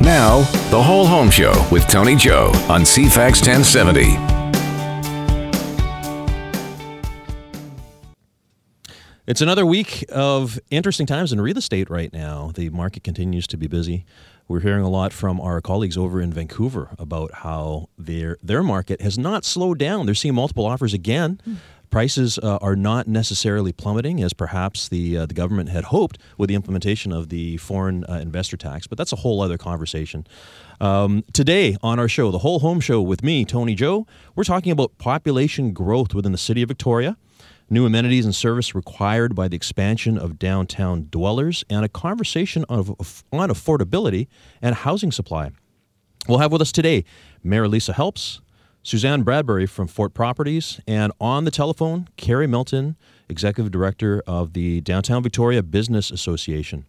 Now, 0.00 0.40
the 0.70 0.82
Whole 0.82 1.06
Home 1.06 1.30
Show 1.30 1.52
with 1.70 1.86
Tony 1.88 2.16
Joe 2.16 2.52
on 2.68 2.82
CFAX 2.82 3.46
1070. 3.46 4.16
It's 9.26 9.40
another 9.40 9.64
week 9.64 10.04
of 10.10 10.58
interesting 10.70 11.06
times 11.06 11.32
in 11.32 11.40
real 11.40 11.56
estate 11.56 11.88
right 11.88 12.12
now. 12.12 12.50
The 12.52 12.68
market 12.70 13.04
continues 13.04 13.46
to 13.46 13.56
be 13.56 13.68
busy. 13.68 14.04
We're 14.48 14.58
hearing 14.58 14.82
a 14.82 14.88
lot 14.88 15.12
from 15.12 15.40
our 15.40 15.60
colleagues 15.60 15.96
over 15.96 16.20
in 16.20 16.32
Vancouver 16.32 16.88
about 16.98 17.32
how 17.32 17.88
their 17.96 18.38
their 18.42 18.64
market 18.64 19.00
has 19.00 19.16
not 19.16 19.44
slowed 19.44 19.78
down. 19.78 20.06
They're 20.06 20.16
seeing 20.16 20.34
multiple 20.34 20.66
offers 20.66 20.92
again. 20.92 21.40
Hmm. 21.44 21.54
Prices 21.90 22.38
uh, 22.38 22.58
are 22.62 22.76
not 22.76 23.08
necessarily 23.08 23.72
plummeting 23.72 24.22
as 24.22 24.32
perhaps 24.32 24.88
the 24.88 25.18
uh, 25.18 25.26
the 25.26 25.34
government 25.34 25.70
had 25.70 25.84
hoped 25.84 26.18
with 26.38 26.48
the 26.48 26.54
implementation 26.54 27.12
of 27.12 27.28
the 27.28 27.56
foreign 27.56 28.04
uh, 28.04 28.14
investor 28.14 28.56
tax, 28.56 28.86
but 28.86 28.96
that's 28.96 29.12
a 29.12 29.16
whole 29.16 29.42
other 29.42 29.58
conversation. 29.58 30.26
Um, 30.80 31.24
today 31.32 31.76
on 31.82 31.98
our 31.98 32.08
show, 32.08 32.30
the 32.30 32.38
Whole 32.38 32.60
Home 32.60 32.80
Show 32.80 33.02
with 33.02 33.22
me, 33.22 33.44
Tony 33.44 33.74
Joe, 33.74 34.06
we're 34.34 34.44
talking 34.44 34.70
about 34.72 34.96
population 34.98 35.72
growth 35.72 36.14
within 36.14 36.32
the 36.32 36.38
city 36.38 36.62
of 36.62 36.68
Victoria 36.68 37.16
new 37.70 37.86
amenities 37.86 38.24
and 38.24 38.34
service 38.34 38.74
required 38.74 39.34
by 39.34 39.46
the 39.46 39.56
expansion 39.56 40.18
of 40.18 40.38
downtown 40.38 41.06
dwellers, 41.10 41.64
and 41.70 41.84
a 41.84 41.88
conversation 41.88 42.64
of, 42.68 42.90
on 43.32 43.48
affordability 43.48 44.26
and 44.60 44.74
housing 44.74 45.12
supply. 45.12 45.52
We'll 46.28 46.38
have 46.38 46.52
with 46.52 46.60
us 46.60 46.72
today 46.72 47.04
Mayor 47.42 47.68
Lisa 47.68 47.92
Helps, 47.92 48.40
Suzanne 48.82 49.22
Bradbury 49.22 49.66
from 49.66 49.86
Fort 49.86 50.14
Properties, 50.14 50.80
and 50.86 51.12
on 51.20 51.44
the 51.44 51.50
telephone, 51.50 52.08
Kerri 52.16 52.48
Milton, 52.48 52.96
Executive 53.28 53.70
Director 53.70 54.22
of 54.26 54.54
the 54.54 54.80
Downtown 54.80 55.22
Victoria 55.22 55.62
Business 55.62 56.10
Association. 56.10 56.86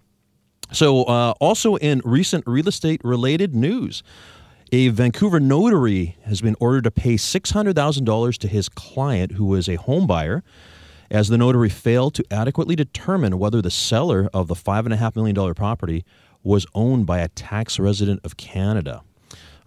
So, 0.71 1.03
uh, 1.03 1.33
also 1.41 1.75
in 1.75 2.01
recent 2.05 2.45
real 2.47 2.69
estate 2.69 3.01
related 3.03 3.53
news, 3.53 4.03
a 4.71 4.87
Vancouver 4.87 5.41
notary 5.41 6.15
has 6.23 6.39
been 6.39 6.55
ordered 6.61 6.85
to 6.85 6.91
pay 6.91 7.15
$600,000 7.15 8.37
to 8.37 8.47
his 8.47 8.69
client, 8.69 9.33
who 9.33 9.45
was 9.45 9.67
a 9.67 9.75
home 9.75 10.07
buyer, 10.07 10.43
as 11.09 11.27
the 11.27 11.37
notary 11.37 11.67
failed 11.67 12.13
to 12.15 12.25
adequately 12.31 12.77
determine 12.77 13.37
whether 13.37 13.61
the 13.61 13.69
seller 13.69 14.29
of 14.33 14.47
the 14.47 14.55
$5.5 14.55 15.15
million 15.17 15.53
property 15.53 16.05
was 16.41 16.65
owned 16.73 17.05
by 17.05 17.19
a 17.19 17.27
tax 17.27 17.77
resident 17.79 18.21
of 18.23 18.37
Canada. 18.37 19.03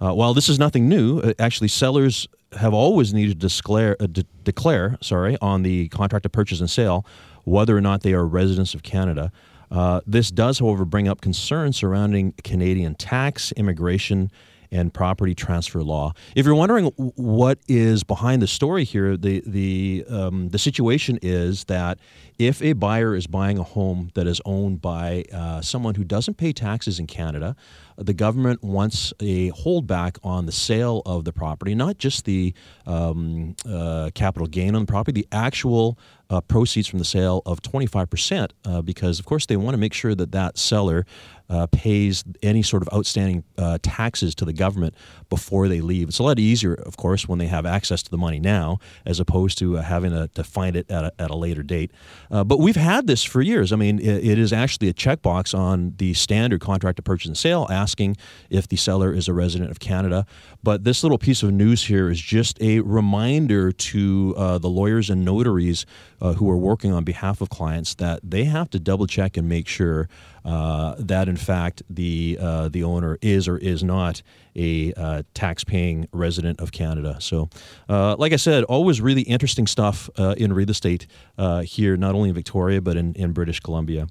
Uh, 0.00 0.12
while 0.12 0.34
this 0.34 0.48
is 0.48 0.58
nothing 0.58 0.88
new, 0.88 1.20
uh, 1.20 1.32
actually, 1.38 1.68
sellers 1.68 2.26
have 2.58 2.74
always 2.74 3.12
needed 3.12 3.40
to 3.40 3.48
declare, 3.48 3.96
uh, 4.00 4.06
de- 4.06 4.26
declare 4.44 4.96
sorry, 5.00 5.36
on 5.40 5.62
the 5.62 5.88
contract 5.88 6.24
of 6.26 6.32
purchase 6.32 6.60
and 6.60 6.70
sale 6.70 7.04
whether 7.44 7.76
or 7.76 7.80
not 7.80 8.02
they 8.02 8.14
are 8.14 8.26
residents 8.26 8.74
of 8.74 8.82
Canada. 8.82 9.30
Uh, 9.70 10.00
this 10.06 10.30
does, 10.30 10.58
however, 10.58 10.84
bring 10.84 11.08
up 11.08 11.20
concerns 11.20 11.76
surrounding 11.76 12.32
Canadian 12.42 12.94
tax, 12.94 13.52
immigration, 13.52 14.30
and 14.70 14.92
property 14.92 15.34
transfer 15.34 15.82
law. 15.82 16.12
If 16.34 16.44
you're 16.44 16.54
wondering 16.54 16.86
what 16.96 17.58
is 17.68 18.02
behind 18.02 18.42
the 18.42 18.46
story 18.46 18.84
here, 18.84 19.16
the 19.16 19.42
the 19.46 20.04
um, 20.08 20.48
the 20.48 20.58
situation 20.58 21.18
is 21.22 21.64
that 21.64 21.98
if 22.38 22.60
a 22.60 22.72
buyer 22.72 23.14
is 23.14 23.26
buying 23.28 23.58
a 23.58 23.62
home 23.62 24.10
that 24.14 24.26
is 24.26 24.40
owned 24.44 24.82
by 24.82 25.24
uh, 25.32 25.60
someone 25.60 25.94
who 25.94 26.02
doesn't 26.02 26.34
pay 26.34 26.52
taxes 26.52 26.98
in 26.98 27.06
Canada, 27.06 27.54
the 27.96 28.14
government 28.14 28.62
wants 28.62 29.12
a 29.20 29.50
holdback 29.52 30.18
on 30.22 30.46
the 30.46 30.52
sale 30.52 31.02
of 31.06 31.24
the 31.24 31.32
property, 31.32 31.74
not 31.74 31.98
just 31.98 32.24
the 32.24 32.54
um, 32.86 33.54
uh, 33.68 34.10
capital 34.14 34.46
gain 34.46 34.74
on 34.74 34.82
the 34.82 34.86
property, 34.86 35.22
the 35.22 35.28
actual 35.32 35.98
uh, 36.30 36.40
proceeds 36.40 36.88
from 36.88 36.98
the 36.98 37.04
sale 37.04 37.42
of 37.46 37.60
25%, 37.62 38.50
uh, 38.64 38.82
because 38.82 39.18
of 39.18 39.26
course 39.26 39.46
they 39.46 39.56
want 39.56 39.74
to 39.74 39.78
make 39.78 39.92
sure 39.92 40.14
that 40.14 40.32
that 40.32 40.58
seller 40.58 41.04
uh, 41.50 41.66
pays 41.66 42.24
any 42.42 42.62
sort 42.62 42.82
of 42.82 42.88
outstanding 42.92 43.44
uh, 43.58 43.78
taxes 43.82 44.34
to 44.34 44.44
the 44.44 44.52
government 44.52 44.94
before 45.28 45.68
they 45.68 45.80
leave. 45.80 46.08
It's 46.08 46.18
a 46.18 46.22
lot 46.22 46.38
easier, 46.38 46.74
of 46.74 46.96
course, 46.96 47.28
when 47.28 47.38
they 47.38 47.46
have 47.46 47.66
access 47.66 48.02
to 48.02 48.10
the 48.10 48.16
money 48.16 48.40
now, 48.40 48.78
as 49.04 49.20
opposed 49.20 49.58
to 49.58 49.76
uh, 49.76 49.82
having 49.82 50.12
to, 50.12 50.28
to 50.28 50.42
find 50.42 50.74
it 50.76 50.90
at 50.90 51.04
a, 51.04 51.12
at 51.18 51.30
a 51.30 51.36
later 51.36 51.62
date. 51.62 51.92
Uh, 52.30 52.44
but 52.44 52.58
we've 52.58 52.76
had 52.76 53.06
this 53.06 53.22
for 53.22 53.42
years. 53.42 53.72
I 53.72 53.76
mean, 53.76 53.98
it, 53.98 54.24
it 54.24 54.38
is 54.38 54.52
actually 54.52 54.88
a 54.88 54.94
checkbox 54.94 55.56
on 55.56 55.94
the 55.98 56.14
standard 56.14 56.60
contract 56.60 56.98
of 56.98 57.04
purchase 57.04 57.26
and 57.26 57.36
sale 57.36 57.66
asking 57.84 58.16
if 58.48 58.66
the 58.66 58.76
seller 58.76 59.12
is 59.12 59.28
a 59.28 59.34
resident 59.34 59.70
of 59.70 59.78
Canada. 59.78 60.24
But 60.62 60.84
this 60.84 61.02
little 61.04 61.18
piece 61.18 61.42
of 61.42 61.50
news 61.52 61.84
here 61.84 62.10
is 62.10 62.20
just 62.20 62.54
a 62.62 62.80
reminder 62.80 63.72
to 63.90 64.34
uh, 64.36 64.58
the 64.58 64.68
lawyers 64.80 65.10
and 65.10 65.24
notaries 65.24 65.84
uh, 66.20 66.32
who 66.38 66.50
are 66.50 66.56
working 66.56 66.92
on 66.92 67.04
behalf 67.04 67.40
of 67.42 67.48
clients 67.50 67.94
that 67.96 68.20
they 68.22 68.44
have 68.44 68.70
to 68.70 68.78
double 68.78 69.06
check 69.06 69.36
and 69.36 69.46
make 69.48 69.68
sure 69.68 70.08
uh, 70.44 70.94
that 70.98 71.28
in 71.28 71.36
fact 71.36 71.82
the 71.90 72.38
uh, 72.40 72.68
the 72.68 72.82
owner 72.84 73.18
is 73.20 73.48
or 73.48 73.56
is 73.58 73.82
not 73.82 74.22
a 74.56 74.92
uh, 74.94 75.22
tax-paying 75.34 76.06
resident 76.12 76.60
of 76.60 76.70
Canada. 76.70 77.16
So, 77.20 77.48
uh, 77.88 78.16
like 78.18 78.32
I 78.32 78.36
said, 78.36 78.64
always 78.64 79.00
really 79.00 79.22
interesting 79.22 79.66
stuff 79.66 80.08
uh, 80.18 80.34
in 80.38 80.52
real 80.52 80.70
estate 80.70 81.06
uh, 81.38 81.62
here, 81.62 81.96
not 81.96 82.14
only 82.14 82.28
in 82.28 82.34
Victoria 82.34 82.80
but 82.80 82.96
in, 82.96 83.14
in 83.14 83.32
British 83.32 83.60
Columbia. 83.60 84.06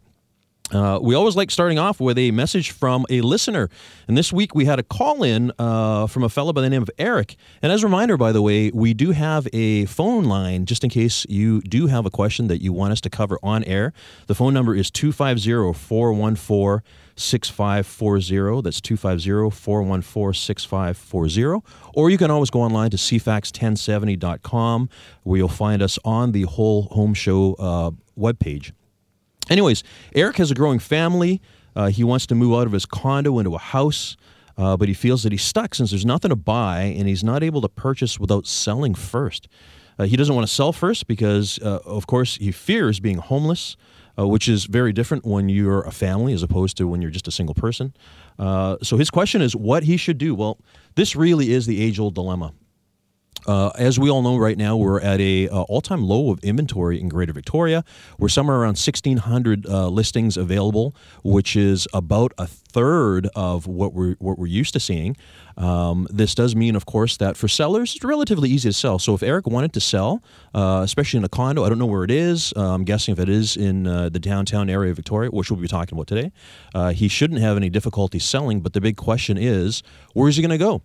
Uh, 0.73 0.99
we 1.01 1.13
always 1.13 1.35
like 1.35 1.51
starting 1.51 1.77
off 1.77 1.99
with 1.99 2.17
a 2.17 2.31
message 2.31 2.71
from 2.71 3.05
a 3.09 3.21
listener. 3.21 3.69
And 4.07 4.17
this 4.17 4.33
week 4.33 4.55
we 4.55 4.65
had 4.65 4.79
a 4.79 4.83
call 4.83 5.23
in 5.23 5.51
uh, 5.59 6.07
from 6.07 6.23
a 6.23 6.29
fellow 6.29 6.51
by 6.51 6.61
the 6.61 6.69
name 6.69 6.81
of 6.81 6.89
Eric. 6.97 7.35
And 7.61 7.71
as 7.71 7.83
a 7.83 7.85
reminder, 7.85 8.17
by 8.17 8.31
the 8.31 8.41
way, 8.41 8.71
we 8.73 8.93
do 8.93 9.11
have 9.11 9.47
a 9.53 9.85
phone 9.85 10.25
line 10.25 10.65
just 10.65 10.83
in 10.83 10.89
case 10.89 11.25
you 11.29 11.61
do 11.61 11.87
have 11.87 12.05
a 12.05 12.09
question 12.09 12.47
that 12.47 12.61
you 12.61 12.73
want 12.73 12.91
us 12.91 13.01
to 13.01 13.09
cover 13.09 13.37
on 13.43 13.63
air. 13.65 13.93
The 14.27 14.35
phone 14.35 14.53
number 14.53 14.73
is 14.73 14.89
250 14.89 15.77
414 15.77 16.81
6540. 17.15 18.61
That's 18.63 18.81
250 18.81 19.55
414 19.55 20.33
6540. 20.33 21.61
Or 21.93 22.09
you 22.09 22.17
can 22.17 22.31
always 22.31 22.49
go 22.49 22.61
online 22.61 22.89
to 22.89 22.97
cfax1070.com 22.97 24.89
where 25.21 25.37
you'll 25.37 25.47
find 25.47 25.81
us 25.83 25.99
on 26.03 26.31
the 26.31 26.43
whole 26.43 26.83
home 26.83 27.13
show 27.13 27.53
uh, 27.59 27.91
webpage. 28.17 28.71
Anyways, 29.49 29.83
Eric 30.15 30.37
has 30.37 30.51
a 30.51 30.55
growing 30.55 30.79
family. 30.79 31.41
Uh, 31.75 31.87
he 31.87 32.03
wants 32.03 32.25
to 32.27 32.35
move 32.35 32.53
out 32.53 32.67
of 32.67 32.73
his 32.73 32.85
condo 32.85 33.39
into 33.39 33.55
a 33.55 33.59
house, 33.59 34.15
uh, 34.57 34.77
but 34.77 34.87
he 34.87 34.93
feels 34.93 35.23
that 35.23 35.31
he's 35.31 35.43
stuck 35.43 35.75
since 35.75 35.89
there's 35.89 36.05
nothing 36.05 36.29
to 36.29 36.35
buy 36.35 36.81
and 36.81 37.07
he's 37.07 37.23
not 37.23 37.43
able 37.43 37.61
to 37.61 37.69
purchase 37.69 38.19
without 38.19 38.45
selling 38.45 38.93
first. 38.93 39.47
Uh, 39.97 40.05
he 40.05 40.15
doesn't 40.15 40.33
want 40.33 40.47
to 40.47 40.53
sell 40.53 40.71
first 40.73 41.07
because, 41.07 41.59
uh, 41.59 41.79
of 41.85 42.07
course, 42.07 42.37
he 42.37 42.51
fears 42.51 42.99
being 42.99 43.17
homeless, 43.17 43.75
uh, 44.17 44.27
which 44.27 44.47
is 44.47 44.65
very 44.65 44.93
different 44.93 45.25
when 45.25 45.49
you're 45.49 45.81
a 45.81 45.91
family 45.91 46.33
as 46.33 46.43
opposed 46.43 46.77
to 46.77 46.87
when 46.87 47.01
you're 47.01 47.11
just 47.11 47.27
a 47.27 47.31
single 47.31 47.55
person. 47.55 47.93
Uh, 48.39 48.77
so 48.81 48.97
his 48.97 49.09
question 49.09 49.41
is 49.41 49.55
what 49.55 49.83
he 49.83 49.97
should 49.97 50.17
do. 50.17 50.33
Well, 50.35 50.59
this 50.95 51.15
really 51.15 51.51
is 51.51 51.65
the 51.65 51.81
age-old 51.81 52.15
dilemma. 52.15 52.53
Uh, 53.45 53.69
as 53.77 53.99
we 53.99 54.09
all 54.09 54.21
know 54.21 54.37
right 54.37 54.57
now, 54.57 54.77
we're 54.77 55.01
at 55.01 55.19
a 55.19 55.49
uh, 55.49 55.61
all-time 55.63 56.03
low 56.03 56.31
of 56.31 56.39
inventory 56.43 56.99
in 56.99 57.09
Greater 57.09 57.33
Victoria. 57.33 57.83
We're 58.17 58.29
somewhere 58.29 58.57
around 58.57 58.77
1,600 58.77 59.65
uh, 59.65 59.87
listings 59.89 60.37
available, 60.37 60.95
which 61.23 61.55
is 61.55 61.87
about 61.93 62.33
a 62.37 62.47
third 62.47 63.27
of 63.35 63.67
what 63.67 63.93
we're 63.93 64.15
what 64.19 64.39
we're 64.39 64.47
used 64.47 64.73
to 64.73 64.79
seeing. 64.79 65.15
Um, 65.57 66.07
this 66.09 66.33
does 66.33 66.55
mean, 66.55 66.75
of 66.75 66.85
course, 66.85 67.17
that 67.17 67.37
for 67.37 67.47
sellers, 67.47 67.95
it's 67.95 68.03
relatively 68.03 68.49
easy 68.49 68.69
to 68.69 68.73
sell. 68.73 68.97
So 68.97 69.13
if 69.13 69.21
Eric 69.21 69.45
wanted 69.45 69.73
to 69.73 69.81
sell, 69.81 70.23
uh, 70.55 70.81
especially 70.83 71.17
in 71.17 71.23
a 71.23 71.29
condo, 71.29 71.63
I 71.63 71.69
don't 71.69 71.77
know 71.77 71.85
where 71.85 72.03
it 72.03 72.11
is. 72.11 72.53
Uh, 72.55 72.73
I'm 72.73 72.85
guessing 72.85 73.11
if 73.11 73.19
it 73.19 73.29
is 73.29 73.55
in 73.55 73.85
uh, 73.85 74.09
the 74.09 74.19
downtown 74.19 74.69
area 74.69 74.91
of 74.91 74.95
Victoria, 74.95 75.29
which 75.29 75.51
we'll 75.51 75.59
be 75.59 75.67
talking 75.67 75.97
about 75.97 76.07
today, 76.07 76.31
he 76.93 77.07
shouldn't 77.07 77.41
have 77.41 77.57
any 77.57 77.69
difficulty 77.69 78.19
selling. 78.19 78.61
But 78.61 78.73
the 78.73 78.81
big 78.81 78.95
question 78.95 79.37
is, 79.37 79.83
where 80.13 80.29
is 80.29 80.37
he 80.37 80.41
going 80.41 80.51
to 80.51 80.57
go? 80.57 80.81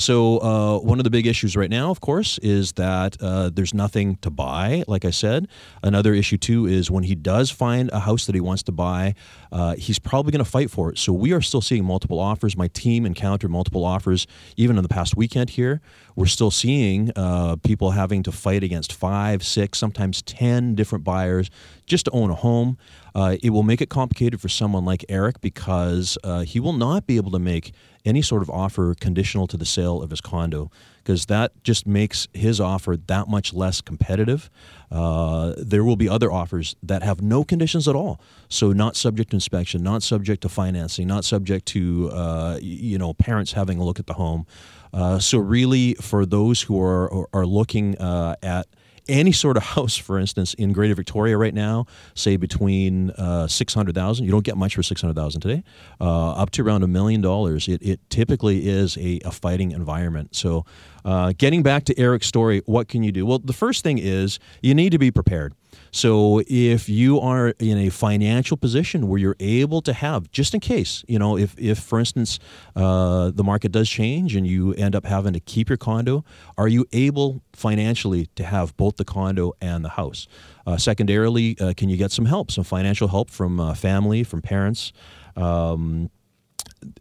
So, 0.00 0.38
uh, 0.38 0.78
one 0.78 0.98
of 0.98 1.04
the 1.04 1.10
big 1.10 1.26
issues 1.26 1.58
right 1.58 1.68
now, 1.68 1.90
of 1.90 2.00
course, 2.00 2.38
is 2.38 2.72
that 2.72 3.18
uh, 3.20 3.50
there's 3.50 3.74
nothing 3.74 4.16
to 4.22 4.30
buy, 4.30 4.82
like 4.88 5.04
I 5.04 5.10
said. 5.10 5.46
Another 5.82 6.14
issue, 6.14 6.38
too, 6.38 6.64
is 6.64 6.90
when 6.90 7.04
he 7.04 7.14
does 7.14 7.50
find 7.50 7.90
a 7.92 8.00
house 8.00 8.24
that 8.24 8.34
he 8.34 8.40
wants 8.40 8.62
to 8.62 8.72
buy, 8.72 9.14
uh, 9.52 9.74
he's 9.76 9.98
probably 9.98 10.32
going 10.32 10.42
to 10.42 10.50
fight 10.50 10.70
for 10.70 10.90
it. 10.90 10.96
So, 10.96 11.12
we 11.12 11.34
are 11.34 11.42
still 11.42 11.60
seeing 11.60 11.84
multiple 11.84 12.18
offers. 12.18 12.56
My 12.56 12.68
team 12.68 13.04
encountered 13.04 13.50
multiple 13.50 13.84
offers 13.84 14.26
even 14.56 14.78
in 14.78 14.82
the 14.82 14.88
past 14.88 15.18
weekend 15.18 15.50
here. 15.50 15.82
We're 16.16 16.26
still 16.26 16.50
seeing 16.50 17.12
uh, 17.14 17.56
people 17.56 17.90
having 17.90 18.22
to 18.22 18.32
fight 18.32 18.64
against 18.64 18.94
five, 18.94 19.44
six, 19.44 19.78
sometimes 19.78 20.22
10 20.22 20.76
different 20.76 21.04
buyers 21.04 21.50
just 21.90 22.06
to 22.06 22.10
own 22.12 22.30
a 22.30 22.34
home. 22.34 22.78
Uh, 23.14 23.36
it 23.42 23.50
will 23.50 23.64
make 23.64 23.80
it 23.82 23.90
complicated 23.90 24.40
for 24.40 24.48
someone 24.48 24.84
like 24.84 25.04
Eric 25.08 25.40
because 25.40 26.16
uh, 26.24 26.40
he 26.40 26.60
will 26.60 26.72
not 26.72 27.06
be 27.06 27.16
able 27.16 27.32
to 27.32 27.38
make 27.38 27.72
any 28.04 28.22
sort 28.22 28.40
of 28.40 28.48
offer 28.48 28.94
conditional 28.94 29.46
to 29.48 29.56
the 29.56 29.66
sale 29.66 30.00
of 30.00 30.10
his 30.10 30.20
condo 30.20 30.70
because 30.98 31.26
that 31.26 31.52
just 31.64 31.86
makes 31.86 32.28
his 32.32 32.60
offer 32.60 32.96
that 32.96 33.28
much 33.28 33.52
less 33.52 33.80
competitive. 33.80 34.48
Uh, 34.90 35.54
there 35.58 35.82
will 35.82 35.96
be 35.96 36.08
other 36.08 36.30
offers 36.30 36.76
that 36.82 37.02
have 37.02 37.20
no 37.20 37.42
conditions 37.42 37.88
at 37.88 37.96
all, 37.96 38.20
so 38.48 38.72
not 38.72 38.96
subject 38.96 39.30
to 39.30 39.36
inspection, 39.36 39.82
not 39.82 40.02
subject 40.02 40.42
to 40.42 40.48
financing, 40.48 41.08
not 41.08 41.24
subject 41.24 41.66
to 41.66 42.10
uh, 42.12 42.58
you 42.62 42.96
know 42.96 43.12
parents 43.12 43.52
having 43.52 43.78
a 43.78 43.84
look 43.84 43.98
at 43.98 44.06
the 44.06 44.14
home. 44.14 44.46
Uh, 44.92 45.18
so 45.18 45.38
really, 45.38 45.94
for 45.94 46.24
those 46.24 46.62
who 46.62 46.80
are 46.80 47.26
are 47.34 47.46
looking 47.46 47.98
uh, 47.98 48.36
at 48.42 48.66
any 49.08 49.32
sort 49.32 49.56
of 49.56 49.62
house, 49.74 49.96
for 49.96 50.18
instance, 50.18 50.54
in 50.54 50.72
Greater 50.72 50.94
Victoria 50.94 51.36
right 51.36 51.54
now, 51.54 51.86
say 52.14 52.36
between 52.36 53.10
uh, 53.10 53.46
six 53.46 53.74
hundred 53.74 53.94
thousand, 53.94 54.24
you 54.24 54.30
don't 54.30 54.44
get 54.44 54.56
much 54.56 54.74
for 54.74 54.82
six 54.82 55.00
hundred 55.00 55.16
thousand 55.16 55.40
today, 55.40 55.62
uh, 56.00 56.32
up 56.32 56.50
to 56.50 56.62
around 56.62 56.82
a 56.82 56.88
million 56.88 57.20
dollars. 57.20 57.68
It, 57.68 57.82
it 57.82 58.00
typically 58.10 58.68
is 58.68 58.96
a, 58.98 59.20
a 59.24 59.30
fighting 59.30 59.72
environment. 59.72 60.34
So, 60.34 60.64
uh, 61.04 61.32
getting 61.36 61.62
back 61.62 61.84
to 61.84 61.98
Eric's 61.98 62.26
story, 62.26 62.62
what 62.66 62.88
can 62.88 63.02
you 63.02 63.12
do? 63.12 63.26
Well, 63.26 63.38
the 63.38 63.52
first 63.52 63.82
thing 63.82 63.98
is 63.98 64.38
you 64.62 64.74
need 64.74 64.90
to 64.90 64.98
be 64.98 65.10
prepared. 65.10 65.54
So 65.90 66.42
if 66.46 66.88
you 66.88 67.20
are 67.20 67.54
in 67.58 67.78
a 67.78 67.88
financial 67.90 68.56
position 68.56 69.08
where 69.08 69.18
you're 69.18 69.36
able 69.40 69.82
to 69.82 69.92
have, 69.92 70.30
just 70.30 70.54
in 70.54 70.60
case, 70.60 71.04
you 71.08 71.18
know, 71.18 71.36
if, 71.36 71.58
if 71.58 71.78
for 71.78 71.98
instance, 71.98 72.38
uh, 72.76 73.30
the 73.30 73.44
market 73.44 73.72
does 73.72 73.88
change 73.88 74.36
and 74.36 74.46
you 74.46 74.72
end 74.74 74.94
up 74.94 75.04
having 75.04 75.32
to 75.32 75.40
keep 75.40 75.68
your 75.68 75.78
condo, 75.78 76.24
are 76.56 76.68
you 76.68 76.86
able 76.92 77.42
financially 77.52 78.26
to 78.36 78.44
have 78.44 78.76
both 78.76 78.96
the 78.96 79.04
condo 79.04 79.52
and 79.60 79.84
the 79.84 79.90
house? 79.90 80.28
Uh, 80.66 80.76
secondarily, 80.76 81.56
uh, 81.60 81.72
can 81.76 81.88
you 81.88 81.96
get 81.96 82.12
some 82.12 82.26
help, 82.26 82.50
some 82.50 82.64
financial 82.64 83.08
help 83.08 83.30
from 83.30 83.58
uh, 83.58 83.74
family, 83.74 84.22
from 84.22 84.42
parents? 84.42 84.92
Um, 85.36 86.10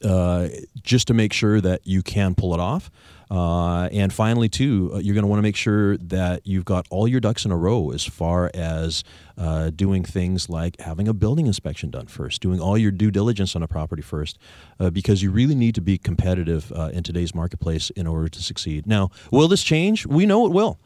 uh, 0.03 0.47
just 0.81 1.07
to 1.07 1.13
make 1.13 1.33
sure 1.33 1.61
that 1.61 1.85
you 1.85 2.01
can 2.01 2.35
pull 2.35 2.53
it 2.53 2.59
off. 2.59 2.91
Uh, 3.29 3.85
and 3.91 4.11
finally, 4.11 4.49
too, 4.49 4.91
uh, 4.93 4.97
you're 4.97 5.13
going 5.13 5.23
to 5.23 5.27
want 5.27 5.37
to 5.37 5.43
make 5.43 5.55
sure 5.55 5.97
that 5.97 6.45
you've 6.45 6.65
got 6.65 6.87
all 6.89 7.07
your 7.07 7.19
ducks 7.19 7.45
in 7.45 7.51
a 7.51 7.57
row 7.57 7.91
as 7.91 8.03
far 8.03 8.49
as 8.53 9.03
uh, 9.37 9.69
doing 9.69 10.03
things 10.03 10.49
like 10.49 10.79
having 10.81 11.07
a 11.07 11.13
building 11.13 11.45
inspection 11.45 11.91
done 11.91 12.07
first, 12.07 12.41
doing 12.41 12.59
all 12.59 12.77
your 12.77 12.91
due 12.91 13.11
diligence 13.11 13.55
on 13.55 13.61
a 13.61 13.67
property 13.67 14.01
first, 14.01 14.39
uh, 14.79 14.89
because 14.89 15.21
you 15.21 15.29
really 15.31 15.55
need 15.55 15.75
to 15.75 15.81
be 15.81 15.97
competitive 15.97 16.71
uh, 16.73 16.89
in 16.91 17.03
today's 17.03 17.35
marketplace 17.35 17.91
in 17.91 18.07
order 18.07 18.27
to 18.27 18.41
succeed. 18.41 18.87
Now, 18.87 19.11
will 19.31 19.47
this 19.47 19.63
change? 19.63 20.05
We 20.07 20.25
know 20.25 20.45
it 20.47 20.51
will 20.51 20.79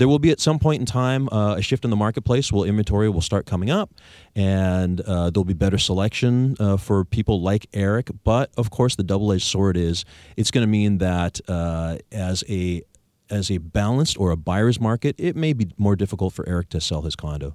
there 0.00 0.08
will 0.08 0.18
be 0.18 0.30
at 0.30 0.40
some 0.40 0.58
point 0.58 0.80
in 0.80 0.86
time 0.86 1.28
uh, 1.30 1.56
a 1.56 1.62
shift 1.62 1.84
in 1.84 1.90
the 1.90 1.96
marketplace 1.96 2.50
where 2.50 2.66
inventory 2.66 3.10
will 3.10 3.20
start 3.20 3.44
coming 3.44 3.70
up 3.70 3.90
and 4.34 5.02
uh, 5.02 5.28
there'll 5.28 5.44
be 5.44 5.52
better 5.52 5.76
selection 5.76 6.56
uh, 6.58 6.78
for 6.78 7.04
people 7.04 7.42
like 7.42 7.66
Eric. 7.74 8.08
But 8.24 8.50
of 8.56 8.70
course, 8.70 8.96
the 8.96 9.02
double 9.02 9.30
edged 9.30 9.44
sword 9.44 9.76
is 9.76 10.06
it's 10.38 10.50
going 10.50 10.62
to 10.62 10.70
mean 10.70 10.98
that 10.98 11.38
uh, 11.46 11.98
as 12.10 12.42
a 12.48 12.82
as 13.28 13.50
a 13.50 13.58
balanced 13.58 14.18
or 14.18 14.30
a 14.30 14.38
buyer's 14.38 14.80
market, 14.80 15.16
it 15.18 15.36
may 15.36 15.52
be 15.52 15.68
more 15.76 15.96
difficult 15.96 16.32
for 16.32 16.48
Eric 16.48 16.70
to 16.70 16.80
sell 16.80 17.02
his 17.02 17.14
condo. 17.14 17.54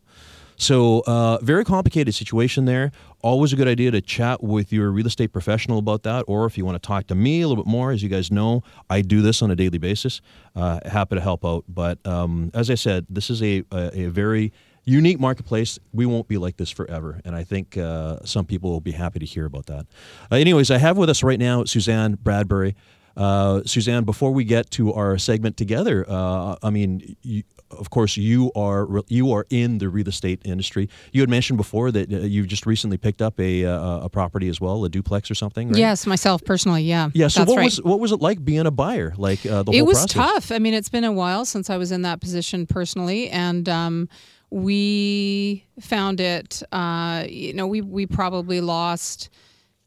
So, 0.57 1.03
uh, 1.05 1.39
very 1.39 1.65
complicated 1.65 2.15
situation 2.15 2.65
there. 2.65 2.91
Always 3.21 3.51
a 3.51 3.55
good 3.55 3.67
idea 3.67 3.91
to 3.91 4.01
chat 4.01 4.41
with 4.43 4.71
your 4.71 4.89
real 4.91 5.07
estate 5.07 5.33
professional 5.33 5.79
about 5.79 6.03
that, 6.03 6.23
or 6.27 6.45
if 6.45 6.57
you 6.57 6.65
want 6.65 6.81
to 6.81 6.85
talk 6.85 7.07
to 7.07 7.15
me 7.15 7.41
a 7.41 7.47
little 7.47 7.63
bit 7.63 7.69
more, 7.69 7.91
as 7.91 8.01
you 8.01 8.09
guys 8.09 8.31
know, 8.31 8.63
I 8.89 9.01
do 9.01 9.21
this 9.21 9.41
on 9.41 9.51
a 9.51 9.55
daily 9.55 9.77
basis. 9.77 10.21
Uh, 10.55 10.79
happy 10.85 11.15
to 11.15 11.21
help 11.21 11.43
out. 11.43 11.65
But 11.67 12.05
um, 12.05 12.51
as 12.53 12.69
I 12.69 12.75
said, 12.75 13.05
this 13.09 13.29
is 13.29 13.41
a, 13.41 13.63
a, 13.71 14.03
a, 14.03 14.05
very 14.07 14.53
unique 14.85 15.19
marketplace. 15.19 15.79
We 15.91 16.05
won't 16.05 16.27
be 16.27 16.37
like 16.37 16.57
this 16.57 16.69
forever, 16.69 17.19
and 17.25 17.35
I 17.35 17.43
think 17.43 17.77
uh, 17.77 18.19
some 18.23 18.45
people 18.45 18.71
will 18.71 18.81
be 18.81 18.91
happy 18.91 19.19
to 19.19 19.25
hear 19.25 19.45
about 19.45 19.65
that. 19.65 19.87
Uh, 20.31 20.35
anyways, 20.35 20.71
I 20.71 20.77
have 20.77 20.97
with 20.97 21.09
us 21.09 21.23
right 21.23 21.39
now 21.39 21.65
Suzanne 21.65 22.15
Bradbury. 22.15 22.75
Uh, 23.17 23.61
Suzanne, 23.65 24.03
before 24.03 24.31
we 24.31 24.43
get 24.43 24.69
to 24.71 24.93
our 24.93 25.17
segment 25.17 25.55
together, 25.55 26.05
uh, 26.07 26.57
I 26.61 26.69
mean, 26.69 27.15
you, 27.21 27.43
of 27.79 27.89
course, 27.89 28.17
you 28.17 28.51
are 28.55 28.87
you 29.07 29.31
are 29.31 29.45
in 29.49 29.77
the 29.77 29.89
real 29.89 30.07
estate 30.07 30.41
industry. 30.45 30.89
You 31.11 31.21
had 31.21 31.29
mentioned 31.29 31.57
before 31.57 31.91
that 31.91 32.11
uh, 32.11 32.17
you 32.17 32.45
just 32.45 32.65
recently 32.65 32.97
picked 32.97 33.21
up 33.21 33.39
a 33.39 33.65
uh, 33.65 34.05
a 34.05 34.09
property 34.09 34.49
as 34.49 34.59
well, 34.61 34.83
a 34.85 34.89
duplex 34.89 35.29
or 35.29 35.35
something. 35.35 35.69
Right? 35.69 35.77
Yes, 35.77 36.05
myself 36.05 36.43
personally, 36.43 36.83
yeah. 36.83 37.09
Yeah. 37.13 37.27
So 37.27 37.43
what 37.43 37.57
right. 37.57 37.65
was 37.65 37.81
what 37.81 37.99
was 37.99 38.11
it 38.11 38.21
like 38.21 38.43
being 38.43 38.65
a 38.65 38.71
buyer? 38.71 39.13
Like 39.17 39.45
uh, 39.45 39.63
the 39.63 39.71
it 39.71 39.77
whole 39.79 39.87
was 39.87 39.99
process? 39.99 40.13
tough. 40.13 40.51
I 40.51 40.59
mean, 40.59 40.73
it's 40.73 40.89
been 40.89 41.03
a 41.03 41.13
while 41.13 41.45
since 41.45 41.69
I 41.69 41.77
was 41.77 41.91
in 41.91 42.03
that 42.03 42.21
position 42.21 42.65
personally, 42.65 43.29
and. 43.29 43.67
Um, 43.69 44.09
we 44.51 45.65
found 45.81 46.21
it, 46.21 46.63
uh, 46.71 47.25
you 47.27 47.51
know, 47.51 47.67
we, 47.67 47.81
we 47.81 48.05
probably 48.05 48.61
lost 48.61 49.29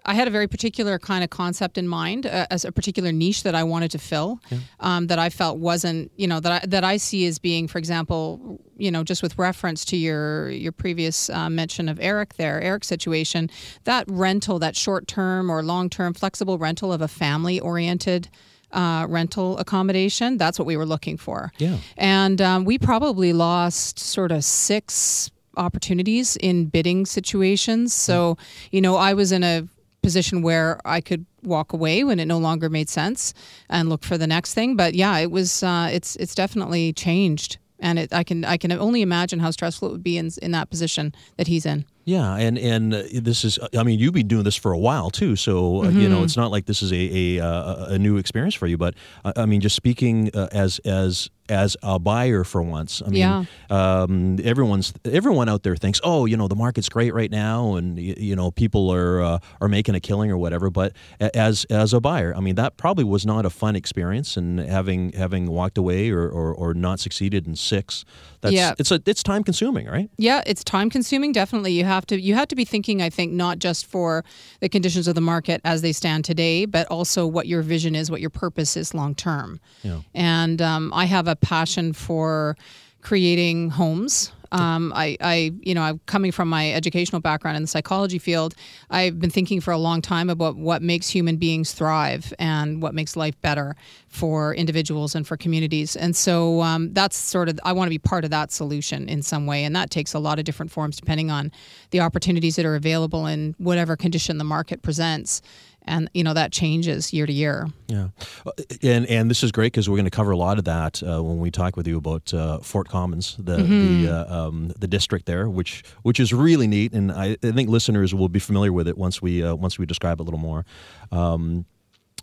I 0.08 0.14
had 0.14 0.26
a 0.26 0.30
very 0.30 0.48
particular 0.48 0.98
kind 0.98 1.22
of 1.22 1.28
concept 1.28 1.76
in 1.76 1.86
mind, 1.86 2.24
uh, 2.24 2.46
as 2.50 2.64
a 2.64 2.72
particular 2.72 3.12
niche 3.12 3.42
that 3.42 3.54
I 3.54 3.62
wanted 3.62 3.90
to 3.90 3.98
fill, 3.98 4.40
yeah. 4.48 4.58
um, 4.80 5.06
that 5.08 5.18
I 5.18 5.28
felt 5.28 5.58
wasn't, 5.58 6.10
you 6.16 6.26
know, 6.26 6.40
that 6.40 6.52
I, 6.52 6.66
that 6.66 6.82
I 6.82 6.96
see 6.96 7.26
as 7.26 7.38
being, 7.38 7.68
for 7.68 7.76
example, 7.78 8.58
you 8.78 8.90
know, 8.90 9.04
just 9.04 9.22
with 9.22 9.38
reference 9.38 9.84
to 9.86 9.96
your 9.96 10.48
your 10.50 10.72
previous 10.72 11.28
uh, 11.28 11.50
mention 11.50 11.90
of 11.90 12.00
Eric 12.00 12.34
there, 12.34 12.58
Eric's 12.62 12.86
situation, 12.86 13.50
that 13.84 14.06
rental, 14.08 14.58
that 14.60 14.74
short 14.76 15.06
term 15.06 15.50
or 15.50 15.62
long 15.62 15.90
term 15.90 16.14
flexible 16.14 16.56
rental 16.56 16.90
of 16.90 17.02
a 17.02 17.08
family 17.08 17.60
oriented. 17.60 18.28
Uh, 18.70 19.06
rental 19.08 19.56
accommodation. 19.56 20.36
That's 20.36 20.58
what 20.58 20.66
we 20.66 20.76
were 20.76 20.84
looking 20.84 21.16
for. 21.16 21.50
Yeah. 21.56 21.78
And 21.96 22.42
um, 22.42 22.66
we 22.66 22.76
probably 22.76 23.32
lost 23.32 23.98
sort 23.98 24.30
of 24.30 24.44
six 24.44 25.30
opportunities 25.56 26.36
in 26.36 26.66
bidding 26.66 27.06
situations. 27.06 27.94
So, 27.94 28.36
you 28.70 28.82
know, 28.82 28.96
I 28.96 29.14
was 29.14 29.32
in 29.32 29.42
a 29.42 29.66
position 30.02 30.42
where 30.42 30.78
I 30.84 31.00
could 31.00 31.26
walk 31.42 31.72
away 31.72 32.04
when 32.04 32.20
it 32.20 32.26
no 32.26 32.38
longer 32.38 32.68
made 32.68 32.88
sense 32.88 33.34
and 33.68 33.88
look 33.88 34.04
for 34.04 34.18
the 34.18 34.26
next 34.26 34.54
thing. 34.54 34.76
But 34.76 34.94
yeah, 34.94 35.18
it 35.18 35.30
was 35.30 35.62
uh, 35.62 35.88
it's 35.92 36.16
it's 36.16 36.34
definitely 36.34 36.92
changed, 36.92 37.58
and 37.78 37.98
it, 37.98 38.12
I 38.12 38.24
can 38.24 38.44
I 38.44 38.56
can 38.56 38.72
only 38.72 39.02
imagine 39.02 39.38
how 39.40 39.50
stressful 39.50 39.88
it 39.88 39.92
would 39.92 40.02
be 40.02 40.18
in 40.18 40.30
in 40.42 40.52
that 40.52 40.70
position 40.70 41.14
that 41.36 41.46
he's 41.46 41.66
in. 41.66 41.84
Yeah, 42.08 42.36
and 42.36 42.56
and 42.56 42.94
uh, 42.94 43.02
this 43.12 43.44
is 43.44 43.58
I 43.76 43.82
mean 43.82 43.98
you've 43.98 44.14
been 44.14 44.28
doing 44.28 44.44
this 44.44 44.56
for 44.56 44.72
a 44.72 44.78
while 44.78 45.10
too, 45.10 45.36
so 45.36 45.82
uh, 45.82 45.86
mm-hmm. 45.88 46.00
you 46.00 46.08
know 46.08 46.22
it's 46.22 46.38
not 46.38 46.50
like 46.50 46.64
this 46.64 46.82
is 46.82 46.90
a 46.90 46.96
a, 47.36 47.44
uh, 47.44 47.86
a 47.88 47.98
new 47.98 48.16
experience 48.16 48.54
for 48.54 48.66
you. 48.66 48.78
But 48.78 48.94
uh, 49.26 49.34
I 49.36 49.44
mean, 49.44 49.60
just 49.60 49.76
speaking 49.76 50.30
uh, 50.34 50.48
as 50.50 50.78
as 50.86 51.28
as 51.48 51.76
a 51.82 51.98
buyer 51.98 52.44
for 52.44 52.62
once. 52.62 53.02
I 53.04 53.08
mean, 53.08 53.20
yeah. 53.20 53.44
um, 53.70 54.38
everyone's 54.44 54.92
everyone 55.04 55.48
out 55.48 55.62
there 55.62 55.76
thinks, 55.76 56.00
oh, 56.04 56.26
you 56.26 56.36
know, 56.36 56.48
the 56.48 56.56
market's 56.56 56.88
great 56.88 57.14
right 57.14 57.30
now, 57.30 57.74
and 57.74 57.98
you, 57.98 58.14
you 58.16 58.36
know, 58.36 58.50
people 58.50 58.90
are 58.92 59.22
uh, 59.22 59.38
are 59.60 59.68
making 59.68 59.94
a 59.94 60.00
killing 60.00 60.30
or 60.30 60.36
whatever. 60.36 60.70
But 60.70 60.92
as 61.20 61.64
as 61.66 61.92
a 61.92 62.00
buyer, 62.00 62.34
I 62.34 62.40
mean, 62.40 62.56
that 62.56 62.76
probably 62.76 63.04
was 63.04 63.24
not 63.24 63.46
a 63.46 63.50
fun 63.50 63.76
experience, 63.76 64.36
and 64.36 64.58
having 64.58 65.12
having 65.12 65.50
walked 65.50 65.78
away 65.78 66.10
or, 66.10 66.28
or, 66.28 66.54
or 66.54 66.74
not 66.74 67.00
succeeded 67.00 67.46
in 67.46 67.56
six, 67.56 68.04
that's 68.40 68.54
yeah. 68.54 68.74
it's 68.78 68.90
a 68.90 69.02
it's 69.06 69.22
time 69.22 69.42
consuming, 69.42 69.86
right? 69.86 70.10
Yeah, 70.16 70.42
it's 70.46 70.62
time 70.62 70.90
consuming. 70.90 71.32
Definitely, 71.32 71.72
you 71.72 71.84
have 71.84 71.97
to 72.06 72.20
you 72.20 72.34
have 72.34 72.48
to 72.48 72.56
be 72.56 72.64
thinking. 72.64 73.02
I 73.02 73.10
think 73.10 73.32
not 73.32 73.58
just 73.58 73.86
for 73.86 74.24
the 74.60 74.68
conditions 74.68 75.08
of 75.08 75.14
the 75.14 75.20
market 75.20 75.60
as 75.64 75.82
they 75.82 75.92
stand 75.92 76.24
today, 76.24 76.64
but 76.64 76.86
also 76.88 77.26
what 77.26 77.46
your 77.46 77.62
vision 77.62 77.94
is, 77.94 78.10
what 78.10 78.20
your 78.20 78.30
purpose 78.30 78.76
is 78.76 78.94
long 78.94 79.14
term. 79.14 79.60
Yeah. 79.82 80.00
And 80.14 80.62
um, 80.62 80.92
I 80.94 81.04
have 81.06 81.28
a 81.28 81.36
passion 81.36 81.92
for 81.92 82.56
creating 83.02 83.70
homes. 83.70 84.32
Um, 84.52 84.92
I, 84.94 85.16
I, 85.20 85.52
you 85.60 85.74
know, 85.74 85.82
I'm 85.82 86.00
coming 86.06 86.32
from 86.32 86.48
my 86.48 86.72
educational 86.72 87.20
background 87.20 87.56
in 87.56 87.62
the 87.62 87.68
psychology 87.68 88.18
field. 88.18 88.54
I've 88.90 89.18
been 89.18 89.30
thinking 89.30 89.60
for 89.60 89.72
a 89.72 89.78
long 89.78 90.02
time 90.02 90.30
about 90.30 90.56
what 90.56 90.82
makes 90.82 91.08
human 91.08 91.36
beings 91.36 91.72
thrive 91.72 92.32
and 92.38 92.80
what 92.82 92.94
makes 92.94 93.16
life 93.16 93.40
better 93.42 93.76
for 94.08 94.54
individuals 94.54 95.14
and 95.14 95.26
for 95.26 95.36
communities. 95.36 95.96
And 95.96 96.16
so 96.16 96.62
um, 96.62 96.92
that's 96.94 97.16
sort 97.16 97.48
of, 97.48 97.60
I 97.64 97.72
want 97.72 97.86
to 97.86 97.90
be 97.90 97.98
part 97.98 98.24
of 98.24 98.30
that 98.30 98.50
solution 98.52 99.08
in 99.08 99.22
some 99.22 99.46
way. 99.46 99.64
And 99.64 99.76
that 99.76 99.90
takes 99.90 100.14
a 100.14 100.18
lot 100.18 100.38
of 100.38 100.44
different 100.44 100.72
forms 100.72 100.96
depending 100.96 101.30
on 101.30 101.52
the 101.90 102.00
opportunities 102.00 102.56
that 102.56 102.64
are 102.64 102.76
available 102.76 103.26
in 103.26 103.54
whatever 103.58 103.96
condition 103.96 104.38
the 104.38 104.44
market 104.44 104.82
presents 104.82 105.42
and 105.88 106.10
you 106.14 106.22
know 106.22 106.34
that 106.34 106.52
changes 106.52 107.12
year 107.12 107.26
to 107.26 107.32
year. 107.32 107.66
Yeah, 107.88 108.08
uh, 108.46 108.52
and 108.82 109.06
and 109.06 109.30
this 109.30 109.42
is 109.42 109.50
great 109.50 109.72
because 109.72 109.88
we're 109.88 109.96
going 109.96 110.04
to 110.04 110.10
cover 110.10 110.30
a 110.30 110.36
lot 110.36 110.58
of 110.58 110.64
that 110.64 111.02
uh, 111.02 111.22
when 111.22 111.38
we 111.38 111.50
talk 111.50 111.76
with 111.76 111.86
you 111.86 111.98
about 111.98 112.32
uh, 112.32 112.58
Fort 112.58 112.88
Commons, 112.88 113.36
the 113.38 113.58
mm-hmm. 113.58 114.04
the 114.04 114.12
uh, 114.12 114.46
um, 114.46 114.72
the 114.78 114.86
district 114.86 115.26
there, 115.26 115.48
which 115.48 115.82
which 116.02 116.20
is 116.20 116.32
really 116.32 116.66
neat, 116.66 116.92
and 116.92 117.10
I, 117.10 117.36
I, 117.42 117.52
think 117.52 117.68
listeners 117.68 118.14
will 118.14 118.28
be 118.28 118.38
familiar 118.38 118.72
with 118.72 118.88
it 118.88 118.96
once 118.96 119.20
we 119.22 119.42
uh, 119.42 119.54
once 119.54 119.78
we 119.78 119.86
describe 119.86 120.20
it 120.20 120.22
a 120.22 120.24
little 120.24 120.40
more. 120.40 120.64
Um, 121.10 121.66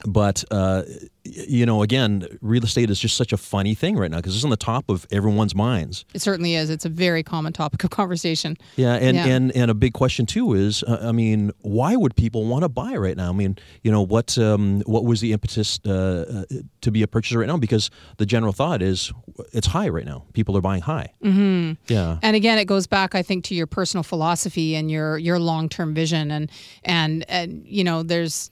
but 0.06 0.44
uh, 0.52 0.84
you 1.24 1.66
know, 1.66 1.82
again, 1.82 2.28
real 2.42 2.64
estate 2.64 2.90
is 2.90 3.00
just 3.00 3.18
such 3.18 3.34
a 3.34 3.38
funny 3.38 3.74
thing 3.74 3.98
right 3.98 4.12
now 4.12 4.18
because 4.18 4.36
it's 4.36 4.44
on 4.44 4.50
the 4.52 4.58
top 4.58 4.90
of 4.90 5.08
everyone's 5.12 5.56
minds. 5.56 6.06
It 6.14 6.22
certainly 6.22 6.56
is. 6.56 6.70
It's 6.70 6.86
a 6.86 6.90
very 6.90 7.24
common 7.24 7.54
topic 7.54 7.84
of 7.84 7.90
conversation. 7.90 8.58
Yeah, 8.76 8.96
and 8.96 9.18
yeah. 9.18 9.26
and 9.26 9.56
and 9.56 9.72
a 9.72 9.74
big 9.74 9.94
question 9.94 10.26
too 10.26 10.54
is, 10.54 10.84
uh, 10.84 11.00
I 11.02 11.12
mean, 11.12 11.52
why 11.62 11.96
would 11.96 12.16
people 12.16 12.46
want 12.46 12.64
to 12.64 12.70
buy 12.70 12.96
right 12.96 13.18
now? 13.18 13.30
I 13.30 13.34
mean, 13.34 13.58
you 13.84 13.92
know, 13.92 14.02
what 14.02 14.38
um, 14.38 14.82
what 14.86 15.04
was 15.04 15.22
the 15.22 15.34
impetus 15.34 15.80
uh, 15.86 15.92
uh, 16.52 16.56
to 16.82 16.92
be 16.92 17.02
a 17.02 17.08
purchaser 17.08 17.40
right 17.40 17.48
now? 17.48 17.58
Because 17.58 17.90
the 18.18 18.26
general 18.26 18.54
thought 18.54 18.82
is 18.82 19.12
it's 19.54 19.68
high 19.68 19.90
right 19.90 20.06
now. 20.06 20.26
People 20.34 20.56
are 20.58 20.62
buying 20.62 20.82
high. 20.82 21.14
Mm-hmm. 21.24 21.74
Yeah, 21.92 22.20
and 22.22 22.36
again, 22.36 22.60
it 22.60 22.66
goes 22.66 22.88
back, 22.88 23.16
I 23.16 23.24
think, 23.24 23.46
to 23.46 23.56
your 23.56 23.68
personal 23.68 24.04
philosophy 24.04 24.76
and 24.76 24.92
your 24.92 25.18
your 25.18 25.40
long 25.40 25.70
term 25.70 25.94
vision, 25.94 26.30
and 26.32 26.52
and 26.84 27.26
and 27.30 27.66
you 27.66 27.84
know, 27.84 28.04
there's 28.04 28.52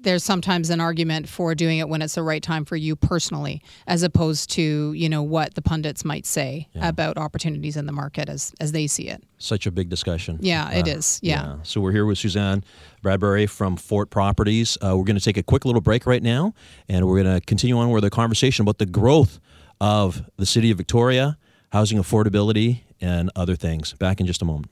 there's 0.00 0.22
sometimes 0.22 0.70
an 0.70 0.80
argument 0.80 1.28
for 1.28 1.54
doing 1.54 1.78
it 1.78 1.88
when 1.88 2.02
it's 2.02 2.14
the 2.14 2.22
right 2.22 2.42
time 2.42 2.64
for 2.64 2.76
you 2.76 2.94
personally, 2.96 3.62
as 3.86 4.02
opposed 4.02 4.50
to 4.50 4.92
you 4.92 5.08
know 5.08 5.22
what 5.22 5.54
the 5.54 5.62
pundits 5.62 6.04
might 6.04 6.26
say 6.26 6.68
yeah. 6.72 6.88
about 6.88 7.16
opportunities 7.16 7.76
in 7.76 7.86
the 7.86 7.92
market 7.92 8.28
as 8.28 8.52
as 8.60 8.72
they 8.72 8.86
see 8.86 9.08
it. 9.08 9.22
Such 9.38 9.66
a 9.66 9.70
big 9.70 9.88
discussion. 9.88 10.38
Yeah, 10.40 10.66
uh, 10.66 10.78
it 10.78 10.88
is. 10.88 11.20
Yeah. 11.22 11.42
yeah. 11.42 11.56
So 11.62 11.80
we're 11.80 11.92
here 11.92 12.06
with 12.06 12.18
Suzanne 12.18 12.64
Bradbury 13.02 13.46
from 13.46 13.76
Fort 13.76 14.10
Properties. 14.10 14.76
Uh, 14.82 14.96
we're 14.96 15.04
going 15.04 15.18
to 15.18 15.24
take 15.24 15.36
a 15.36 15.42
quick 15.42 15.64
little 15.64 15.80
break 15.80 16.06
right 16.06 16.22
now, 16.22 16.54
and 16.88 17.06
we're 17.06 17.22
going 17.22 17.40
to 17.40 17.44
continue 17.44 17.78
on 17.78 17.90
with 17.90 18.04
a 18.04 18.10
conversation 18.10 18.62
about 18.62 18.78
the 18.78 18.86
growth 18.86 19.40
of 19.80 20.22
the 20.36 20.46
city 20.46 20.70
of 20.70 20.76
Victoria 20.76 21.36
housing 21.74 21.98
affordability, 21.98 22.82
and 23.00 23.30
other 23.34 23.56
things. 23.56 23.94
Back 23.94 24.20
in 24.20 24.26
just 24.26 24.40
a 24.40 24.44
moment. 24.44 24.70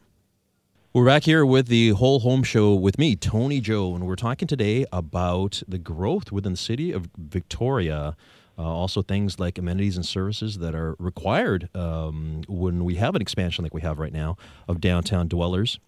We're 0.94 1.06
back 1.06 1.25
here 1.25 1.46
with 1.46 1.68
the 1.68 1.90
Whole 1.90 2.20
Home 2.20 2.42
Show 2.42 2.75
with 2.75 2.99
me, 2.99 3.16
Tony 3.16 3.62
Joe, 3.62 3.94
and 3.94 4.06
we're 4.06 4.14
talking 4.14 4.46
today 4.46 4.84
about 4.92 5.62
the 5.66 5.78
growth 5.78 6.30
within 6.30 6.52
the 6.52 6.58
city 6.58 6.92
of 6.92 7.08
Victoria. 7.16 8.14
Uh, 8.58 8.62
also, 8.62 9.00
things 9.00 9.38
like 9.38 9.56
amenities 9.56 9.96
and 9.96 10.04
services 10.04 10.58
that 10.58 10.75
are 10.75 10.94
required 10.99 11.75
um, 11.75 12.42
when 12.46 12.84
we 12.84 12.96
have 12.96 13.14
an 13.14 13.22
expansion 13.22 13.64
like 13.64 13.72
we 13.72 13.80
have 13.80 13.99
right 13.99 14.12
now 14.12 14.37
of 14.68 14.82
downtown 14.82 15.28
dwellers. 15.28 15.80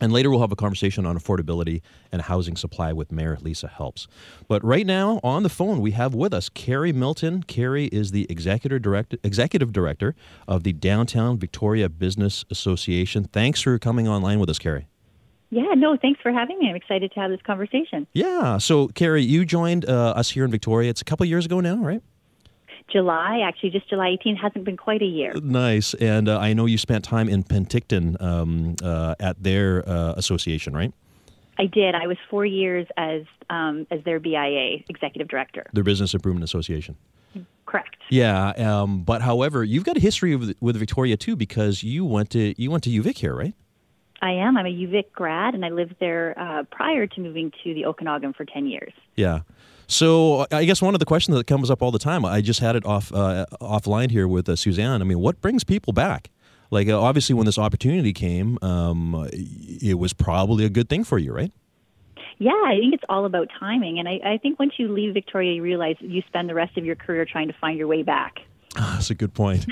And 0.00 0.12
later 0.12 0.30
we'll 0.30 0.40
have 0.40 0.52
a 0.52 0.56
conversation 0.56 1.06
on 1.06 1.18
affordability 1.18 1.80
and 2.12 2.22
housing 2.22 2.56
supply 2.56 2.92
with 2.92 3.10
Mayor 3.10 3.38
Lisa 3.40 3.66
Helps. 3.66 4.06
But 4.46 4.62
right 4.62 4.86
now 4.86 5.20
on 5.24 5.42
the 5.42 5.48
phone 5.48 5.80
we 5.80 5.92
have 5.92 6.14
with 6.14 6.34
us 6.34 6.48
Kerri 6.48 6.94
Milton. 6.94 7.42
Kerri 7.42 7.88
is 7.92 8.10
the 8.10 8.26
executive 8.28 8.82
director, 8.82 9.16
executive 9.24 9.72
director 9.72 10.14
of 10.46 10.64
the 10.64 10.72
Downtown 10.72 11.38
Victoria 11.38 11.88
Business 11.88 12.44
Association. 12.50 13.24
Thanks 13.24 13.62
for 13.62 13.78
coming 13.78 14.06
online 14.06 14.38
with 14.38 14.50
us, 14.50 14.58
Kerri. 14.58 14.86
Yeah, 15.50 15.74
no, 15.76 15.96
thanks 15.96 16.20
for 16.20 16.32
having 16.32 16.58
me. 16.58 16.68
I'm 16.68 16.76
excited 16.76 17.12
to 17.12 17.20
have 17.20 17.30
this 17.30 17.40
conversation. 17.42 18.06
Yeah. 18.12 18.58
So, 18.58 18.88
Kerri, 18.88 19.24
you 19.24 19.44
joined 19.44 19.88
uh, 19.88 20.10
us 20.10 20.30
here 20.30 20.44
in 20.44 20.50
Victoria. 20.50 20.90
It's 20.90 21.00
a 21.00 21.04
couple 21.04 21.24
years 21.24 21.46
ago 21.46 21.60
now, 21.60 21.76
right? 21.76 22.02
July, 22.90 23.40
actually, 23.44 23.70
just 23.70 23.88
July 23.88 24.16
18th. 24.22 24.38
Hasn't 24.38 24.64
been 24.64 24.76
quite 24.76 25.02
a 25.02 25.06
year. 25.06 25.34
Nice. 25.42 25.94
And 25.94 26.28
uh, 26.28 26.38
I 26.38 26.52
know 26.52 26.66
you 26.66 26.78
spent 26.78 27.04
time 27.04 27.28
in 27.28 27.42
Penticton 27.42 28.20
um, 28.22 28.76
uh, 28.82 29.14
at 29.18 29.42
their 29.42 29.88
uh, 29.88 30.12
association, 30.16 30.74
right? 30.74 30.92
I 31.58 31.66
did. 31.66 31.94
I 31.94 32.06
was 32.06 32.16
four 32.30 32.44
years 32.44 32.86
as 32.96 33.22
um, 33.48 33.86
as 33.90 34.04
their 34.04 34.20
BIA 34.20 34.78
executive 34.88 35.28
director. 35.28 35.66
Their 35.72 35.84
Business 35.84 36.14
Improvement 36.14 36.44
Association. 36.44 36.96
Correct. 37.64 37.96
Yeah, 38.10 38.50
um, 38.50 39.02
but 39.02 39.22
however, 39.22 39.64
you've 39.64 39.84
got 39.84 39.96
a 39.96 40.00
history 40.00 40.36
with, 40.36 40.54
with 40.60 40.76
Victoria 40.76 41.16
too 41.16 41.34
because 41.34 41.82
you 41.82 42.04
went 42.04 42.30
to 42.30 42.54
you 42.60 42.70
went 42.70 42.84
to 42.84 42.90
UVic 42.90 43.18
here, 43.18 43.34
right? 43.34 43.54
I 44.22 44.30
am. 44.32 44.56
I'm 44.56 44.66
a 44.66 44.70
UVic 44.70 45.12
grad, 45.12 45.54
and 45.54 45.64
I 45.64 45.70
lived 45.70 45.96
there 45.98 46.38
uh, 46.38 46.62
prior 46.70 47.06
to 47.06 47.20
moving 47.20 47.52
to 47.64 47.74
the 47.74 47.84
Okanagan 47.86 48.32
for 48.34 48.44
ten 48.44 48.66
years. 48.66 48.92
Yeah. 49.16 49.40
So 49.86 50.46
I 50.50 50.64
guess 50.64 50.82
one 50.82 50.94
of 50.94 50.98
the 50.98 51.06
questions 51.06 51.36
that 51.36 51.46
comes 51.46 51.70
up 51.70 51.82
all 51.82 51.90
the 51.90 51.98
time, 51.98 52.24
I 52.24 52.40
just 52.40 52.60
had 52.60 52.76
it 52.76 52.84
off 52.84 53.12
uh, 53.12 53.46
offline 53.60 54.10
here 54.10 54.26
with 54.26 54.48
uh, 54.48 54.56
Suzanne. 54.56 55.00
I 55.00 55.04
mean, 55.04 55.20
what 55.20 55.40
brings 55.40 55.64
people 55.64 55.92
back? 55.92 56.30
Like 56.70 56.88
uh, 56.88 57.00
obviously, 57.00 57.34
when 57.34 57.46
this 57.46 57.58
opportunity 57.58 58.12
came, 58.12 58.58
um, 58.62 59.28
it 59.32 59.98
was 59.98 60.12
probably 60.12 60.64
a 60.64 60.68
good 60.68 60.88
thing 60.88 61.04
for 61.04 61.18
you, 61.18 61.32
right? 61.32 61.52
Yeah, 62.38 62.52
I 62.52 62.76
think 62.78 62.92
it's 62.92 63.04
all 63.08 63.24
about 63.24 63.48
timing, 63.58 63.98
and 63.98 64.08
I, 64.08 64.20
I 64.24 64.38
think 64.38 64.58
once 64.58 64.74
you 64.76 64.88
leave 64.88 65.14
Victoria, 65.14 65.54
you 65.54 65.62
realize 65.62 65.96
you 66.00 66.22
spend 66.26 66.50
the 66.50 66.54
rest 66.54 66.76
of 66.76 66.84
your 66.84 66.96
career 66.96 67.24
trying 67.24 67.48
to 67.48 67.54
find 67.54 67.78
your 67.78 67.86
way 67.86 68.02
back. 68.02 68.40
That's 68.74 69.08
a 69.08 69.14
good 69.14 69.32
point. 69.32 69.64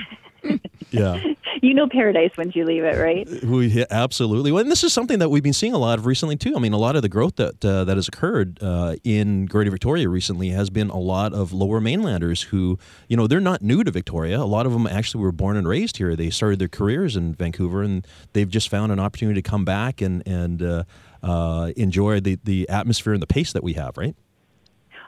yeah. 0.90 1.23
You 1.64 1.73
know 1.73 1.88
paradise 1.88 2.30
once 2.37 2.54
you 2.54 2.66
leave 2.66 2.85
it, 2.85 2.99
right? 2.99 3.26
We 3.42 3.68
yeah, 3.68 3.87
absolutely. 3.90 4.52
Well, 4.52 4.61
and 4.61 4.71
this 4.71 4.85
is 4.85 4.92
something 4.92 5.18
that 5.21 5.30
we've 5.30 5.42
been 5.42 5.54
seeing 5.54 5.73
a 5.73 5.78
lot 5.78 5.99
of 5.99 6.04
recently 6.04 6.37
too. 6.37 6.52
I 6.54 6.59
mean, 6.59 6.75
a 6.75 6.78
lot 6.78 6.94
of 6.94 7.00
the 7.00 7.09
growth 7.09 7.37
that 7.37 7.64
uh, 7.64 7.85
that 7.85 7.97
has 7.97 8.06
occurred 8.06 8.59
uh, 8.61 8.97
in 9.02 9.47
Greater 9.47 9.71
Victoria 9.71 10.11
recently 10.11 10.50
has 10.50 10.68
been 10.68 10.90
a 10.90 10.99
lot 10.99 11.33
of 11.33 11.54
Lower 11.54 11.80
Mainlanders 11.80 12.42
who, 12.42 12.78
you 13.09 13.16
know, 13.16 13.26
they're 13.26 13.40
not 13.40 13.62
new 13.62 13.83
to 13.83 13.90
Victoria. 13.90 14.38
A 14.38 14.44
lot 14.44 14.66
of 14.66 14.73
them 14.73 14.87
actually 14.87 15.23
were 15.23 15.33
born 15.33 15.56
and 15.56 15.66
raised 15.66 15.97
here. 15.97 16.14
They 16.14 16.28
started 16.28 16.59
their 16.59 16.68
careers 16.68 17.16
in 17.16 17.35
Vancouver, 17.35 17.83
and 17.83 18.06
they've 18.35 18.50
just 18.50 18.68
found 18.68 18.92
an 18.92 19.00
opportunity 19.00 19.40
to 19.40 19.49
come 19.49 19.64
back 19.64 20.02
and 20.02 20.23
and 20.28 20.62
uh, 20.62 20.85
uh 21.23 21.73
enjoy 21.78 22.21
the 22.21 22.38
the 22.44 22.68
atmosphere 22.68 23.14
and 23.14 23.23
the 23.23 23.26
pace 23.26 23.54
that 23.54 23.62
we 23.62 23.73
have. 23.73 23.97
Right. 23.97 24.14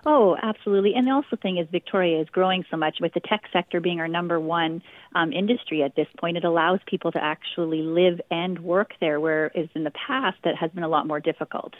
Oh, 0.09 0.37
absolutely. 0.41 0.95
And 0.95 1.09
the 1.09 1.11
also 1.11 1.35
thing 1.35 1.59
is 1.59 1.67
Victoria 1.73 2.21
is 2.21 2.29
growing 2.29 2.65
so 2.71 2.77
much 2.77 2.99
with 3.01 3.13
the 3.13 3.21
tech 3.21 3.43
sector 3.53 3.81
being 3.81 3.99
our 3.99 4.07
number 4.07 4.39
one 4.39 4.81
um, 5.17 5.33
industry 5.33 5.83
at 5.83 5.97
this 5.97 6.07
point. 6.21 6.37
It 6.37 6.45
allows 6.45 6.79
people 6.87 7.11
to 7.11 7.23
actually 7.23 7.83
live 7.83 8.21
and 8.31 8.61
work 8.61 8.93
there, 9.01 9.19
whereas 9.19 9.69
in 9.75 9.83
the 9.83 9.91
past 9.91 10.39
that 10.45 10.55
has 10.55 10.71
been 10.71 10.85
a 10.85 10.89
lot 10.89 11.09
more 11.09 11.19
difficult. 11.19 11.75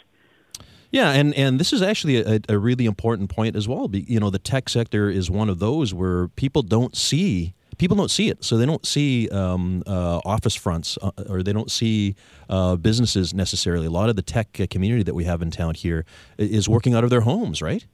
Yeah, 0.91 1.11
and, 1.11 1.33
and 1.35 1.57
this 1.57 1.71
is 1.71 1.81
actually 1.81 2.17
a, 2.17 2.41
a 2.49 2.57
really 2.57 2.85
important 2.85 3.29
point 3.29 3.55
as 3.55 3.65
well. 3.65 3.89
You 3.93 4.19
know, 4.19 4.29
the 4.29 4.39
tech 4.39 4.67
sector 4.67 5.09
is 5.09 5.31
one 5.31 5.49
of 5.49 5.59
those 5.59 5.93
where 5.93 6.27
people 6.27 6.63
don't 6.63 6.97
see 6.97 7.53
people 7.77 7.95
don't 7.95 8.09
see 8.09 8.27
it. 8.27 8.43
So 8.43 8.57
they 8.57 8.65
don't 8.65 8.85
see 8.85 9.29
um, 9.29 9.83
uh, 9.85 10.19
office 10.25 10.55
fronts 10.55 10.97
uh, 10.99 11.11
or 11.29 11.43
they 11.43 11.53
don't 11.53 11.69
see 11.69 12.15
uh, 12.49 12.75
businesses 12.75 13.35
necessarily. 13.35 13.85
A 13.85 13.91
lot 13.91 14.09
of 14.09 14.15
the 14.15 14.23
tech 14.23 14.53
community 14.71 15.03
that 15.03 15.13
we 15.13 15.25
have 15.25 15.43
in 15.43 15.51
town 15.51 15.75
here 15.75 16.03
is 16.39 16.67
working 16.67 16.95
out 16.95 17.03
of 17.03 17.11
their 17.11 17.21
homes, 17.21 17.61
right? 17.61 17.85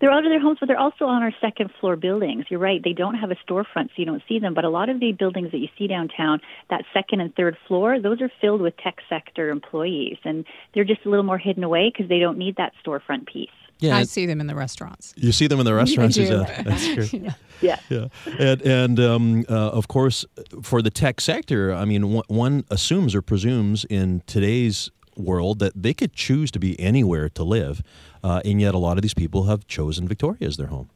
They're 0.00 0.10
out 0.10 0.24
of 0.24 0.30
their 0.30 0.40
homes, 0.40 0.58
but 0.60 0.66
they're 0.66 0.78
also 0.78 1.06
on 1.06 1.22
our 1.22 1.32
second 1.40 1.70
floor 1.80 1.96
buildings. 1.96 2.46
You're 2.48 2.60
right; 2.60 2.82
they 2.82 2.92
don't 2.92 3.14
have 3.14 3.30
a 3.30 3.36
storefront, 3.46 3.86
so 3.88 3.92
you 3.96 4.04
don't 4.04 4.22
see 4.28 4.38
them. 4.38 4.54
But 4.54 4.64
a 4.64 4.70
lot 4.70 4.88
of 4.88 5.00
the 5.00 5.12
buildings 5.12 5.50
that 5.52 5.58
you 5.58 5.68
see 5.78 5.86
downtown, 5.86 6.40
that 6.70 6.84
second 6.92 7.20
and 7.20 7.34
third 7.34 7.56
floor, 7.66 8.00
those 8.00 8.20
are 8.20 8.30
filled 8.40 8.60
with 8.60 8.76
tech 8.76 8.96
sector 9.08 9.50
employees, 9.50 10.18
and 10.24 10.44
they're 10.74 10.84
just 10.84 11.04
a 11.04 11.08
little 11.08 11.24
more 11.24 11.38
hidden 11.38 11.64
away 11.64 11.90
because 11.92 12.08
they 12.08 12.18
don't 12.18 12.38
need 12.38 12.56
that 12.56 12.72
storefront 12.84 13.26
piece. 13.26 13.50
Yeah, 13.82 13.96
I 13.96 14.04
see 14.04 14.26
them 14.26 14.40
in 14.40 14.46
the 14.46 14.54
restaurants. 14.54 15.12
You 15.16 15.32
see 15.32 15.48
them 15.48 15.58
in 15.58 15.66
the 15.66 15.74
restaurants. 15.74 16.16
I 16.16 16.24
do. 16.24 16.36
That's 16.64 16.94
great. 16.94 17.12
yeah. 17.14 17.34
yeah. 17.60 17.78
Yeah. 17.90 18.06
And, 18.38 18.62
and 18.62 19.00
um, 19.00 19.44
uh, 19.48 19.70
of 19.70 19.88
course, 19.88 20.24
for 20.62 20.82
the 20.82 20.90
tech 20.90 21.20
sector, 21.20 21.72
I 21.72 21.84
mean, 21.84 22.22
one 22.28 22.64
assumes 22.70 23.14
or 23.14 23.22
presumes 23.22 23.84
in 23.86 24.22
today's 24.26 24.90
world 25.16 25.58
that 25.58 25.72
they 25.74 25.94
could 25.94 26.12
choose 26.12 26.50
to 26.52 26.58
be 26.58 26.78
anywhere 26.80 27.28
to 27.30 27.44
live, 27.44 27.82
uh, 28.22 28.40
and 28.44 28.60
yet 28.60 28.74
a 28.74 28.78
lot 28.78 28.98
of 28.98 29.02
these 29.02 29.14
people 29.14 29.44
have 29.44 29.66
chosen 29.66 30.08
Victoria 30.08 30.46
as 30.46 30.56
their 30.56 30.68
home. 30.68 30.90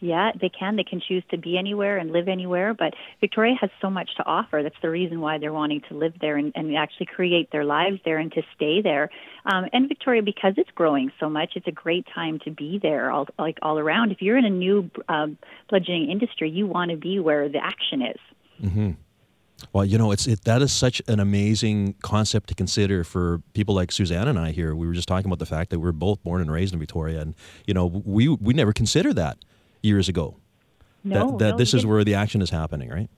Yeah, 0.00 0.32
they 0.38 0.50
can. 0.50 0.76
They 0.76 0.84
can 0.84 1.00
choose 1.00 1.24
to 1.30 1.38
be 1.38 1.56
anywhere 1.56 1.96
and 1.96 2.10
live 2.10 2.28
anywhere, 2.28 2.74
but 2.74 2.92
Victoria 3.20 3.54
has 3.58 3.70
so 3.80 3.88
much 3.88 4.14
to 4.16 4.26
offer. 4.26 4.62
That's 4.62 4.74
the 4.82 4.90
reason 4.90 5.20
why 5.20 5.38
they're 5.38 5.52
wanting 5.52 5.80
to 5.88 5.94
live 5.94 6.12
there 6.20 6.36
and, 6.36 6.52
and 6.54 6.76
actually 6.76 7.06
create 7.06 7.50
their 7.52 7.64
lives 7.64 8.00
there 8.04 8.18
and 8.18 8.30
to 8.32 8.42
stay 8.54 8.82
there. 8.82 9.08
Um, 9.46 9.64
and 9.72 9.88
Victoria, 9.88 10.22
because 10.22 10.54
it's 10.58 10.70
growing 10.74 11.10
so 11.18 11.30
much, 11.30 11.52
it's 11.54 11.66
a 11.68 11.72
great 11.72 12.06
time 12.14 12.38
to 12.40 12.50
be 12.50 12.78
there, 12.82 13.10
all, 13.10 13.28
like 13.38 13.58
all 13.62 13.78
around. 13.78 14.12
If 14.12 14.20
you're 14.20 14.36
in 14.36 14.44
a 14.44 14.50
new 14.50 14.90
um, 15.08 15.38
bludgeoning 15.70 16.10
industry, 16.10 16.50
you 16.50 16.66
want 16.66 16.90
to 16.90 16.98
be 16.98 17.18
where 17.18 17.48
the 17.48 17.64
action 17.64 18.02
is. 18.02 18.20
Mm-hmm. 18.62 18.90
Well, 19.72 19.84
you 19.84 19.98
know, 19.98 20.12
it's 20.12 20.26
it, 20.26 20.44
that 20.44 20.62
is 20.62 20.72
such 20.72 21.00
an 21.08 21.20
amazing 21.20 21.94
concept 22.02 22.48
to 22.48 22.54
consider 22.54 23.04
for 23.04 23.40
people 23.54 23.74
like 23.74 23.92
Suzanne 23.92 24.28
and 24.28 24.38
I 24.38 24.50
here. 24.50 24.74
We 24.74 24.86
were 24.86 24.92
just 24.92 25.08
talking 25.08 25.26
about 25.26 25.38
the 25.38 25.46
fact 25.46 25.70
that 25.70 25.80
we 25.80 25.88
are 25.88 25.92
both 25.92 26.22
born 26.22 26.40
and 26.40 26.50
raised 26.50 26.72
in 26.72 26.80
Victoria, 26.80 27.20
and 27.20 27.34
you 27.66 27.74
know, 27.74 27.86
we 27.86 28.28
we 28.28 28.52
never 28.54 28.72
considered 28.72 29.16
that 29.16 29.38
years 29.82 30.08
ago. 30.08 30.36
No, 31.02 31.32
that, 31.32 31.38
that 31.38 31.50
no, 31.52 31.56
this 31.56 31.74
is 31.74 31.84
where 31.84 32.02
the 32.04 32.14
action 32.14 32.42
is 32.42 32.50
happening, 32.50 32.88
right? 32.88 33.10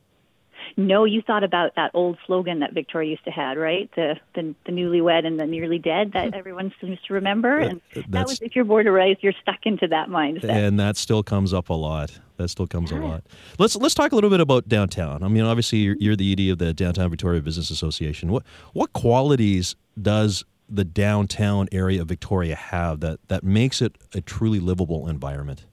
No, 0.78 1.04
you 1.04 1.22
thought 1.22 1.42
about 1.42 1.74
that 1.76 1.90
old 1.94 2.18
slogan 2.26 2.58
that 2.60 2.74
Victoria 2.74 3.10
used 3.10 3.24
to 3.24 3.30
have, 3.30 3.56
right? 3.56 3.90
The 3.96 4.16
the, 4.34 4.54
the 4.66 4.72
newlywed 4.72 5.26
and 5.26 5.40
the 5.40 5.46
nearly 5.46 5.78
dead 5.78 6.12
that 6.12 6.34
everyone 6.34 6.72
seems 6.80 6.98
to 7.08 7.14
remember. 7.14 7.58
And 7.58 7.80
that 8.08 8.26
was 8.26 8.40
if 8.42 8.54
you're 8.54 8.66
born 8.66 8.86
or 8.86 8.92
raised, 8.92 9.22
you're 9.22 9.32
stuck 9.40 9.60
into 9.64 9.86
that 9.88 10.08
mindset. 10.08 10.50
And 10.50 10.78
that 10.78 10.98
still 10.98 11.22
comes 11.22 11.54
up 11.54 11.70
a 11.70 11.74
lot. 11.74 12.18
That 12.36 12.48
still 12.48 12.66
comes 12.66 12.90
yeah. 12.90 12.98
a 12.98 13.00
lot. 13.00 13.24
Let's 13.58 13.74
let's 13.76 13.94
talk 13.94 14.12
a 14.12 14.14
little 14.14 14.28
bit 14.28 14.40
about 14.40 14.68
downtown. 14.68 15.22
I 15.22 15.28
mean, 15.28 15.44
obviously, 15.44 15.78
you're, 15.78 15.96
you're 15.98 16.16
the 16.16 16.32
ED 16.32 16.52
of 16.52 16.58
the 16.58 16.74
Downtown 16.74 17.08
Victoria 17.08 17.40
Business 17.40 17.70
Association. 17.70 18.30
What 18.30 18.42
what 18.74 18.92
qualities 18.92 19.76
does 20.00 20.44
the 20.68 20.84
downtown 20.84 21.68
area 21.72 22.02
of 22.02 22.08
Victoria 22.08 22.54
have 22.54 23.00
that 23.00 23.20
that 23.28 23.44
makes 23.44 23.80
it 23.80 23.96
a 24.14 24.20
truly 24.20 24.60
livable 24.60 25.08
environment? 25.08 25.64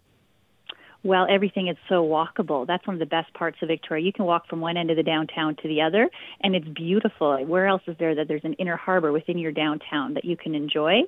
Well, 1.04 1.28
everything 1.30 1.68
is 1.68 1.78
so 1.90 2.04
walkable. 2.04 2.66
That's 2.66 2.86
one 2.88 2.96
of 2.96 3.00
the 3.00 3.06
best 3.06 3.34
parts 3.34 3.58
of 3.62 3.68
Victoria. 3.68 4.06
You 4.06 4.14
can 4.14 4.26
walk 4.26 4.48
from 4.48 4.62
one 4.62 4.78
end 4.78 4.90
of 4.90 4.98
the 4.98 5.04
downtown 5.04 5.56
to 5.62 5.68
the 5.68 5.82
other, 5.82 6.10
and 6.42 6.56
it's 6.56 6.68
beautiful. 6.70 7.44
Where 7.46 7.68
else 7.68 7.82
is 7.88 7.96
there 8.00 8.16
that 8.16 8.28
there's 8.28 8.44
an 8.46 8.54
inner 8.54 8.78
harbor 8.78 9.12
within 9.12 9.38
your 9.38 9.52
downtown 9.52 10.14
that 10.14 10.24
you 10.24 10.38
can 10.38 10.56
enjoy? 10.56 11.02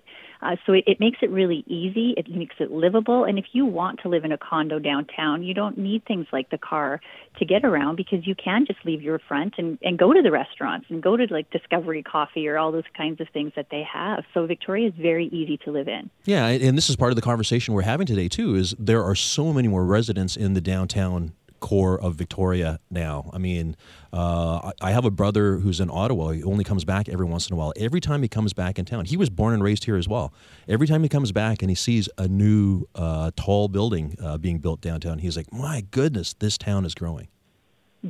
Uh, 0.45 0.55
so 0.65 0.73
it, 0.73 0.83
it 0.85 0.99
makes 0.99 1.17
it 1.21 1.29
really 1.31 1.63
easy. 1.67 2.13
It 2.17 2.29
makes 2.29 2.55
it 2.59 2.71
livable. 2.71 3.23
And 3.23 3.39
if 3.39 3.45
you 3.53 3.65
want 3.65 3.99
to 4.01 4.09
live 4.09 4.23
in 4.23 4.31
a 4.31 4.37
condo 4.37 4.77
downtown, 4.79 5.43
you 5.43 5.53
don't 5.53 5.77
need 5.77 6.05
things 6.05 6.27
like 6.31 6.49
the 6.51 6.57
car 6.57 7.01
to 7.39 7.45
get 7.45 7.65
around 7.65 7.95
because 7.95 8.27
you 8.27 8.35
can 8.35 8.65
just 8.65 8.79
leave 8.85 9.01
your 9.01 9.19
front 9.19 9.55
and, 9.57 9.79
and 9.81 9.97
go 9.97 10.13
to 10.13 10.21
the 10.21 10.31
restaurants 10.31 10.85
and 10.89 11.01
go 11.01 11.17
to 11.17 11.25
like 11.31 11.49
Discovery 11.49 12.03
Coffee 12.03 12.47
or 12.47 12.57
all 12.57 12.71
those 12.71 12.83
kinds 12.95 13.19
of 13.19 13.27
things 13.33 13.53
that 13.55 13.67
they 13.71 13.83
have. 13.91 14.23
So 14.33 14.45
Victoria 14.45 14.89
is 14.89 14.93
very 14.99 15.27
easy 15.27 15.57
to 15.65 15.71
live 15.71 15.87
in. 15.87 16.09
Yeah, 16.25 16.47
and 16.47 16.77
this 16.77 16.89
is 16.89 16.95
part 16.95 17.11
of 17.11 17.15
the 17.15 17.21
conversation 17.21 17.73
we're 17.73 17.81
having 17.81 18.05
today 18.05 18.27
too. 18.27 18.55
Is 18.55 18.75
there 18.77 19.03
are 19.03 19.15
so 19.15 19.51
many 19.51 19.67
more 19.67 19.83
residents 19.83 20.37
in 20.37 20.53
the 20.53 20.61
downtown 20.61 21.33
core 21.59 21.99
of 21.99 22.15
Victoria 22.15 22.79
now. 22.89 23.29
I 23.33 23.37
mean, 23.37 23.75
uh, 24.13 24.71
I 24.81 24.91
have 24.91 25.05
a 25.05 25.11
brother 25.11 25.57
who's 25.57 25.79
in 25.79 25.89
Ottawa. 25.91 26.29
He 26.29 26.43
only 26.43 26.63
comes 26.63 26.85
back 26.85 27.09
every 27.09 27.25
once 27.25 27.49
in 27.49 27.53
a 27.53 27.57
while. 27.57 27.73
Every 27.77 28.01
time 28.01 28.21
he 28.21 28.27
comes 28.27 28.53
back 28.53 28.79
in 28.79 28.85
town, 28.85 29.05
he 29.05 29.17
was 29.17 29.29
born 29.29 29.53
and 29.53 29.63
raised 29.63 29.85
here 29.85 29.97
as 29.97 30.07
well. 30.07 30.33
Every 30.67 30.87
time 30.87 31.03
he 31.03 31.09
comes 31.09 31.31
back 31.31 31.61
and 31.61 31.69
he 31.69 31.75
sees 31.75 32.09
a 32.17 32.27
new 32.27 32.85
uh, 32.95 33.31
tall 33.35 33.67
building 33.67 34.15
uh, 34.21 34.37
being 34.37 34.59
built 34.59 34.81
downtown, 34.81 35.19
he's 35.19 35.37
like, 35.37 35.51
"My 35.51 35.81
goodness, 35.91 36.33
this 36.33 36.57
town 36.57 36.85
is 36.85 36.93
growing." 36.93 37.27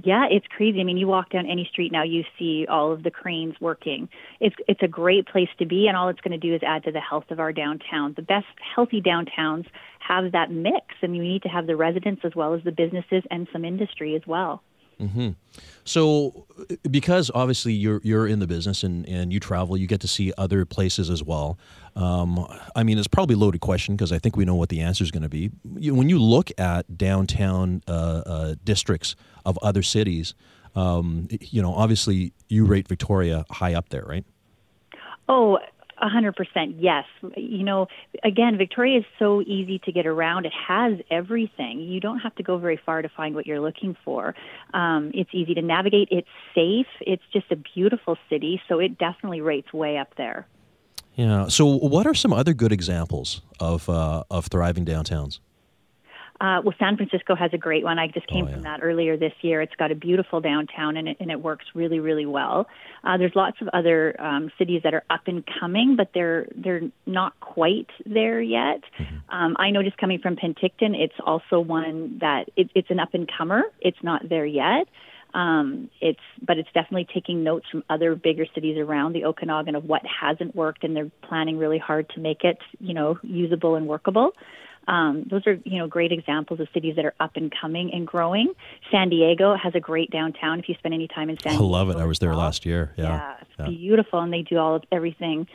Yeah, 0.03 0.25
it's 0.29 0.45
crazy. 0.47 0.81
I 0.81 0.83
mean, 0.83 0.97
you 0.97 1.07
walk 1.07 1.29
down 1.29 1.45
any 1.49 1.65
street 1.71 1.89
now, 1.89 2.03
you 2.03 2.25
see 2.37 2.65
all 2.69 2.91
of 2.91 3.03
the 3.03 3.11
cranes 3.11 3.55
working. 3.61 4.09
It's 4.41 4.55
it's 4.67 4.81
a 4.83 4.89
great 4.89 5.25
place 5.25 5.47
to 5.57 5.65
be, 5.65 5.87
and 5.87 5.95
all 5.95 6.09
it's 6.09 6.19
going 6.19 6.37
to 6.37 6.37
do 6.37 6.53
is 6.53 6.61
add 6.67 6.83
to 6.83 6.91
the 6.91 6.99
health 6.99 7.31
of 7.31 7.39
our 7.39 7.53
downtown. 7.53 8.13
The 8.13 8.21
best 8.21 8.47
healthy 8.75 9.01
downtowns 9.01 9.67
have 9.99 10.33
that 10.33 10.51
mix, 10.51 10.85
and 11.01 11.15
you 11.15 11.23
need 11.23 11.43
to 11.43 11.47
have 11.47 11.65
the 11.65 11.77
residents 11.77 12.23
as 12.25 12.35
well 12.35 12.53
as 12.53 12.61
the 12.65 12.73
businesses 12.73 13.23
and 13.31 13.47
some 13.53 13.63
industry 13.63 14.15
as 14.15 14.21
well. 14.27 14.61
So, 15.83 16.47
because 16.89 17.29
obviously 17.35 17.73
you're 17.73 18.01
you're 18.03 18.27
in 18.27 18.39
the 18.39 18.47
business 18.47 18.83
and, 18.83 19.07
and 19.07 19.31
you 19.31 19.39
travel, 19.39 19.77
you 19.77 19.87
get 19.87 20.01
to 20.01 20.07
see 20.07 20.33
other 20.37 20.65
places 20.65 21.09
as 21.09 21.23
well. 21.23 21.57
Um, 21.95 22.45
I 22.75 22.83
mean, 22.83 22.97
it's 22.97 23.07
probably 23.07 23.35
a 23.35 23.37
loaded 23.37 23.61
question 23.61 23.95
because 23.95 24.11
I 24.11 24.19
think 24.19 24.35
we 24.35 24.45
know 24.45 24.55
what 24.55 24.69
the 24.69 24.81
answer 24.81 25.03
is 25.03 25.11
going 25.11 25.23
to 25.23 25.29
be. 25.29 25.51
You, 25.77 25.93
when 25.95 26.09
you 26.09 26.19
look 26.19 26.51
at 26.57 26.97
downtown 26.97 27.83
uh, 27.87 27.91
uh, 27.91 28.55
districts 28.63 29.15
of 29.45 29.57
other 29.61 29.83
cities, 29.83 30.33
um, 30.75 31.27
you 31.39 31.61
know, 31.61 31.73
obviously 31.73 32.33
you 32.49 32.65
rate 32.65 32.87
Victoria 32.87 33.45
high 33.49 33.75
up 33.75 33.89
there, 33.89 34.03
right? 34.03 34.25
Oh, 35.29 35.59
a 36.05 36.09
hundred 36.09 36.35
percent, 36.35 36.75
yes. 36.79 37.05
You 37.35 37.63
know, 37.63 37.87
again, 38.23 38.57
Victoria 38.57 38.99
is 38.99 39.05
so 39.17 39.41
easy 39.41 39.79
to 39.85 39.91
get 39.91 40.05
around. 40.05 40.45
It 40.45 40.53
has 40.67 40.99
everything. 41.09 41.79
You 41.79 41.99
don't 41.99 42.19
have 42.19 42.35
to 42.35 42.43
go 42.43 42.57
very 42.57 42.79
far 42.85 43.01
to 43.01 43.09
find 43.09 43.33
what 43.33 43.47
you're 43.47 43.59
looking 43.59 43.97
for. 44.05 44.35
Um, 44.73 45.11
it's 45.13 45.31
easy 45.33 45.55
to 45.55 45.61
navigate. 45.61 46.09
It's 46.11 46.27
safe. 46.53 46.87
It's 47.01 47.23
just 47.33 47.51
a 47.51 47.55
beautiful 47.55 48.17
city, 48.29 48.61
so 48.69 48.79
it 48.79 48.97
definitely 48.99 49.41
rates 49.41 49.73
way 49.73 49.97
up 49.97 50.15
there. 50.15 50.47
Yeah. 51.15 51.47
So, 51.47 51.65
what 51.65 52.05
are 52.05 52.13
some 52.13 52.31
other 52.31 52.53
good 52.53 52.71
examples 52.71 53.41
of 53.59 53.89
uh, 53.89 54.23
of 54.29 54.45
thriving 54.47 54.85
downtowns? 54.85 55.39
Uh, 56.41 56.59
well, 56.63 56.75
San 56.77 56.97
Francisco 56.97 57.33
has 57.33 57.51
a 57.53 57.57
great 57.57 57.83
one. 57.83 57.97
I 57.97 58.07
just 58.07 58.27
came 58.27 58.45
Oh, 58.45 58.47
yeah. 58.49 58.53
from 58.55 58.63
that 58.63 58.79
earlier 58.83 59.15
this 59.15 59.31
year. 59.41 59.61
It's 59.61 59.75
got 59.75 59.91
a 59.91 59.95
beautiful 59.95 60.41
downtown, 60.41 60.97
and 60.97 61.07
it, 61.07 61.17
and 61.21 61.31
it 61.31 61.41
works 61.41 61.65
really, 61.73 61.99
really 61.99 62.25
well. 62.25 62.67
Uh, 63.05 63.17
there's 63.17 63.35
lots 63.35 63.57
of 63.61 63.69
other 63.69 64.15
um, 64.19 64.51
cities 64.57 64.81
that 64.83 64.93
are 64.93 65.03
up 65.09 65.27
and 65.27 65.43
coming, 65.59 65.95
but 65.95 66.09
they're 66.13 66.47
they're 66.55 66.81
not 67.05 67.39
quite 67.39 67.87
there 68.05 68.41
yet. 68.41 68.81
Um, 69.29 69.55
I 69.57 69.69
know 69.71 69.81
just 69.81 69.97
coming 69.97 70.19
from 70.19 70.35
Penticton, 70.35 70.93
it's 70.95 71.15
also 71.25 71.59
one 71.59 72.17
that 72.19 72.49
it, 72.57 72.69
it's 72.75 72.89
an 72.89 72.99
up 72.99 73.13
and 73.13 73.29
comer. 73.37 73.63
It's 73.79 74.03
not 74.03 74.27
there 74.27 74.45
yet. 74.45 74.87
Um, 75.33 75.89
it's 76.01 76.19
but 76.41 76.57
it's 76.57 76.69
definitely 76.73 77.07
taking 77.13 77.43
notes 77.43 77.65
from 77.71 77.83
other 77.89 78.15
bigger 78.15 78.45
cities 78.53 78.77
around 78.77 79.13
the 79.13 79.25
Okanagan 79.25 79.75
of 79.75 79.85
what 79.85 80.01
hasn't 80.05 80.55
worked, 80.55 80.83
and 80.83 80.95
they're 80.95 81.11
planning 81.23 81.57
really 81.57 81.77
hard 81.77 82.09
to 82.15 82.19
make 82.19 82.43
it, 82.43 82.57
you 82.79 82.93
know, 82.93 83.19
usable 83.21 83.75
and 83.75 83.87
workable. 83.87 84.31
Um, 84.87 85.25
those 85.29 85.45
are 85.47 85.59
you 85.65 85.77
know 85.79 85.87
great 85.87 86.11
examples 86.11 86.59
of 86.59 86.67
cities 86.73 86.95
that 86.95 87.05
are 87.05 87.13
up 87.19 87.35
and 87.35 87.51
coming 87.59 87.91
and 87.93 88.05
growing. 88.05 88.53
San 88.91 89.09
Diego 89.09 89.55
has 89.55 89.73
a 89.75 89.79
great 89.79 90.11
downtown. 90.11 90.59
If 90.59 90.69
you 90.69 90.75
spend 90.75 90.93
any 90.93 91.07
time 91.07 91.29
in 91.29 91.37
San 91.39 91.53
I 91.53 91.55
Diego, 91.55 91.65
love 91.65 91.89
it. 91.89 91.97
I 91.97 92.05
was 92.05 92.19
there 92.19 92.29
well. 92.29 92.39
last 92.39 92.65
year. 92.65 92.91
Yeah. 92.97 93.03
Yeah, 93.03 93.35
it's 93.41 93.49
Yeah. 93.59 93.65
beautiful, 93.67 94.19
and 94.19 94.31
they 94.31 94.41
do 94.43 94.57
all 94.57 94.75
of 94.75 94.83
everything. 94.91 95.47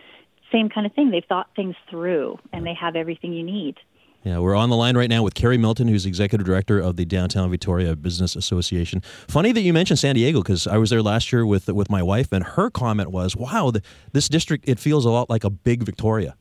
Same 0.53 0.69
kind 0.69 0.85
of 0.87 0.93
thing. 0.95 1.11
They've 1.11 1.25
thought 1.25 1.49
things 1.55 1.77
through, 1.89 2.39
and 2.53 2.67
they 2.67 2.75
have 2.75 2.97
everything 2.97 3.33
you 3.33 3.45
need. 3.45 3.77
Yeah, 4.25 4.39
we're 4.41 4.55
on 4.57 4.69
the 4.69 4.77
line 4.77 4.99
right 4.99 5.09
now 5.09 5.23
with 5.23 5.33
Kerri 5.35 5.59
Milton, 5.59 5.89
who's 5.89 6.05
executive 6.05 6.47
director 6.47 6.79
of 6.79 6.97
the 6.97 7.07
Downtown 7.07 7.49
Victoria 7.51 7.97
Business 7.97 8.37
Association. 8.37 9.01
Funny 9.29 9.51
that 9.53 9.63
you 9.63 9.73
mentioned 9.73 9.99
San 9.99 10.15
Diego 10.17 10.43
because 10.43 10.67
I 10.67 10.77
was 10.77 10.91
there 10.91 11.01
last 11.03 11.33
year 11.33 11.47
with 11.47 11.69
with 11.69 11.89
my 11.89 12.03
wife, 12.03 12.31
and 12.33 12.45
her 12.45 12.69
comment 12.69 13.11
was, 13.11 13.35
"Wow, 13.35 13.71
the, 13.71 13.81
this 14.13 14.29
district 14.29 14.69
it 14.69 14.79
feels 14.79 15.07
a 15.07 15.11
lot 15.11 15.31
like 15.31 15.43
a 15.45 15.49
big 15.51 15.85
Victoria." 15.85 16.35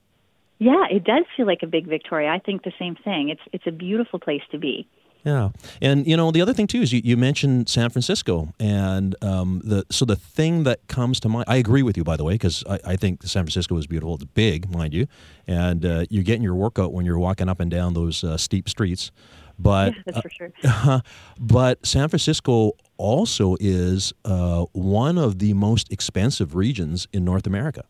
Yeah, 0.59 0.85
it 0.91 1.05
does 1.05 1.23
feel 1.35 1.45
like 1.45 1.63
a 1.63 1.67
big 1.67 1.87
Victoria. 1.87 2.29
I 2.29 2.39
think 2.39 2.63
the 2.63 2.73
same 2.77 2.95
thing. 2.95 3.29
It's 3.29 3.41
it's 3.53 3.65
a 3.65 3.71
beautiful 3.71 4.19
place 4.19 4.41
to 4.51 4.57
be. 4.57 4.87
Yeah, 5.25 5.49
and 5.81 6.07
you 6.07 6.15
know 6.15 6.31
the 6.31 6.41
other 6.41 6.53
thing 6.53 6.67
too 6.67 6.81
is 6.81 6.93
you, 6.93 7.01
you 7.03 7.17
mentioned 7.17 7.67
San 7.67 7.89
Francisco, 7.89 8.53
and 8.59 9.15
um, 9.21 9.61
the 9.63 9.85
so 9.89 10.05
the 10.05 10.15
thing 10.15 10.63
that 10.63 10.87
comes 10.87 11.19
to 11.21 11.29
mind. 11.29 11.45
I 11.47 11.57
agree 11.57 11.81
with 11.81 11.97
you, 11.97 12.03
by 12.03 12.15
the 12.15 12.23
way, 12.23 12.33
because 12.33 12.63
I, 12.69 12.79
I 12.85 12.95
think 12.95 13.23
San 13.23 13.43
Francisco 13.43 13.77
is 13.77 13.87
beautiful. 13.87 14.15
It's 14.15 14.23
big, 14.25 14.69
mind 14.69 14.93
you, 14.93 15.07
and 15.47 15.85
uh, 15.85 16.05
you're 16.09 16.23
getting 16.23 16.43
your 16.43 16.55
workout 16.55 16.93
when 16.93 17.05
you're 17.05 17.19
walking 17.19 17.49
up 17.49 17.59
and 17.59 17.71
down 17.71 17.93
those 17.93 18.23
uh, 18.23 18.37
steep 18.37 18.69
streets. 18.69 19.11
But 19.57 19.93
Yeah, 19.93 20.01
that's 20.05 20.19
for 20.21 20.29
sure. 20.29 21.03
but 21.39 21.85
San 21.85 22.07
Francisco 22.07 22.73
also 22.97 23.57
is 23.59 24.13
uh, 24.23 24.65
one 24.71 25.17
of 25.17 25.39
the 25.39 25.53
most 25.53 25.91
expensive 25.91 26.55
regions 26.55 27.07
in 27.11 27.25
North 27.25 27.45
America. 27.45 27.83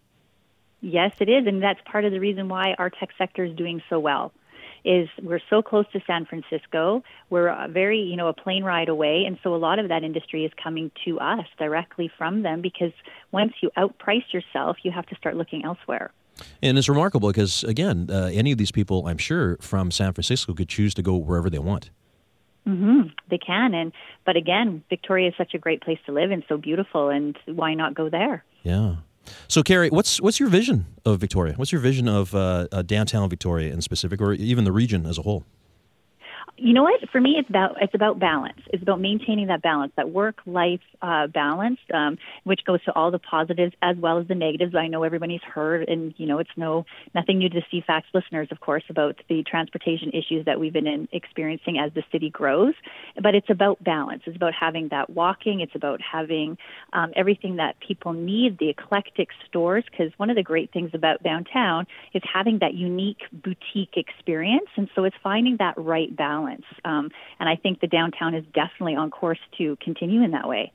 Yes, 0.82 1.12
it 1.20 1.30
is, 1.30 1.46
and 1.46 1.62
that's 1.62 1.80
part 1.86 2.06
of 2.06 2.12
the 2.12 2.20
reason 2.20 2.48
why 2.48 2.76
our 2.78 2.90
tech 2.90 3.10
sector 3.18 3.44
is 3.44 3.56
doing 3.56 3.82
so 3.90 4.00
well. 4.00 4.32
Is 4.86 5.10
we're 5.22 5.42
so 5.50 5.62
close 5.62 5.86
to 5.92 6.00
San 6.08 6.26
Francisco, 6.26 7.04
we're 7.30 7.68
very, 7.68 8.00
you 8.00 8.16
know, 8.16 8.30
a 8.30 8.34
plane 8.34 8.64
ride 8.64 8.88
away, 8.88 9.26
and 9.28 9.38
so 9.44 9.54
a 9.54 9.58
lot 9.58 9.78
of 9.78 9.90
that 9.90 10.04
industry 10.04 10.46
is 10.46 10.52
coming 10.62 10.90
to 11.04 11.20
us 11.20 11.46
directly 11.58 12.10
from 12.18 12.44
them 12.44 12.62
because 12.62 12.94
once 13.34 13.52
you 13.62 13.72
outprice 13.78 14.32
yourself, 14.32 14.78
you 14.84 14.92
have 14.92 15.06
to 15.08 15.16
start 15.16 15.36
looking 15.36 15.66
elsewhere. 15.66 16.12
And 16.62 16.78
it's 16.78 16.88
remarkable 16.88 17.28
because, 17.28 17.66
again, 17.66 18.08
uh, 18.10 18.30
any 18.32 18.54
of 18.54 18.58
these 18.58 18.72
people, 18.72 19.06
I'm 19.06 19.18
sure, 19.18 19.58
from 19.60 19.92
San 19.92 20.14
Francisco 20.14 20.54
could 20.54 20.70
choose 20.70 20.94
to 20.94 21.02
go 21.02 21.18
wherever 21.18 21.50
they 21.50 21.60
want. 21.60 21.90
They 23.30 23.38
can, 23.38 23.74
and 23.74 23.92
but 24.26 24.38
again, 24.38 24.84
Victoria 24.90 25.30
is 25.30 25.34
such 25.38 25.54
a 25.54 25.58
great 25.58 25.82
place 25.82 26.00
to 26.06 26.14
live 26.14 26.32
and 26.32 26.44
so 26.48 26.58
beautiful, 26.58 27.10
and 27.10 27.38
why 27.48 27.74
not 27.74 27.96
go 27.96 28.10
there? 28.10 28.46
Yeah. 28.64 28.98
So, 29.48 29.64
Kerri, 29.64 29.92
what's 29.92 30.22
what's 30.22 30.40
your 30.40 30.50
vision 30.50 30.86
of 31.06 31.20
Victoria? 31.20 31.54
What's 31.56 31.72
your 31.72 31.82
vision 31.82 32.08
of 32.08 32.34
uh, 32.34 32.68
uh, 32.72 32.82
downtown 32.82 33.30
Victoria 33.30 33.74
in 33.74 33.82
specific, 33.82 34.22
or 34.22 34.34
even 34.34 34.64
the 34.64 34.72
region 34.72 35.06
as 35.06 35.18
a 35.18 35.22
whole? 35.22 35.46
You 36.62 36.74
know 36.74 36.84
what? 36.84 37.00
For 37.12 37.22
me, 37.22 37.36
it's 37.40 37.50
about 37.50 37.78
it's 37.82 37.96
about 37.96 38.20
balance. 38.20 38.60
It's 38.68 38.84
about 38.84 39.00
maintaining 39.00 39.48
that 39.48 39.62
balance, 39.62 39.94
that 39.96 40.10
work 40.10 40.38
life 40.46 40.82
uh, 41.02 41.28
balance, 41.28 41.80
um, 41.94 42.18
which 42.44 42.62
goes 42.66 42.84
to 42.84 42.94
all 42.94 43.12
the 43.12 43.20
positives 43.20 43.74
as 43.82 43.96
well 43.98 44.20
as 44.20 44.28
the 44.28 44.36
negatives. 44.36 44.76
I 44.76 44.88
know 44.88 45.04
everybody's 45.04 45.42
heard, 45.42 45.88
and 45.88 46.14
you 46.18 46.26
know 46.26 46.40
it's 46.40 46.50
no 46.58 46.86
nothing 47.16 47.40
new 47.40 47.50
to 47.50 47.62
CFAX 47.72 48.04
listeners, 48.14 48.50
of 48.52 48.60
course, 48.60 48.84
about 48.90 49.16
the 49.30 49.44
transportation 49.44 50.10
issues 50.10 50.46
that 50.46 50.60
we've 50.60 50.74
been 50.74 50.88
in, 50.88 51.08
experiencing 51.14 51.78
as 51.80 51.94
the 51.94 52.04
city 52.12 52.30
grows. 52.30 52.74
But 53.22 53.36
it's 53.36 53.50
about 53.50 53.84
balance. 53.84 54.24
It's 54.26 54.36
about 54.36 54.54
having 54.54 54.90
that 54.90 55.10
walking. 55.10 55.62
It's 55.62 55.76
about 55.76 56.02
having 56.02 56.58
um, 56.94 57.12
everything 57.16 57.56
that 57.58 57.80
people 57.80 58.14
need, 58.14 58.58
the 58.60 58.70
eclectic 58.70 59.30
stores. 59.48 59.86
Because 59.90 60.12
one 60.18 60.30
of 60.30 60.36
the 60.36 60.44
great 60.44 60.72
things 60.74 60.92
about 60.94 61.24
downtown 61.24 61.88
is 62.14 62.22
having 62.32 62.60
that 62.60 62.74
unique 62.74 63.22
boutique 63.32 63.96
experience, 63.96 64.70
and 64.76 64.90
so 64.96 65.06
it's 65.06 65.16
finding 65.24 65.58
that 65.60 65.76
right 65.78 66.14
balance. 66.16 66.49
Um, 66.86 67.10
and 67.40 67.50
I 67.50 67.56
think 67.56 67.82
the 67.82 67.88
downtown 67.88 68.36
is 68.36 68.46
definitely 68.54 68.96
on 68.96 69.12
course 69.12 69.40
to 69.58 69.78
continue 69.82 70.22
in 70.24 70.32
that 70.32 70.48
way. 70.48 70.72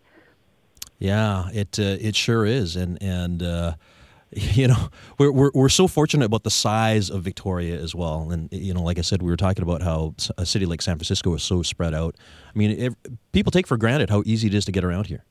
Yeah, 0.99 1.49
it 1.53 1.79
uh, 1.79 1.97
it 2.01 2.15
sure 2.17 2.47
is, 2.47 2.77
and 2.77 3.03
and 3.03 3.43
uh, 3.43 3.75
you 4.31 4.69
know 4.69 4.89
we're, 5.19 5.33
we're 5.33 5.51
we're 5.55 5.69
so 5.69 5.87
fortunate 5.89 6.27
about 6.27 6.45
the 6.45 6.51
size 6.51 7.11
of 7.11 7.23
Victoria 7.23 7.79
as 7.81 7.95
well, 7.95 8.31
and 8.31 8.49
you 8.53 8.73
know, 8.73 8.83
like 8.83 8.99
I 8.99 9.03
said, 9.03 9.23
we 9.23 9.31
were 9.31 9.37
talking 9.37 9.63
about 9.63 9.83
how 9.83 10.15
a 10.39 10.47
city 10.47 10.67
like 10.67 10.83
San 10.83 10.97
Francisco 10.97 11.35
is 11.35 11.43
so 11.43 11.63
spread 11.63 11.95
out. 11.95 12.17
I 12.55 12.59
mean, 12.59 12.97
people 13.33 13.51
take 13.51 13.67
for 13.67 13.77
granted 13.77 14.11
how 14.11 14.23
easy 14.25 14.47
it 14.47 14.55
is 14.55 14.65
to 14.67 14.73
get 14.73 14.85
around 14.85 15.07
here. 15.07 15.25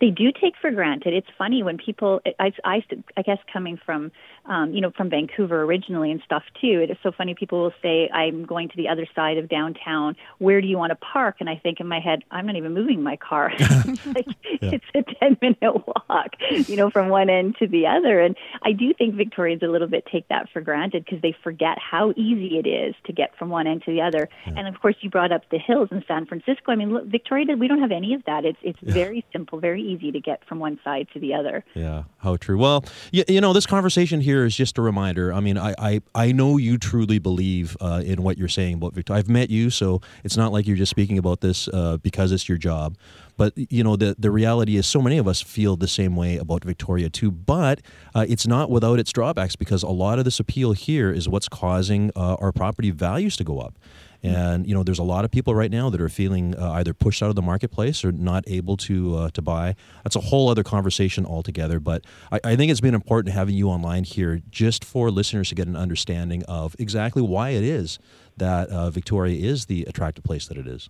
They 0.00 0.10
do 0.10 0.30
take 0.32 0.54
for 0.60 0.70
granted. 0.70 1.12
It's 1.14 1.26
funny 1.36 1.62
when 1.62 1.76
people, 1.76 2.20
I, 2.38 2.52
I, 2.64 2.82
I 3.16 3.22
guess 3.22 3.38
coming 3.52 3.78
from, 3.84 4.12
um, 4.46 4.72
you 4.72 4.80
know, 4.80 4.90
from 4.90 5.10
Vancouver 5.10 5.62
originally 5.62 6.10
and 6.10 6.22
stuff 6.24 6.44
too. 6.60 6.80
It 6.80 6.90
is 6.90 6.96
so 7.02 7.10
funny. 7.10 7.34
People 7.34 7.62
will 7.62 7.74
say, 7.82 8.08
"I'm 8.12 8.44
going 8.44 8.68
to 8.68 8.76
the 8.76 8.88
other 8.88 9.06
side 9.14 9.38
of 9.38 9.48
downtown. 9.48 10.16
Where 10.38 10.60
do 10.60 10.66
you 10.66 10.78
want 10.78 10.90
to 10.90 10.96
park?" 10.96 11.36
And 11.40 11.50
I 11.50 11.56
think 11.56 11.80
in 11.80 11.88
my 11.88 12.00
head, 12.00 12.22
I'm 12.30 12.46
not 12.46 12.56
even 12.56 12.74
moving 12.74 13.02
my 13.02 13.16
car. 13.16 13.52
like, 14.06 14.26
It's 14.44 14.84
a 14.94 15.02
ten 15.20 15.36
minute 15.40 15.86
walk, 15.86 16.34
you 16.50 16.76
know, 16.76 16.90
from 16.90 17.08
one 17.08 17.28
end 17.28 17.56
to 17.58 17.66
the 17.66 17.86
other. 17.86 18.20
And 18.20 18.36
I 18.62 18.72
do 18.72 18.94
think 18.94 19.14
Victorians 19.14 19.62
a 19.62 19.68
little 19.68 19.88
bit 19.88 20.06
take 20.10 20.28
that 20.28 20.48
for 20.52 20.60
granted 20.60 21.04
because 21.04 21.20
they 21.22 21.34
forget 21.42 21.78
how 21.78 22.12
easy 22.16 22.58
it 22.58 22.66
is 22.66 22.94
to 23.04 23.12
get 23.12 23.36
from 23.36 23.50
one 23.50 23.66
end 23.66 23.82
to 23.84 23.92
the 23.92 24.00
other. 24.00 24.28
And 24.46 24.68
of 24.68 24.80
course, 24.80 24.96
you 25.00 25.10
brought 25.10 25.32
up 25.32 25.42
the 25.50 25.58
hills 25.58 25.88
in 25.90 26.04
San 26.06 26.26
Francisco. 26.26 26.72
I 26.72 26.76
mean, 26.76 26.92
look, 26.92 27.06
Victoria, 27.06 27.56
we 27.56 27.68
don't 27.68 27.80
have 27.80 27.92
any 27.92 28.14
of 28.14 28.24
that. 28.24 28.44
It's 28.44 28.58
it's 28.62 28.78
very 28.82 29.24
simple, 29.32 29.58
very 29.60 29.87
easy 29.88 30.12
to 30.12 30.20
get 30.20 30.44
from 30.46 30.58
one 30.58 30.78
side 30.84 31.08
to 31.14 31.20
the 31.20 31.34
other. 31.34 31.64
Yeah, 31.74 32.04
how 32.18 32.36
true. 32.36 32.58
Well, 32.58 32.84
you, 33.10 33.24
you 33.28 33.40
know, 33.40 33.52
this 33.52 33.66
conversation 33.66 34.20
here 34.20 34.44
is 34.44 34.54
just 34.54 34.78
a 34.78 34.82
reminder. 34.82 35.32
I 35.32 35.40
mean, 35.40 35.56
I 35.58 35.74
I, 35.78 36.00
I 36.14 36.32
know 36.32 36.56
you 36.56 36.78
truly 36.78 37.18
believe 37.18 37.76
uh, 37.80 38.02
in 38.04 38.22
what 38.22 38.38
you're 38.38 38.48
saying 38.48 38.74
about 38.74 38.94
Victoria. 38.94 39.18
I've 39.18 39.28
met 39.28 39.50
you, 39.50 39.70
so 39.70 40.00
it's 40.24 40.36
not 40.36 40.52
like 40.52 40.66
you're 40.66 40.76
just 40.76 40.90
speaking 40.90 41.18
about 41.18 41.40
this 41.40 41.68
uh, 41.68 41.96
because 41.98 42.32
it's 42.32 42.48
your 42.48 42.58
job. 42.58 42.96
But 43.38 43.52
you 43.56 43.84
know, 43.84 43.96
the 43.96 44.16
the 44.18 44.30
reality 44.30 44.76
is, 44.76 44.86
so 44.86 45.00
many 45.00 45.16
of 45.16 45.26
us 45.26 45.40
feel 45.40 45.76
the 45.76 45.88
same 45.88 46.16
way 46.16 46.36
about 46.36 46.64
Victoria 46.64 47.08
too. 47.08 47.30
But 47.30 47.80
uh, 48.14 48.26
it's 48.28 48.46
not 48.46 48.68
without 48.68 48.98
its 48.98 49.12
drawbacks 49.12 49.56
because 49.56 49.82
a 49.82 49.88
lot 49.88 50.18
of 50.18 50.24
this 50.24 50.40
appeal 50.40 50.72
here 50.72 51.10
is 51.10 51.28
what's 51.28 51.48
causing 51.48 52.10
uh, 52.16 52.34
our 52.34 52.52
property 52.52 52.90
values 52.90 53.36
to 53.36 53.44
go 53.44 53.60
up. 53.60 53.78
And 54.22 54.66
you 54.66 54.74
know, 54.74 54.82
there's 54.82 54.98
a 54.98 55.04
lot 55.04 55.24
of 55.24 55.30
people 55.30 55.54
right 55.54 55.70
now 55.70 55.90
that 55.90 56.00
are 56.00 56.08
feeling 56.08 56.56
uh, 56.58 56.72
either 56.72 56.92
pushed 56.92 57.22
out 57.22 57.28
of 57.28 57.36
the 57.36 57.42
marketplace 57.42 58.04
or 58.04 58.10
not 58.10 58.44
able 58.46 58.76
to 58.78 59.16
uh, 59.16 59.30
to 59.30 59.42
buy. 59.42 59.76
That's 60.02 60.16
a 60.16 60.20
whole 60.20 60.48
other 60.48 60.64
conversation 60.64 61.24
altogether. 61.24 61.78
But 61.78 62.04
I, 62.32 62.40
I 62.44 62.56
think 62.56 62.70
it's 62.70 62.80
been 62.80 62.94
important 62.94 63.34
having 63.34 63.54
you 63.54 63.68
online 63.68 64.04
here, 64.04 64.40
just 64.50 64.84
for 64.84 65.10
listeners 65.10 65.50
to 65.50 65.54
get 65.54 65.68
an 65.68 65.76
understanding 65.76 66.42
of 66.44 66.74
exactly 66.78 67.22
why 67.22 67.50
it 67.50 67.62
is 67.62 67.98
that 68.36 68.68
uh, 68.70 68.90
Victoria 68.90 69.38
is 69.38 69.66
the 69.66 69.84
attractive 69.84 70.24
place 70.24 70.46
that 70.48 70.56
it 70.56 70.66
is. 70.66 70.88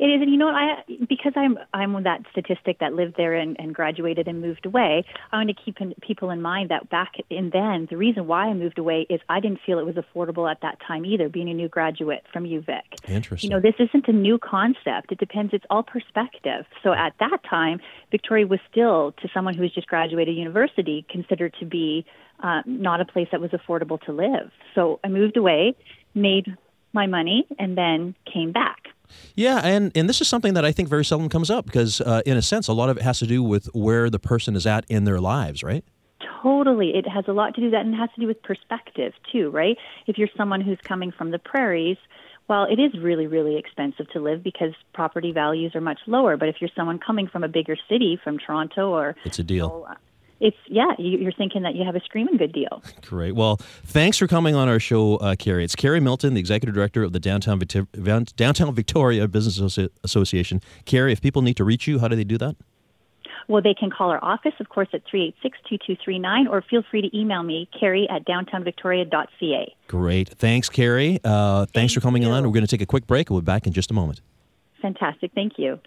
It 0.00 0.06
is, 0.06 0.22
and 0.22 0.30
you 0.30 0.38
know 0.38 0.46
what? 0.46 0.54
I 0.54 0.82
because 1.06 1.34
I'm 1.36 1.58
I'm 1.74 2.02
that 2.04 2.22
statistic 2.30 2.78
that 2.78 2.94
lived 2.94 3.16
there 3.18 3.34
and, 3.34 3.54
and 3.60 3.74
graduated 3.74 4.28
and 4.28 4.40
moved 4.40 4.64
away. 4.64 5.04
I 5.30 5.36
want 5.36 5.50
to 5.50 5.54
keep 5.54 5.78
in, 5.78 5.92
people 6.00 6.30
in 6.30 6.40
mind 6.40 6.70
that 6.70 6.88
back 6.88 7.12
in 7.28 7.50
then, 7.50 7.86
the 7.90 7.98
reason 7.98 8.26
why 8.26 8.46
I 8.46 8.54
moved 8.54 8.78
away 8.78 9.06
is 9.10 9.20
I 9.28 9.40
didn't 9.40 9.60
feel 9.66 9.78
it 9.78 9.84
was 9.84 9.96
affordable 9.96 10.50
at 10.50 10.62
that 10.62 10.78
time 10.80 11.04
either. 11.04 11.28
Being 11.28 11.50
a 11.50 11.54
new 11.54 11.68
graduate 11.68 12.24
from 12.32 12.44
UVic, 12.44 12.80
Interesting. 13.08 13.50
you 13.50 13.54
know, 13.54 13.60
this 13.60 13.74
isn't 13.78 14.08
a 14.08 14.12
new 14.12 14.38
concept. 14.38 15.12
It 15.12 15.18
depends. 15.18 15.52
It's 15.52 15.66
all 15.68 15.82
perspective. 15.82 16.64
So 16.82 16.94
at 16.94 17.12
that 17.20 17.40
time, 17.48 17.78
Victoria 18.10 18.46
was 18.46 18.60
still, 18.70 19.12
to 19.20 19.28
someone 19.34 19.52
who 19.52 19.60
was 19.60 19.74
just 19.74 19.86
graduated 19.86 20.34
university, 20.34 21.04
considered 21.10 21.54
to 21.60 21.66
be 21.66 22.06
uh, 22.42 22.62
not 22.64 23.02
a 23.02 23.04
place 23.04 23.28
that 23.32 23.40
was 23.42 23.50
affordable 23.50 24.00
to 24.06 24.12
live. 24.12 24.50
So 24.74 24.98
I 25.04 25.08
moved 25.08 25.36
away, 25.36 25.76
made 26.14 26.56
my 26.94 27.06
money, 27.06 27.46
and 27.58 27.76
then 27.76 28.14
came 28.32 28.52
back. 28.52 28.79
Yeah, 29.34 29.60
and, 29.62 29.92
and 29.94 30.08
this 30.08 30.20
is 30.20 30.28
something 30.28 30.54
that 30.54 30.64
I 30.64 30.72
think 30.72 30.88
very 30.88 31.04
seldom 31.04 31.28
comes 31.28 31.50
up 31.50 31.66
because, 31.66 32.00
uh, 32.00 32.22
in 32.26 32.36
a 32.36 32.42
sense, 32.42 32.68
a 32.68 32.72
lot 32.72 32.90
of 32.90 32.96
it 32.96 33.02
has 33.02 33.18
to 33.20 33.26
do 33.26 33.42
with 33.42 33.66
where 33.74 34.10
the 34.10 34.18
person 34.18 34.56
is 34.56 34.66
at 34.66 34.84
in 34.88 35.04
their 35.04 35.20
lives, 35.20 35.62
right? 35.62 35.84
Totally. 36.42 36.90
It 36.94 37.06
has 37.08 37.24
a 37.28 37.32
lot 37.32 37.54
to 37.54 37.60
do 37.60 37.66
with 37.66 37.72
that 37.72 37.84
and 37.84 37.94
it 37.94 37.98
has 37.98 38.10
to 38.14 38.20
do 38.20 38.26
with 38.26 38.42
perspective 38.42 39.12
too, 39.30 39.50
right? 39.50 39.76
If 40.06 40.18
you're 40.18 40.28
someone 40.36 40.60
who's 40.60 40.78
coming 40.82 41.12
from 41.12 41.30
the 41.30 41.38
prairies, 41.38 41.98
well, 42.48 42.64
it 42.64 42.80
is 42.80 42.98
really, 43.00 43.26
really 43.26 43.56
expensive 43.56 44.10
to 44.10 44.20
live 44.20 44.42
because 44.42 44.72
property 44.92 45.32
values 45.32 45.74
are 45.74 45.80
much 45.80 46.00
lower. 46.06 46.36
But 46.36 46.48
if 46.48 46.56
you're 46.60 46.70
someone 46.74 46.98
coming 46.98 47.28
from 47.28 47.44
a 47.44 47.48
bigger 47.48 47.76
city, 47.88 48.18
from 48.22 48.38
Toronto 48.38 48.90
or 48.90 49.16
It's 49.24 49.38
a 49.38 49.44
deal. 49.44 49.86
It's 50.40 50.56
yeah, 50.66 50.92
you- 50.98 51.18
you're 51.18 51.32
thinking 51.32 51.62
that 51.62 51.74
you 51.74 51.84
have 51.84 51.94
a 51.96 52.00
screaming 52.00 52.36
good 52.38 52.52
deal. 52.52 52.82
Great. 53.02 53.34
Well, 53.34 53.56
thanks 53.84 54.16
for 54.18 54.26
coming 54.26 54.54
on 54.54 54.68
our 54.68 54.80
show, 54.80 55.16
uh, 55.16 55.34
Kerri. 55.34 55.64
It's 55.64 55.76
Kerri 55.76 56.00
Milton, 56.02 56.34
the 56.34 56.40
executive 56.40 56.74
director 56.74 57.02
of 57.02 57.12
the 57.12 57.20
Downtown, 57.20 57.58
Victor- 57.58 57.86
Downtown 58.36 58.74
Victoria 58.74 59.28
Business 59.28 59.58
Associ- 59.60 59.90
Association. 60.02 60.60
Kerri, 60.86 61.12
if 61.12 61.20
people 61.20 61.42
need 61.42 61.56
to 61.58 61.64
reach 61.64 61.86
you, 61.86 61.98
how 61.98 62.08
do 62.08 62.16
they 62.16 62.24
do 62.24 62.38
that? 62.38 62.56
Well, 63.48 63.60
they 63.62 63.74
can 63.74 63.90
call 63.90 64.10
our 64.10 64.22
office, 64.24 64.52
of 64.60 64.68
course, 64.68 64.86
at 64.92 65.02
386-2239, 65.12 66.48
or 66.48 66.62
feel 66.62 66.82
free 66.88 67.02
to 67.02 67.18
email 67.18 67.42
me, 67.42 67.68
kerri 67.80 68.06
at 68.08 68.24
downtownvictoria.ca. 68.24 69.74
Great. 69.88 70.28
Thanks, 70.28 70.68
Kerri. 70.70 71.18
Uh, 71.24 71.66
thanks 71.74 71.92
for 71.92 72.00
coming 72.00 72.22
you. 72.22 72.30
on. 72.30 72.44
We're 72.44 72.52
going 72.52 72.64
to 72.64 72.70
take 72.70 72.80
a 72.80 72.86
quick 72.86 73.06
break. 73.08 73.28
We'll 73.28 73.40
be 73.40 73.44
back 73.46 73.66
in 73.66 73.72
just 73.72 73.90
a 73.90 73.94
moment. 73.94 74.20
Fantastic. 74.80 75.32
Thank 75.34 75.54
you. 75.58 75.80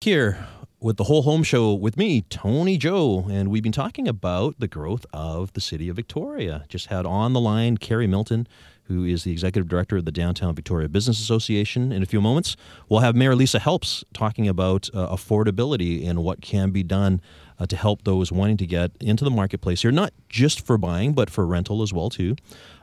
Here 0.00 0.44
with 0.80 0.96
the 0.96 1.04
whole 1.04 1.22
home 1.22 1.42
show 1.42 1.74
with 1.74 1.96
me, 1.96 2.22
Tony 2.22 2.76
Joe, 2.76 3.26
and 3.30 3.50
we've 3.50 3.62
been 3.62 3.72
talking 3.72 4.06
about 4.06 4.60
the 4.60 4.68
growth 4.68 5.04
of 5.12 5.52
the 5.54 5.60
city 5.60 5.88
of 5.88 5.96
Victoria. 5.96 6.64
Just 6.68 6.86
had 6.86 7.04
on 7.04 7.32
the 7.32 7.40
line 7.40 7.78
Kerri 7.78 8.08
Milton, 8.08 8.46
who 8.84 9.04
is 9.04 9.24
the 9.24 9.32
executive 9.32 9.68
director 9.68 9.96
of 9.96 10.04
the 10.04 10.12
Downtown 10.12 10.54
Victoria 10.54 10.88
Business 10.88 11.18
Association. 11.18 11.90
In 11.90 12.02
a 12.02 12.06
few 12.06 12.20
moments, 12.20 12.56
we'll 12.88 13.00
have 13.00 13.16
Mayor 13.16 13.34
Lisa 13.34 13.58
Helps 13.58 14.04
talking 14.14 14.46
about 14.46 14.88
uh, 14.94 15.08
affordability 15.08 16.08
and 16.08 16.22
what 16.22 16.42
can 16.42 16.70
be 16.70 16.84
done 16.84 17.20
uh, 17.58 17.66
to 17.66 17.76
help 17.76 18.04
those 18.04 18.30
wanting 18.30 18.56
to 18.58 18.66
get 18.66 18.92
into 19.00 19.24
the 19.24 19.30
marketplace 19.30 19.82
here, 19.82 19.90
not 19.90 20.12
just 20.28 20.64
for 20.64 20.78
buying, 20.78 21.12
but 21.12 21.30
for 21.30 21.46
rental 21.46 21.82
as 21.82 21.92
well 21.92 22.10
too. 22.10 22.36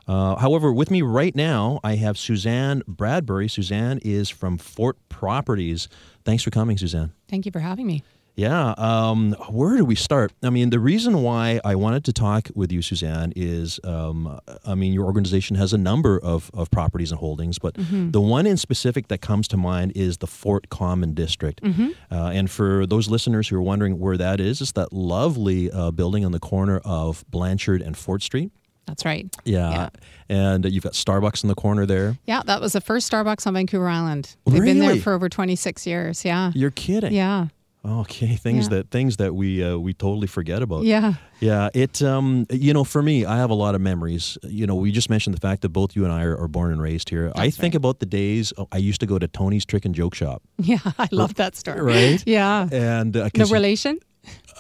Uh, 0.08 0.36
however, 0.36 0.72
with 0.72 0.92
me 0.92 1.02
right 1.02 1.36
now, 1.36 1.80
I 1.84 1.96
have 1.96 2.18
Suzanne 2.18 2.84
Bradbury. 2.88 3.48
Suzanne 3.48 4.00
is 4.04 4.30
from 4.30 4.58
Fort 4.58 4.98
Properties. 5.10 5.88
Thanks 6.24 6.44
for 6.44 6.52
coming, 6.52 6.78
Suzanne. 6.78 7.12
Thank 7.28 7.46
you 7.46 7.52
for 7.52 7.60
having 7.60 7.88
me. 7.88 8.04
Yeah. 8.36 8.74
Um, 8.78 9.34
where 9.50 9.78
do 9.78 9.86
we 9.86 9.96
start? 9.96 10.34
I 10.44 10.50
mean, 10.50 10.70
the 10.70 10.80
reason 10.80 11.22
why 11.24 11.62
I 11.64 11.76
wanted 11.76 12.04
to 12.06 12.14
talk 12.14 12.50
with 12.54 12.72
you, 12.72 12.82
Suzanne, 12.82 13.32
is 13.36 13.80
um, 13.84 14.40
I 14.66 14.76
mean, 14.76 14.94
your 14.94 15.06
organization 15.06 15.56
has 15.56 15.72
a 15.74 15.78
number 15.78 16.20
of, 16.20 16.52
of 16.54 16.70
properties 16.70 17.12
and 17.12 17.20
holdings, 17.20 17.60
but 17.60 17.76
the 17.76 18.22
one 18.22 18.46
in 18.46 18.58
specific 18.58 19.08
that 19.08 19.20
comes 19.22 19.48
to 19.50 19.58
mind 19.58 19.94
is 19.96 20.18
the 20.18 20.28
Fort 20.28 20.70
Common 20.70 21.14
District. 21.14 21.62
Uh, 21.64 22.32
and 22.34 22.50
for 22.52 22.86
those 22.86 23.10
listeners 23.10 23.48
who 23.48 23.56
are 23.58 23.62
wondering 23.62 24.00
where 24.00 24.18
that 24.18 24.40
is, 24.40 24.62
it's 24.62 24.74
that 24.74 24.92
lovely 24.92 25.72
uh, 25.72 25.92
building 25.92 26.26
on 26.26 26.32
the 26.32 26.40
corner 26.40 26.80
of 26.84 27.24
Blanchard 27.30 27.82
and 27.82 27.98
Fort 27.98 28.22
Street. 28.22 28.52
That's 28.86 29.04
right. 29.04 29.28
Yeah. 29.46 29.70
Yeah. 29.72 29.90
And 30.30 30.66
uh, 30.66 30.70
you've 30.70 30.84
got 30.84 30.94
Starbucks 30.94 31.44
in 31.44 31.48
the 31.48 31.56
corner 31.56 31.86
there. 31.86 32.18
Yeah, 32.26 32.42
that 32.46 32.62
was 32.62 32.74
the 32.74 32.82
first 32.82 33.12
Starbucks 33.12 33.48
on 33.48 33.54
Vancouver 33.56 33.88
Island. 33.88 34.36
They've 34.46 34.62
been 34.64 34.80
there 34.80 34.98
for 34.98 35.14
over 35.14 35.28
26 35.28 35.88
years. 35.88 36.24
Yeah. 36.24 36.52
You're 36.54 36.72
kidding. 36.72 37.12
Yeah. 37.14 37.48
Okay, 37.86 38.36
things 38.46 38.66
Yeah. 38.66 38.78
that 38.78 38.90
things 38.92 39.18
that 39.18 39.36
we 39.36 39.64
uh, 39.64 39.78
we 39.78 39.94
totally 39.94 40.28
forget 40.28 40.62
about. 40.62 40.84
Yeah. 40.84 41.14
Yeah, 41.40 41.70
it 41.74 42.02
um 42.02 42.46
you 42.50 42.74
know 42.74 42.84
for 42.84 43.02
me 43.04 43.26
I 43.26 43.38
have 43.38 43.52
a 43.52 43.56
lot 43.56 43.76
of 43.76 43.82
memories. 43.82 44.38
You 44.44 44.66
know, 44.66 44.76
we 44.76 44.92
just 44.92 45.10
mentioned 45.10 45.36
the 45.36 45.42
fact 45.42 45.62
that 45.62 45.70
both 45.70 45.96
you 45.96 46.04
and 46.04 46.12
I 46.14 46.24
are, 46.24 46.38
are 46.38 46.48
born 46.48 46.72
and 46.72 46.82
raised 46.82 47.10
here. 47.10 47.32
I 47.36 47.50
think 47.50 47.74
right. 47.74 47.76
about 47.76 48.00
the 48.00 48.06
days 48.06 48.54
oh, 48.58 48.68
I 48.72 48.78
used 48.78 49.00
to 49.02 49.06
go 49.06 49.20
to 49.20 49.28
Tony's 49.28 49.66
Trick 49.66 49.86
and 49.86 49.94
Joke 49.96 50.16
Shop. 50.16 50.42
Yeah. 50.58 50.80
I 50.98 51.08
love 51.12 51.36
that 51.36 51.56
story. 51.56 51.82
Right? 51.82 52.24
Yeah. 52.28 52.68
And 52.72 53.16
uh, 53.16 53.30
No 53.38 53.46
relation? 53.46 54.00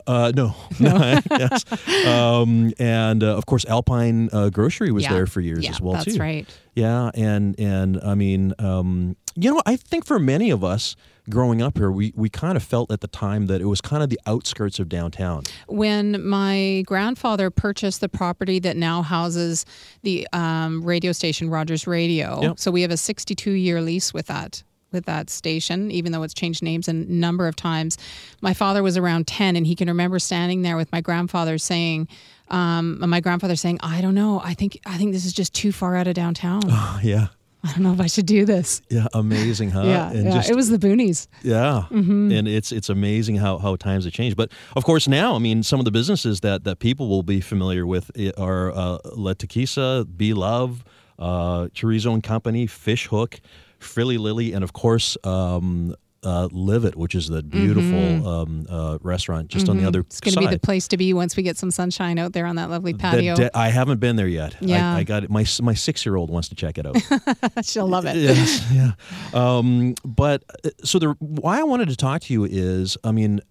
uh 0.05 0.31
no. 0.35 0.53
no. 0.79 1.19
yes. 1.31 1.65
Um 2.05 2.71
and 2.77 3.23
uh, 3.23 3.35
of 3.37 3.45
course 3.45 3.65
Alpine 3.65 4.29
uh, 4.31 4.49
Grocery 4.49 4.91
was 4.91 5.03
Yeah. 5.03 5.13
there 5.13 5.25
for 5.27 5.41
years 5.41 5.63
yeah, 5.63 5.71
as 5.71 5.81
well 5.81 5.93
that's 5.93 6.13
too. 6.15 6.19
right. 6.21 6.45
Yeah, 6.75 7.09
and 7.15 7.59
and 7.59 7.99
I 8.03 8.13
mean, 8.15 8.53
um, 8.59 9.15
you 9.35 9.49
know, 9.53 9.61
I 9.65 9.77
think 9.77 10.05
for 10.05 10.19
many 10.19 10.51
of 10.51 10.61
us 10.63 10.95
growing 11.29 11.61
up 11.61 11.77
here, 11.77 11.91
we 11.91 12.13
we 12.15 12.29
kind 12.29 12.55
of 12.57 12.63
felt 12.63 12.91
at 12.91 13.01
the 13.01 13.07
time 13.07 13.47
that 13.47 13.61
it 13.61 13.65
was 13.65 13.81
kind 13.81 14.03
of 14.03 14.09
the 14.09 14.19
outskirts 14.25 14.79
of 14.79 14.89
downtown. 14.89 15.43
When 15.67 16.25
my 16.27 16.83
grandfather 16.85 17.49
purchased 17.49 18.01
the 18.01 18.09
property 18.09 18.59
that 18.59 18.77
now 18.77 19.01
houses 19.01 19.65
the 20.03 20.27
um, 20.33 20.83
radio 20.83 21.11
station 21.11 21.49
Rogers 21.49 21.87
Radio, 21.87 22.41
Yep. 22.41 22.59
so 22.59 22.71
we 22.71 22.81
have 22.81 22.91
a 22.91 22.97
62 22.97 23.51
year 23.51 23.81
lease 23.81 24.13
with 24.13 24.27
that 24.27 24.63
with 24.91 25.05
that 25.05 25.29
station, 25.29 25.91
even 25.91 26.11
though 26.13 26.23
it's 26.23 26.33
changed 26.33 26.63
names 26.63 26.87
a 26.87 26.93
number 26.93 27.47
of 27.47 27.55
times. 27.55 27.97
My 28.41 28.53
father 28.53 28.81
was 28.81 28.95
around 28.95 29.27
10, 29.27 29.57
and 29.57 29.67
he 29.67 29.75
can 29.75 29.89
remember 29.89 30.19
standing 30.19 30.61
there 30.61 30.77
with 30.77 30.91
my 30.91 31.01
grandfather 31.01 31.57
saying. 31.57 32.07
Um, 32.49 32.99
my 33.09 33.21
grandfather 33.21 33.55
saying, 33.55 33.79
"I 33.81 34.01
don't 34.01 34.13
know. 34.13 34.39
I 34.43 34.53
think 34.53 34.79
I 34.85 34.97
think 34.99 35.13
this 35.13 35.25
is 35.25 35.33
just 35.33 35.51
too 35.55 35.71
far 35.71 35.95
out 35.95 36.05
of 36.05 36.13
downtown. 36.13 36.61
yeah, 37.03 37.29
I 37.65 37.71
don't 37.73 37.83
know 37.83 37.93
if 37.93 38.01
I 38.01 38.07
should 38.07 38.25
do 38.25 38.45
this." 38.45 38.81
yeah, 38.89 39.07
amazing, 39.13 39.71
huh? 39.71 39.83
yeah, 39.83 40.11
and 40.11 40.25
yeah. 40.25 40.31
just 40.31 40.49
it 40.49 40.55
was 40.55 40.69
the 40.69 40.77
boonies. 40.77 41.27
Yeah, 41.41 41.87
and 41.89 42.47
it's 42.47 42.71
it's 42.71 42.89
amazing 42.89 43.37
how, 43.37 43.57
how 43.57 43.75
times 43.75 44.05
have 44.05 44.13
changed. 44.13 44.37
But 44.37 44.51
of 44.75 44.83
course, 44.83 45.07
now 45.07 45.35
I 45.35 45.39
mean, 45.39 45.63
some 45.63 45.79
of 45.79 45.85
the 45.85 45.91
businesses 45.91 46.41
that, 46.41 46.63
that 46.63 46.79
people 46.79 47.09
will 47.09 47.23
be 47.23 47.41
familiar 47.41 47.85
with 47.85 48.11
are 48.37 48.71
uh, 48.71 48.97
La 49.15 49.33
Taquisa, 49.33 50.05
Be 50.17 50.33
Love, 50.33 50.83
uh, 51.19 51.67
Chorizo 51.73 52.13
and 52.13 52.23
Company, 52.23 52.67
Fish 52.67 53.07
Hook, 53.07 53.39
Frilly 53.79 54.17
Lily, 54.17 54.53
and 54.53 54.63
of 54.63 54.73
course, 54.73 55.17
um, 55.23 55.95
uh, 56.25 56.49
Live 56.51 56.83
It, 56.83 56.95
which 56.95 57.15
is 57.15 57.27
the 57.27 57.43
beautiful 57.43 58.27
um, 58.27 58.65
uh, 58.69 58.97
restaurant 59.01 59.47
just 59.49 59.69
on 59.69 59.77
the 59.77 59.87
other 59.87 60.01
It's 60.01 60.19
going 60.19 60.33
to 60.33 60.39
be 60.39 60.47
the 60.47 60.59
place 60.59 60.87
to 60.89 60.97
be 60.97 61.13
once 61.13 61.37
we 61.37 61.43
get 61.43 61.57
some 61.57 61.71
sunshine 61.71 62.17
out 62.17 62.33
there 62.33 62.45
on 62.45 62.55
that 62.57 62.69
lovely 62.69 62.93
patio. 62.93 63.35
de- 63.35 63.55
I 63.57 63.69
haven't 63.69 63.99
been 63.99 64.15
there 64.15 64.27
yet. 64.27 64.55
Yeah. 64.59 64.93
I, 64.95 64.99
I 64.99 65.03
got 65.03 65.23
it. 65.23 65.29
My 65.29 65.45
my 65.61 65.73
six 65.73 66.05
year 66.05 66.15
old 66.15 66.29
wants 66.29 66.49
to 66.49 66.55
check 66.55 66.77
it 66.77 66.85
out. 66.85 66.97
She'll 67.65 67.87
love 67.87 68.05
it. 68.05 68.17
yes, 68.17 68.65
yeah. 68.73 68.91
Um, 69.33 69.95
but 70.03 70.43
uh, 70.65 70.69
so 70.83 70.99
the 70.99 71.15
why 71.19 71.59
I 71.59 71.63
wanted 71.63 71.89
to 71.89 71.95
talk 71.95 72.21
to 72.21 72.33
you 72.33 72.43
is, 72.45 72.97
I 73.03 73.11
mean, 73.11 73.41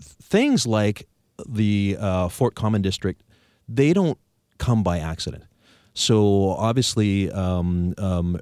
things 0.00 0.66
like 0.66 1.06
the 1.48 1.96
uh, 1.98 2.28
Fort 2.28 2.54
Common 2.54 2.82
District, 2.82 3.22
they 3.68 3.92
don't 3.92 4.18
come 4.58 4.82
by 4.82 4.98
accident. 4.98 5.44
So 5.94 6.50
obviously, 6.50 7.30
um, 7.32 7.94
um, 7.96 8.38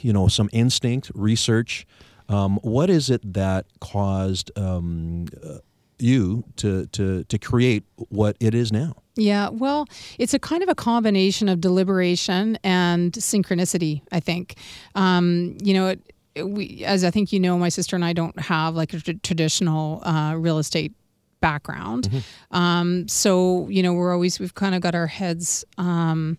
you 0.00 0.12
know, 0.12 0.26
some 0.26 0.50
instinct, 0.52 1.10
research. 1.14 1.86
Um, 2.30 2.58
what 2.62 2.88
is 2.90 3.10
it 3.10 3.20
that 3.34 3.66
caused 3.80 4.50
um, 4.56 5.26
uh, 5.44 5.58
you 5.98 6.44
to, 6.56 6.86
to 6.86 7.24
to 7.24 7.38
create 7.38 7.84
what 8.08 8.36
it 8.40 8.54
is 8.54 8.72
now? 8.72 8.94
Yeah, 9.16 9.48
well, 9.50 9.86
it's 10.18 10.32
a 10.32 10.38
kind 10.38 10.62
of 10.62 10.68
a 10.68 10.74
combination 10.74 11.48
of 11.48 11.60
deliberation 11.60 12.56
and 12.64 13.12
synchronicity. 13.12 14.00
I 14.12 14.20
think, 14.20 14.54
um, 14.94 15.58
you 15.62 15.74
know, 15.74 15.88
it, 15.88 16.00
it- 16.34 16.48
we, 16.48 16.84
as 16.86 17.02
I 17.04 17.10
think 17.10 17.32
you 17.32 17.40
know, 17.40 17.58
my 17.58 17.68
sister 17.68 17.96
and 17.96 18.04
I 18.04 18.12
don't 18.14 18.38
have 18.40 18.74
like 18.76 18.94
a 18.94 19.00
tr- 19.00 19.18
traditional 19.22 20.00
uh, 20.06 20.34
real 20.38 20.58
estate 20.58 20.92
background. 21.40 22.08
Um, 22.52 23.08
so 23.08 23.68
you 23.68 23.82
know, 23.82 23.92
we're 23.92 24.12
always 24.14 24.38
we've 24.38 24.54
kind 24.54 24.74
of 24.74 24.80
got 24.80 24.94
our 24.94 25.08
heads. 25.08 25.64
Um, 25.76 26.38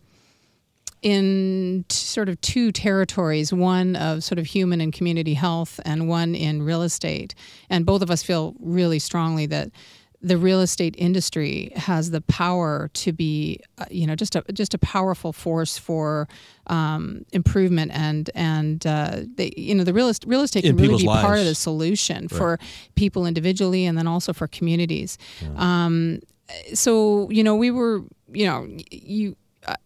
in 1.02 1.86
t- 1.88 1.96
sort 1.96 2.30
of 2.30 2.40
two 2.42 2.72
territories 2.72 3.52
one 3.52 3.96
of 3.96 4.24
sort 4.24 4.38
of 4.40 4.46
human 4.46 4.82
and 4.82 4.94
community 4.94 5.34
health 5.34 5.80
and 5.86 6.08
one 6.08 6.36
in 6.36 6.62
real 6.62 6.84
estate. 6.84 7.34
And 7.70 7.86
both 7.86 8.02
of 8.02 8.12
us 8.12 8.22
feel 8.24 8.56
really 8.60 9.00
strongly 9.00 9.46
that 9.48 9.72
the 10.24 10.38
real 10.38 10.62
estate 10.62 10.94
industry 11.00 11.72
has 11.76 12.12
the 12.12 12.22
power 12.22 12.92
to 12.94 13.12
be 13.12 13.60
uh, 13.80 13.86
you 13.90 14.06
know 14.06 14.16
just 14.16 14.36
a 14.36 14.44
just 14.54 14.76
a 14.76 14.78
powerful 14.78 15.34
force 15.34 15.80
for 15.80 16.28
um, 16.68 17.26
improvement 17.34 17.92
and 17.92 18.30
and 18.36 18.86
uh, 18.86 19.22
they, 19.36 19.52
you 19.58 19.74
know 19.74 19.84
the 19.84 19.94
real, 19.94 20.10
est- 20.10 20.24
real 20.28 20.42
estate 20.42 20.64
can 20.64 20.78
really 20.78 21.02
be 21.02 21.08
part 21.26 21.40
of 21.40 21.46
the 21.46 21.56
solution 21.56 22.28
for 22.28 22.60
people 22.94 23.26
individually 23.26 23.84
and 23.86 23.98
then 23.98 24.06
also 24.06 24.32
for 24.32 24.46
communities. 24.48 25.18
Um, 25.56 26.20
so 26.76 27.28
you 27.32 27.44
know 27.44 27.56
we 27.56 27.72
were 27.72 28.04
you 28.32 28.46
know 28.46 28.68
you 28.92 29.36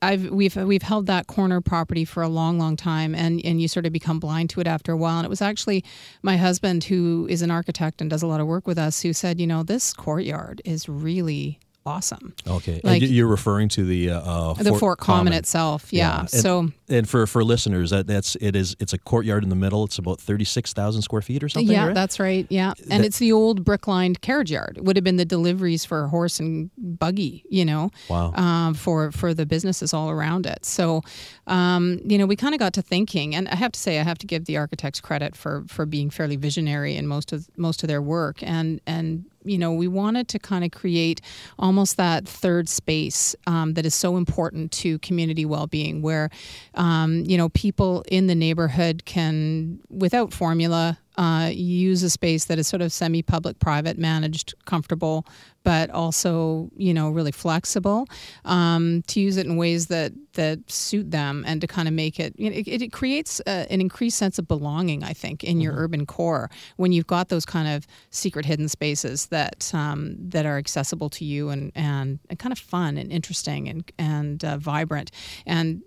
I've 0.01 0.29
we've 0.29 0.55
we've 0.55 0.81
held 0.81 1.07
that 1.07 1.27
corner 1.27 1.61
property 1.61 2.05
for 2.05 2.23
a 2.23 2.29
long, 2.29 2.57
long 2.57 2.75
time, 2.75 3.13
and 3.13 3.43
and 3.45 3.61
you 3.61 3.67
sort 3.67 3.85
of 3.85 3.93
become 3.93 4.19
blind 4.19 4.49
to 4.51 4.61
it 4.61 4.67
after 4.67 4.91
a 4.91 4.97
while. 4.97 5.17
And 5.17 5.25
it 5.25 5.29
was 5.29 5.41
actually 5.41 5.83
my 6.21 6.37
husband, 6.37 6.85
who 6.85 7.27
is 7.29 7.41
an 7.41 7.51
architect 7.51 8.01
and 8.01 8.09
does 8.09 8.21
a 8.23 8.27
lot 8.27 8.39
of 8.39 8.47
work 8.47 8.67
with 8.67 8.77
us, 8.77 9.01
who 9.01 9.13
said, 9.13 9.39
you 9.39 9.47
know, 9.47 9.63
this 9.63 9.93
courtyard 9.93 10.61
is 10.65 10.87
really 10.87 11.59
awesome. 11.85 12.33
Okay, 12.47 12.81
Like- 12.83 13.01
and 13.03 13.11
you're 13.11 13.27
referring 13.27 13.69
to 13.69 13.85
the 13.85 14.09
uh, 14.11 14.19
uh, 14.19 14.53
The 14.53 14.73
Fort, 14.73 14.99
Common, 14.99 15.33
itself, 15.33 15.91
yeah. 15.91 16.21
And- 16.21 16.29
So 16.29 16.69
and 16.89 17.07
for 17.09 17.25
for 17.27 17.43
listeners, 17.43 17.89
that 17.91 18.07
that's 18.07 18.35
it 18.41 18.55
is 18.55 18.75
it's 18.79 18.93
a 18.93 18.97
courtyard 18.97 19.43
in 19.43 19.49
the 19.49 19.55
middle. 19.55 19.83
It's 19.85 19.97
about 19.97 20.19
thirty 20.21 20.45
six 20.45 20.73
thousand 20.73 21.01
square 21.03 21.21
feet 21.21 21.43
or 21.43 21.49
something. 21.49 21.71
yeah, 21.71 21.85
right? 21.87 21.95
that's 21.95 22.19
right. 22.19 22.45
Yeah, 22.49 22.73
and 22.89 23.01
That- 23.01 23.05
it's 23.05 23.19
the 23.19 23.31
old 23.31 23.63
brick-lined 23.63 24.21
carriage 24.21 24.51
yard. 24.51 24.77
It 24.77 24.83
would 24.85 24.95
have 24.95 25.03
been 25.03 25.17
the 25.17 25.25
deliveries 25.25 25.83
for 25.85 26.07
horse 26.07 26.39
and 26.39 26.69
buggy, 26.77 27.43
you 27.49 27.65
know, 27.65 27.89
Wow. 28.09 28.33
um, 28.33 28.73
for 28.73 29.11
for 29.11 29.33
the 29.33 29.45
businesses 29.45 29.93
all 29.93 30.09
around 30.09 30.45
it. 30.45 30.65
So, 30.65 31.01
um, 31.47 31.99
you 32.05 32.17
know, 32.17 32.25
we 32.25 32.35
kind 32.35 32.53
of 32.55 32.59
got 32.59 32.73
to 32.73 32.81
thinking, 32.81 33.35
and 33.35 33.47
I 33.49 33.55
have 33.55 33.71
to 33.73 33.79
say, 33.79 33.99
I 33.99 34.03
have 34.03 34.17
to 34.19 34.27
give 34.27 34.45
the 34.45 34.57
architects 34.57 34.99
credit 35.01 35.35
for 35.35 35.63
for 35.67 35.85
being 35.85 36.09
fairly 36.09 36.35
visionary 36.35 36.95
in 36.95 37.07
most 37.07 37.31
of 37.33 37.47
most 37.57 37.83
of 37.83 37.87
their 37.89 38.01
work, 38.01 38.37
and 38.41 38.81
and 38.87 39.25
you 39.45 39.57
know, 39.57 39.71
we 39.71 39.87
wanted 39.87 40.27
to 40.29 40.39
kind 40.39 40.65
of 40.65 40.71
create 40.71 41.21
almost 41.57 41.97
that 41.97 42.27
third 42.27 42.67
space 42.67 43.35
um, 43.47 43.73
that 43.75 43.85
is 43.85 43.95
so 43.95 44.17
important 44.17 44.71
to 44.73 44.99
community 44.99 45.45
well-being, 45.45 46.01
where 46.01 46.29
um, 46.73 47.23
you 47.25 47.37
know 47.37 47.49
people 47.49 48.03
in 48.07 48.27
the 48.27 48.35
neighborhood 48.35 49.03
can, 49.05 49.79
without 49.89 50.33
formula, 50.33 50.97
uh, 51.17 51.49
use 51.51 52.03
a 52.03 52.09
space 52.09 52.45
that 52.45 52.59
is 52.59 52.67
sort 52.67 52.81
of 52.81 52.91
semi-public, 52.91 53.59
private, 53.59 53.97
managed, 53.97 54.53
comfortable, 54.65 55.25
but 55.63 55.89
also 55.89 56.69
you 56.77 56.93
know 56.93 57.09
really 57.09 57.31
flexible 57.31 58.07
um, 58.45 59.01
to 59.07 59.19
use 59.19 59.35
it 59.35 59.45
in 59.45 59.57
ways 59.57 59.87
that 59.87 60.13
that 60.33 60.59
suit 60.69 61.11
them 61.11 61.43
and 61.47 61.59
to 61.61 61.67
kind 61.67 61.87
of 61.87 61.93
make 61.93 62.19
it 62.19 62.33
you 62.37 62.49
know, 62.49 62.55
it, 62.55 62.67
it 62.67 62.91
creates 62.91 63.41
a, 63.47 63.71
an 63.71 63.81
increased 63.81 64.17
sense 64.17 64.37
of 64.37 64.47
belonging. 64.47 65.03
I 65.03 65.13
think 65.13 65.43
in 65.43 65.59
your 65.59 65.73
urban 65.73 66.05
core 66.05 66.49
when 66.77 66.91
you've 66.91 67.07
got 67.07 67.29
those 67.29 67.45
kind 67.45 67.67
of 67.67 67.87
secret 68.11 68.45
hidden 68.45 68.69
spaces 68.69 69.27
that 69.27 69.73
um, 69.73 70.15
that 70.19 70.45
are 70.45 70.57
accessible 70.57 71.09
to 71.09 71.25
you 71.25 71.49
and, 71.49 71.71
and 71.75 72.19
and 72.29 72.39
kind 72.39 72.53
of 72.53 72.59
fun 72.59 72.97
and 72.97 73.11
interesting 73.11 73.67
and 73.67 73.91
and 73.97 74.45
uh, 74.45 74.57
vibrant 74.57 75.11
and 75.45 75.81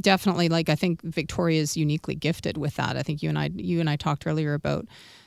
definitely 0.00 0.48
like 0.48 0.68
I 0.68 0.74
think 0.74 1.02
Victoria 1.02 1.60
is 1.60 1.76
uniquely 1.76 2.14
gifted 2.14 2.56
with 2.56 2.76
that. 2.76 2.96
I 2.96 3.02
think 3.02 3.22
you 3.22 3.28
and 3.28 3.38
I 3.38 3.50
you 3.54 3.80
and 3.80 3.88
I 3.90 3.96
talked 3.96 4.26
earlier 4.26 4.54
about 4.54 4.86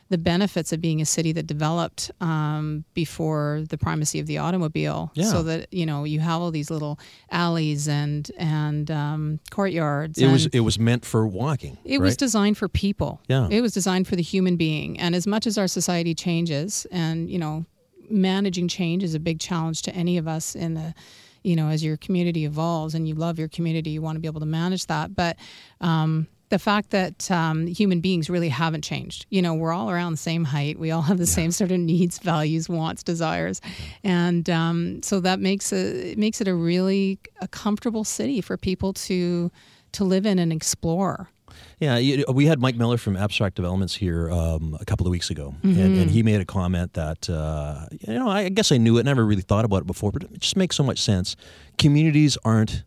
the 0.10 0.18
benefits 0.20 0.72
of 0.72 0.80
being 0.82 1.02
a 1.02 1.06
city 1.06 1.32
that 1.32 1.48
developed 1.48 2.12
um, 2.22 2.84
before 2.94 3.64
the 3.70 3.78
primacy 3.78 4.20
of 4.20 4.28
the 4.28 4.38
automobile, 4.38 5.12
Yeah. 5.16 5.26
so 5.26 5.42
that 5.44 5.74
you 5.74 5.84
know 5.86 6.04
you 6.04 6.20
have 6.20 6.42
all 6.42 6.52
these 6.52 6.70
little 6.70 7.00
alleys 7.32 7.88
and 7.88 8.30
and 8.38 8.92
um, 8.92 9.40
courtyards. 9.50 10.20
it 10.20 10.28
was 10.32 10.46
it 10.48 10.60
was 10.60 10.78
meant 10.78 11.06
for 11.06 11.26
walking. 11.28 11.80
it 11.84 12.00
was 12.02 12.16
designed 12.16 12.58
for 12.58 12.70
people. 12.70 13.20
Yeah. 13.28 13.48
It 13.50 13.62
was 13.62 13.74
designed 13.74 14.08
for 14.08 14.16
the 14.16 14.22
human 14.22 14.58
being. 14.58 15.00
And 15.00 15.16
as 15.16 15.26
much 15.26 15.48
as 15.48 15.58
our 15.58 15.68
society 15.68 16.14
changes 16.14 16.86
and, 16.92 17.28
you 17.30 17.40
know, 17.40 17.66
managing 18.08 18.68
change 18.68 19.04
is 19.04 19.16
a 19.16 19.20
big 19.20 19.40
challenge 19.40 19.82
to 19.84 19.96
any 19.96 20.18
of 20.20 20.28
us 20.28 20.54
in 20.56 20.76
the 20.76 20.94
you 21.46 21.56
know, 21.56 21.70
as 21.70 21.84
your 21.84 21.98
community 21.98 22.46
evolves 22.46 22.96
and 22.96 23.08
you 23.08 23.16
love 23.16 23.38
your 23.38 23.48
community, 23.48 23.92
you 23.92 24.02
want 24.02 24.16
to 24.16 24.20
be 24.20 24.28
able 24.28 24.40
to 24.40 24.46
manage 24.46 24.88
that. 24.88 25.16
But 25.16 25.38
um, 25.82 26.28
the 26.50 26.60
fact 26.60 26.92
that 26.92 27.30
um, 27.32 27.68
human 27.68 28.02
beings 28.02 28.30
really 28.30 28.50
haven't 28.50 28.84
changed. 28.84 29.26
You 29.30 29.42
know, 29.42 29.54
we're 29.54 29.74
all 29.74 29.90
around 29.90 30.14
the 30.14 30.18
same 30.18 30.44
height. 30.44 30.80
We 30.80 30.92
all 30.92 31.02
have 31.02 31.18
the 31.18 31.26
same 31.26 31.52
sort 31.52 31.72
of 31.72 31.80
needs, 31.80 32.20
values, 32.20 32.70
wants, 32.70 33.04
desires, 33.04 33.62
and 34.04 34.50
um, 34.50 35.02
so 35.04 35.20
that 35.22 35.40
makes 35.40 35.74
a, 35.74 36.12
it 36.12 36.18
makes 36.18 36.42
it 36.42 36.48
a 36.48 36.56
really 36.56 37.20
a 37.42 37.48
comfortable 37.48 38.04
city 38.04 38.42
for 38.42 38.58
people 38.58 38.94
to 38.94 39.52
to 39.94 40.04
live 40.04 40.26
in 40.26 40.40
and 40.40 40.52
explore. 40.52 41.30
Yeah, 41.80 41.98
you- 41.98 42.24
we 42.34 42.46
had 42.46 42.60
Mike 42.60 42.76
Miller 42.78 42.98
from 42.98 43.16
Abstract 43.18 43.56
Developments 43.56 43.96
here 43.96 44.30
um, 44.32 44.78
a 44.80 44.86
couple 44.86 45.06
of 45.08 45.12
weeks 45.12 45.30
ago, 45.30 45.54
Mm-hmm. 45.64 45.80
and, 45.82 45.98
and 46.00 46.12
he 46.12 46.24
made 46.24 46.42
a 46.42 46.46
comment 46.46 46.94
that 46.94 47.30
uh, 47.30 47.86
you 48.08 48.14
know 48.14 48.30
I 48.30 48.50
guess 48.50 48.72
I 48.72 48.78
knew 48.78 48.98
it, 48.98 49.04
never 49.06 49.26
really 49.26 49.42
thought 49.42 49.66
about 49.66 49.82
it 49.82 49.88
before, 49.88 50.12
but 50.12 50.24
it 50.24 50.40
just 50.40 50.56
makes 50.58 50.76
so 50.76 50.84
much 50.84 51.00
sense. 51.02 51.36
Communities 51.78 52.38
aren't 52.46 52.84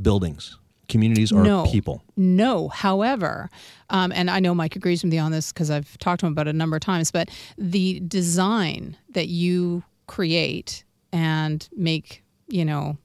buildings; 0.00 0.58
communities 0.88 1.32
are 1.32 1.42
No. 1.42 1.64
people. 1.66 2.02
No. 2.16 2.68
However, 2.68 3.48
um, 3.90 4.12
and 4.12 4.30
I 4.30 4.40
know 4.40 4.54
Mike 4.54 4.76
agrees 4.76 5.02
with 5.02 5.10
me 5.12 5.18
on 5.18 5.32
this 5.32 5.52
because 5.52 5.70
I've 5.70 5.96
talked 5.98 6.20
to 6.20 6.26
him 6.26 6.32
about 6.32 6.46
it 6.48 6.54
a 6.54 6.58
number 6.58 6.76
of 6.76 6.82
times, 6.82 7.10
but 7.10 7.28
the 7.58 8.00
design 8.00 8.96
that 9.10 9.28
you 9.28 9.82
create 10.06 10.84
and 11.12 11.68
make, 11.76 12.22
you 12.48 12.64
know, 12.64 12.96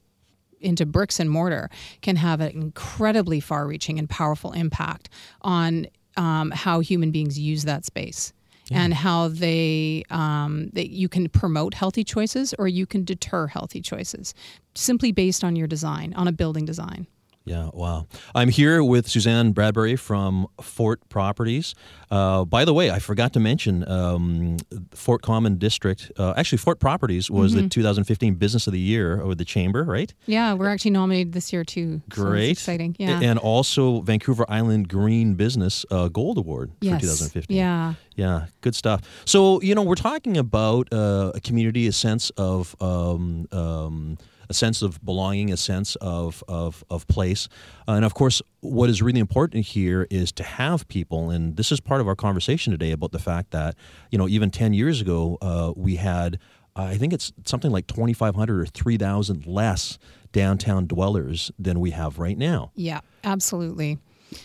into 0.62 0.86
bricks 0.86 1.20
and 1.20 1.30
mortar 1.30 1.70
can 2.02 2.16
have 2.16 2.42
an 2.42 2.50
incredibly 2.50 3.40
far 3.40 3.68
reaching 3.68 4.00
and 4.00 4.10
powerful 4.10 4.52
impact 4.54 5.10
on 5.42 5.88
um, 6.18 6.52
how 6.52 6.80
human 6.80 7.12
beings 7.12 7.38
use 7.40 7.64
that 7.64 7.86
space. 7.86 8.34
And 8.74 8.94
how 8.94 9.28
they 9.28 10.04
um, 10.10 10.70
that 10.74 10.92
you 10.92 11.10
can 11.10 11.28
promote 11.28 11.74
healthy 11.74 12.06
choices 12.06 12.54
or 12.58 12.70
you 12.70 12.86
can 12.86 13.04
deter 13.04 13.48
healthy 13.48 13.82
choices, 13.82 14.34
simply 14.76 15.12
based 15.12 15.44
on 15.44 15.58
your 15.58 15.68
design, 15.68 16.14
on 16.16 16.26
a 16.26 16.32
building 16.32 16.64
design. 16.64 17.06
Yeah, 17.44 17.70
wow. 17.74 18.06
I'm 18.36 18.50
here 18.50 18.84
with 18.84 19.08
Suzanne 19.08 19.52
Bradbury 19.52 19.96
from 19.96 20.48
Fort 20.62 21.00
Properties. 21.10 21.74
Uh, 22.12 22.46
by 22.46 22.66
the 22.66 22.74
way, 22.74 22.92
I 22.92 23.00
forgot 23.00 23.34
to 23.34 23.40
mention 23.40 23.88
um, 23.90 24.58
Fort 24.92 25.24
Common 25.24 25.58
District. 25.58 26.12
Uh, 26.20 26.34
actually, 26.38 26.60
Fort 26.60 26.80
Properties 26.80 27.32
was 27.32 27.54
Mm-hmm. 27.54 27.64
the 27.64 27.70
2015 27.70 28.36
Business 28.36 28.68
of 28.68 28.74
the 28.74 28.80
Year 28.80 29.26
with 29.26 29.40
the 29.40 29.46
Chamber, 29.46 29.84
right? 29.84 30.14
Yeah, 30.28 30.54
we're 30.54 30.68
actually 30.70 30.92
nominated 30.92 31.34
this 31.34 31.52
year 31.52 31.64
too. 31.64 32.02
so 32.14 32.22
Great. 32.22 32.52
exciting. 32.52 32.96
Yeah. 33.00 33.20
And 33.22 33.40
also 33.40 34.02
Vancouver 34.02 34.46
Island 34.48 34.88
Green 34.88 35.34
Business 35.34 35.84
uh, 35.90 36.10
Gold 36.10 36.38
Award 36.38 36.72
yes. 36.82 36.96
for 36.96 37.02
2015. 37.02 37.58
Yeah. 37.58 37.94
Yeah, 38.16 38.48
good 38.60 38.76
stuff. 38.76 39.02
So, 39.26 39.60
you 39.62 39.74
know, 39.74 39.82
we're 39.82 39.96
talking 39.96 40.38
about 40.38 40.94
uh, 40.94 41.32
a 41.34 41.40
community, 41.40 41.88
a 41.88 41.92
sense 41.92 42.30
of 42.32 42.76
um, 42.82 43.48
um, 43.52 44.18
a 44.52 44.54
sense 44.54 44.82
of 44.82 45.04
belonging, 45.04 45.52
a 45.52 45.58
sense 45.58 45.96
of 45.96 46.44
of, 46.48 46.84
of 46.90 47.08
place, 47.08 47.48
uh, 47.88 47.94
and 47.94 48.06
of 48.06 48.14
course, 48.14 48.42
what 48.60 48.90
is 48.90 49.02
really 49.02 49.20
important 49.20 49.66
here 49.66 50.06
is 50.10 50.32
to 50.34 50.44
have 50.44 50.88
people. 50.88 51.30
And 51.32 51.56
this 51.56 51.72
is 51.72 51.80
part 51.80 52.02
of 52.02 52.08
our 52.08 52.16
conversation 52.16 52.72
today 52.72 52.92
about 52.92 53.14
the 53.14 53.20
fact 53.20 53.52
that 53.52 53.76
you 54.12 54.18
know, 54.18 54.28
even 54.28 54.52
ten 54.52 54.74
years 54.74 55.02
ago, 55.02 55.38
uh, 55.42 55.74
we 55.76 55.96
had. 55.96 56.38
I 56.74 56.96
think 56.96 57.12
it's 57.12 57.34
something 57.44 57.70
like 57.70 57.86
2,500 57.88 58.62
or 58.62 58.66
3,000 58.66 59.46
less 59.46 60.00
downtown 60.32 60.88
dwellers 60.88 61.52
than 61.60 61.82
we 61.82 61.92
have 61.92 62.18
right 62.18 62.38
now. 62.38 62.72
Yeah, 62.76 63.02
absolutely. 63.26 64.00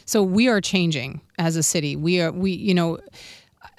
So 0.06 0.24
we 0.24 0.48
are 0.48 0.60
changing 0.60 1.20
as 1.38 1.54
a 1.54 1.62
city. 1.62 1.94
We 1.94 2.20
are 2.20 2.32
we 2.32 2.50
you 2.50 2.74
know 2.74 2.98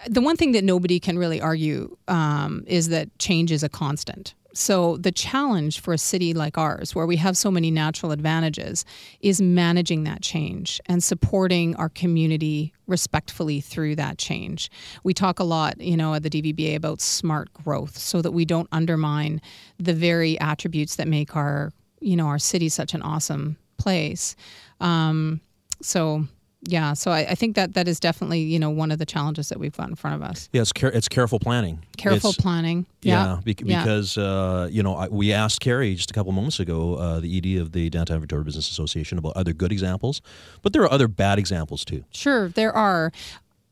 the 0.07 0.21
one 0.21 0.37
thing 0.37 0.53
that 0.53 0.63
nobody 0.63 0.99
can 0.99 1.17
really 1.17 1.41
argue 1.41 1.97
um, 2.07 2.63
is 2.67 2.89
that 2.89 3.17
change 3.19 3.51
is 3.51 3.63
a 3.63 3.69
constant. 3.69 4.33
So 4.57 4.97
the 4.97 5.11
challenge 5.11 5.81
for 5.81 5.93
a 5.93 5.99
city 5.99 6.33
like 6.33 6.57
ours, 6.57 6.95
where 6.95 7.05
we 7.05 7.17
have 7.17 7.37
so 7.37 7.51
many 7.51 7.69
natural 7.69 8.11
advantages, 8.11 8.85
is 9.21 9.39
managing 9.39 10.03
that 10.05 10.23
change 10.23 10.81
and 10.87 11.03
supporting 11.03 11.75
our 11.75 11.89
community 11.89 12.73
respectfully 12.87 13.61
through 13.61 13.97
that 13.97 14.17
change. 14.17 14.71
We 15.03 15.13
talk 15.13 15.39
a 15.39 15.43
lot, 15.43 15.79
you 15.79 15.95
know, 15.95 16.15
at 16.15 16.23
the 16.23 16.29
DVBA 16.31 16.75
about 16.75 17.01
smart 17.01 17.53
growth, 17.53 17.99
so 17.99 18.23
that 18.23 18.31
we 18.31 18.45
don't 18.45 18.67
undermine 18.71 19.41
the 19.77 19.93
very 19.93 20.39
attributes 20.39 20.95
that 20.95 21.07
make 21.07 21.35
our, 21.35 21.71
you 22.01 22.15
know, 22.15 22.25
our 22.25 22.39
city 22.39 22.67
such 22.67 22.95
an 22.95 23.03
awesome 23.03 23.57
place. 23.77 24.35
Um, 24.81 25.39
so 25.83 26.25
yeah, 26.61 26.93
so 26.93 27.11
I, 27.11 27.19
I 27.29 27.35
think 27.35 27.55
that 27.55 27.73
that 27.75 27.87
is 27.87 27.99
definitely 27.99 28.39
you 28.41 28.57
know 28.59 28.69
one 28.69 28.91
of 28.91 28.97
the 28.99 29.05
challenges 29.05 29.49
that 29.49 29.59
we've 29.59 29.75
got 29.77 29.89
in 29.89 29.95
front 29.95 30.15
of 30.15 30.27
us. 30.27 30.49
Yeah, 30.53 30.61
it's 30.61 30.73
care- 30.73 30.91
it's 30.91 31.07
careful 31.07 31.39
planning. 31.39 31.85
Careful 31.97 32.31
It's- 32.31 32.41
planning. 32.41 32.85
Yeah, 33.03 33.39
bec- 33.45 33.61
Yeah. 33.63 33.83
because 33.83 34.17
uh, 34.17 34.67
you 34.71 34.81
know 34.83 34.95
I, 34.95 35.07
we 35.07 35.31
asked 35.33 35.61
Kerri 35.61 35.95
just 35.95 36.09
a 36.11 36.13
couple 36.13 36.31
moments 36.31 36.59
ago, 36.59 36.95
uh, 36.95 37.19
the 37.19 37.37
ED 37.37 37.61
of 37.61 37.71
the 37.73 37.89
Downtown 37.89 38.19
Victoria 38.19 38.43
Business 38.43 38.69
Association, 38.69 39.17
about 39.17 39.33
other 39.35 39.53
good 39.53 39.71
examples, 39.71 40.21
but 40.63 40.73
there 40.73 40.81
are 40.81 40.91
other 40.91 41.07
bad 41.07 41.37
examples 41.39 41.85
too. 41.85 42.03
Sure, 42.11 42.49
there 42.49 42.73
are. 42.73 43.11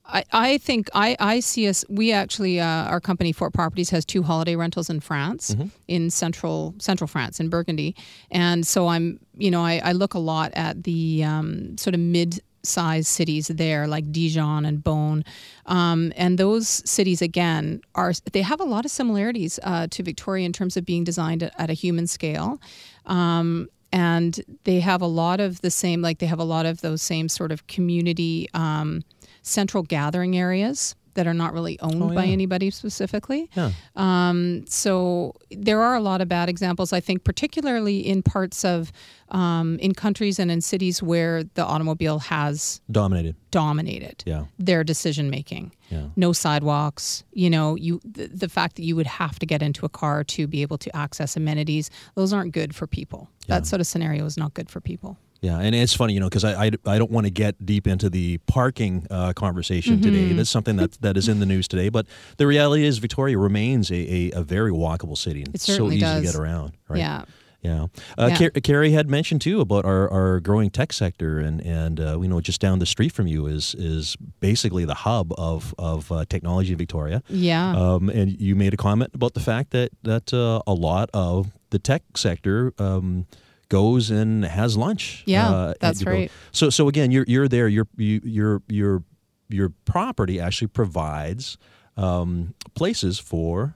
I, 0.07 0.23
I 0.31 0.57
think 0.59 0.87
I, 0.93 1.17
I 1.19 1.39
see 1.39 1.67
us. 1.67 1.83
We 1.89 2.11
actually, 2.11 2.59
uh, 2.59 2.65
our 2.67 3.01
company 3.01 3.31
Fort 3.31 3.53
Properties 3.53 3.89
has 3.89 4.05
two 4.05 4.21
holiday 4.21 4.55
rentals 4.55 4.87
in 4.87 4.99
France, 4.99 5.55
in 5.87 6.11
central 6.11 6.75
central 6.77 7.07
France, 7.07 7.39
in 7.39 7.49
Burgundy, 7.49 7.95
and 8.29 8.67
so 8.67 8.87
I'm, 8.87 9.19
you 9.35 9.49
know, 9.49 9.63
I, 9.63 9.81
I 9.83 9.91
look 9.93 10.13
a 10.13 10.19
lot 10.19 10.51
at 10.53 10.83
the 10.83 11.23
um, 11.23 11.75
sort 11.79 11.95
of 11.95 11.99
mid 11.99 12.39
sized 12.67 13.07
cities 13.07 13.47
there 13.47 13.87
like 13.87 14.11
Dijon 14.11 14.65
and 14.65 14.83
Beaune. 14.83 15.25
Um, 15.65 16.13
and 16.15 16.37
those 16.37 16.67
cities, 16.67 17.21
again, 17.21 17.81
are 17.95 18.13
they 18.31 18.41
have 18.41 18.59
a 18.59 18.65
lot 18.65 18.85
of 18.85 18.91
similarities 18.91 19.59
uh, 19.63 19.87
to 19.91 20.03
Victoria 20.03 20.45
in 20.45 20.53
terms 20.53 20.77
of 20.77 20.85
being 20.85 21.03
designed 21.03 21.43
at, 21.43 21.53
at 21.57 21.69
a 21.69 21.73
human 21.73 22.07
scale. 22.07 22.59
Um, 23.05 23.69
and 23.91 24.41
they 24.65 24.79
have 24.81 25.01
a 25.01 25.07
lot 25.07 25.39
of 25.39 25.61
the 25.61 25.71
same, 25.71 26.01
like 26.01 26.19
they 26.19 26.25
have 26.25 26.39
a 26.39 26.43
lot 26.43 26.65
of 26.65 26.81
those 26.81 27.01
same 27.01 27.29
sort 27.29 27.51
of 27.51 27.67
community 27.67 28.49
um, 28.53 29.03
central 29.41 29.83
gathering 29.83 30.37
areas 30.37 30.95
that 31.15 31.27
are 31.27 31.33
not 31.33 31.53
really 31.53 31.79
owned 31.81 32.01
Oh, 32.01 32.13
by 32.13 32.25
anybody 32.25 32.69
specifically. 32.69 33.49
Yeah. 33.55 33.71
Um, 33.95 34.65
so 34.67 35.33
there 35.51 35.81
are 35.81 35.95
a 35.95 35.99
lot 35.99 36.21
of 36.21 36.27
bad 36.29 36.47
examples, 36.49 36.93
I 36.93 36.99
think, 36.99 37.23
particularly 37.23 37.99
in 38.07 38.21
parts 38.23 38.63
of, 38.63 38.91
um, 39.29 39.79
in 39.79 39.93
countries 39.93 40.37
and 40.39 40.51
in 40.51 40.61
cities 40.61 41.01
where 41.01 41.43
the 41.43 41.65
automobile 41.65 42.19
has 42.19 42.81
Dominated. 42.91 43.35
dominated 43.51 44.23
Yeah. 44.25 44.45
their 44.59 44.83
decision 44.83 45.29
making. 45.29 45.71
Yeah. 45.89 46.07
No 46.15 46.31
sidewalks. 46.33 47.23
You 47.33 47.49
know, 47.49 47.75
you 47.75 47.99
the, 48.03 48.27
the 48.27 48.49
fact 48.49 48.75
that 48.75 48.83
you 48.83 48.95
would 48.95 49.07
have 49.07 49.39
to 49.39 49.45
get 49.45 49.61
into 49.61 49.85
a 49.85 49.89
car 49.89 50.23
to 50.25 50.47
be 50.47 50.61
able 50.61 50.77
to 50.79 50.95
access 50.95 51.35
amenities. 51.35 51.89
Those 52.15 52.33
aren't 52.33 52.53
good 52.53 52.75
for 52.75 52.87
people. 52.87 53.29
That 53.47 53.67
sort 53.67 53.79
of 53.79 53.87
scenario 53.87 54.25
is 54.25 54.37
not 54.37 54.53
good 54.53 54.69
for 54.69 54.81
people. 54.81 55.17
Yeah, 55.45 55.59
and 55.59 55.75
it's 55.75 55.93
funny, 55.93 56.13
you 56.15 56.19
know, 56.19 56.29
because 56.29 56.43
I, 56.43 56.65
I, 56.65 56.71
I 56.93 56.97
don't 56.97 57.11
want 57.11 57.25
to 57.27 57.31
get 57.43 57.53
deep 57.63 57.85
into 57.87 58.09
the 58.09 58.39
parking 58.47 59.05
uh, 59.11 59.33
conversation 59.33 60.01
today. 60.01 60.25
Mm-hmm. 60.25 60.37
That's 60.37 60.49
something 60.49 60.77
that 60.77 60.93
that 61.01 61.17
is 61.17 61.27
in 61.27 61.39
the 61.39 61.45
news 61.45 61.67
today. 61.67 61.89
But 61.89 62.07
the 62.37 62.47
reality 62.47 62.83
is, 62.85 62.97
Victoria 62.97 63.37
remains 63.37 63.91
a, 63.91 63.95
a, 63.95 64.31
a 64.39 64.43
very 64.43 64.71
walkable 64.71 65.17
city. 65.17 65.43
And 65.43 65.53
It 65.53 65.61
so 65.61 65.87
easy 65.91 65.99
does. 65.99 66.21
to 66.21 66.25
get 66.27 66.35
around. 66.35 66.73
Right? 66.89 66.99
Yeah. 66.99 67.25
Yeah. 67.61 67.87
Uh, 68.17 68.27
Yeah. 68.29 68.37
Car- 68.37 68.61
Kerri 68.61 68.91
had 68.93 69.07
mentioned 69.09 69.41
too 69.41 69.59
about 69.61 69.85
our, 69.85 70.09
our 70.11 70.39
growing 70.39 70.69
tech 70.71 70.93
sector, 70.93 71.39
and 71.39 71.61
and 71.61 71.99
uh, 71.99 72.15
we 72.19 72.27
know 72.27 72.39
just 72.41 72.61
down 72.61 72.79
the 72.79 72.85
street 72.85 73.11
from 73.11 73.27
you 73.27 73.47
is 73.47 73.75
is 73.77 74.15
basically 74.39 74.85
the 74.85 74.93
hub 75.07 75.31
of 75.37 75.73
of 75.77 76.11
uh, 76.11 76.25
technology 76.27 76.71
in 76.71 76.77
Victoria. 76.77 77.21
Yeah. 77.29 77.75
Um, 77.75 78.09
and 78.09 78.39
you 78.41 78.55
made 78.55 78.73
a 78.73 78.77
comment 78.77 79.11
about 79.13 79.33
the 79.33 79.39
fact 79.41 79.71
that 79.71 79.89
that 80.03 80.33
uh, 80.33 80.61
a 80.67 80.73
lot 80.73 81.09
of 81.13 81.51
the 81.69 81.79
tech 81.79 82.01
sector 82.15 82.71
um, 82.77 83.25
goes 83.69 84.09
and 84.09 84.45
has 84.45 84.77
lunch. 84.77 85.23
Yeah, 85.25 85.49
uh, 85.49 85.73
that's 85.79 86.03
right. 86.03 86.31
So 86.51 86.69
so 86.69 86.87
again, 86.87 87.11
you're 87.11 87.25
you're 87.27 87.47
there. 87.47 87.67
Your 87.67 87.87
you, 87.97 88.21
your 88.23 88.61
your 88.67 89.03
your 89.49 89.69
property 89.85 90.39
actually 90.39 90.67
provides 90.67 91.57
um, 91.97 92.53
places 92.73 93.19
for 93.19 93.75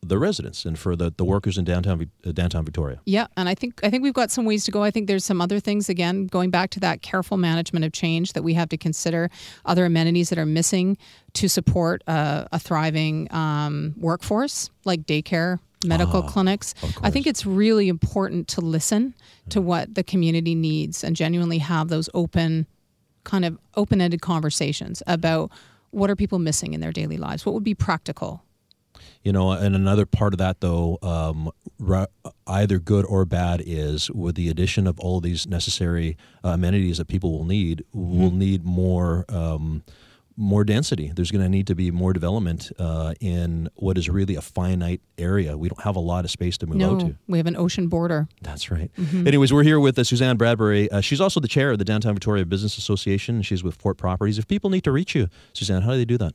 the 0.00 0.18
residents 0.18 0.64
and 0.64 0.78
for 0.78 0.94
the, 0.94 1.12
the 1.16 1.24
workers 1.24 1.58
in 1.58 1.64
downtown 1.64 2.08
uh, 2.24 2.32
downtown 2.32 2.64
Victoria. 2.64 3.00
Yeah, 3.04 3.26
and 3.36 3.48
I 3.48 3.54
think 3.54 3.80
I 3.82 3.90
think 3.90 4.02
we've 4.02 4.14
got 4.14 4.30
some 4.30 4.44
ways 4.44 4.64
to 4.64 4.70
go. 4.70 4.82
I 4.82 4.90
think 4.90 5.08
there's 5.08 5.24
some 5.24 5.40
other 5.40 5.60
things 5.60 5.88
again 5.88 6.26
going 6.26 6.50
back 6.50 6.70
to 6.70 6.80
that 6.80 7.02
careful 7.02 7.36
management 7.36 7.84
of 7.84 7.92
change 7.92 8.32
that 8.34 8.42
we 8.42 8.54
have 8.54 8.68
to 8.70 8.76
consider. 8.76 9.30
Other 9.64 9.84
amenities 9.84 10.28
that 10.30 10.38
are 10.38 10.46
missing 10.46 10.96
to 11.34 11.48
support 11.48 12.02
uh, 12.06 12.44
a 12.52 12.58
thriving 12.58 13.32
um, 13.32 13.94
workforce, 13.98 14.70
like 14.84 15.02
daycare, 15.02 15.58
medical 15.84 16.22
clinics. 16.22 16.74
I 17.02 17.10
think 17.10 17.26
it's 17.26 17.46
really 17.46 17.88
important 17.88 18.48
to 18.48 18.60
listen 18.60 19.14
to 19.50 19.60
what 19.60 19.94
the 19.94 20.02
community 20.02 20.54
needs 20.54 21.04
and 21.04 21.14
genuinely 21.14 21.58
have 21.58 21.88
those 21.88 22.08
open, 22.14 22.66
kind 23.24 23.44
of 23.44 23.58
open-ended 23.76 24.20
conversations 24.20 25.02
about 25.06 25.50
what 25.90 26.10
are 26.10 26.16
people 26.16 26.38
missing 26.38 26.74
in 26.74 26.80
their 26.80 26.92
daily 26.92 27.16
lives. 27.16 27.46
What 27.46 27.54
would 27.54 27.64
be 27.64 27.74
practical 27.74 28.42
You 29.22 29.32
know, 29.32 29.52
and 29.52 29.74
another 29.74 30.06
part 30.06 30.34
of 30.34 30.38
that, 30.38 30.60
though, 30.60 30.98
um, 31.02 31.50
either 32.46 32.78
good 32.78 33.04
or 33.04 33.24
bad, 33.24 33.62
is 33.64 34.10
with 34.10 34.34
the 34.36 34.48
addition 34.48 34.86
of 34.86 34.98
all 35.00 35.20
these 35.20 35.46
necessary 35.46 36.16
uh, 36.44 36.50
amenities 36.50 36.98
that 36.98 37.08
people 37.08 37.32
will 37.32 37.44
need, 37.44 37.84
will 37.92 38.30
need 38.30 38.64
more. 38.64 39.24
Um, 39.28 39.82
more 40.38 40.62
density. 40.62 41.10
There's 41.14 41.32
going 41.32 41.42
to 41.42 41.48
need 41.48 41.66
to 41.66 41.74
be 41.74 41.90
more 41.90 42.12
development 42.12 42.70
uh, 42.78 43.14
in 43.20 43.68
what 43.74 43.98
is 43.98 44.08
really 44.08 44.36
a 44.36 44.40
finite 44.40 45.00
area. 45.18 45.58
We 45.58 45.68
don't 45.68 45.82
have 45.82 45.96
a 45.96 46.00
lot 46.00 46.24
of 46.24 46.30
space 46.30 46.56
to 46.58 46.66
move 46.66 46.80
out 46.80 46.98
no, 46.98 47.08
to. 47.08 47.16
we 47.26 47.38
have 47.38 47.48
an 47.48 47.56
ocean 47.56 47.88
border. 47.88 48.28
That's 48.40 48.70
right. 48.70 48.90
Anyways, 49.12 49.52
we're 49.52 49.64
here 49.64 49.80
with 49.80 49.98
uh, 49.98 50.04
Suzanne 50.04 50.36
Bradbury. 50.36 50.88
Uh, 50.90 51.00
she's 51.00 51.20
also 51.20 51.40
the 51.40 51.48
chair 51.48 51.72
of 51.72 51.78
the 51.78 51.84
Downtown 51.84 52.14
Victoria 52.14 52.46
Business 52.46 52.78
Association. 52.78 53.42
She's 53.42 53.64
with 53.64 53.74
Fort 53.74 53.98
Properties. 53.98 54.38
If 54.38 54.46
people 54.46 54.70
need 54.70 54.84
to 54.84 54.92
reach 54.92 55.14
you, 55.14 55.28
Suzanne, 55.54 55.82
how 55.82 55.90
do 55.90 55.96
they 55.96 56.04
do 56.04 56.18
that? 56.18 56.34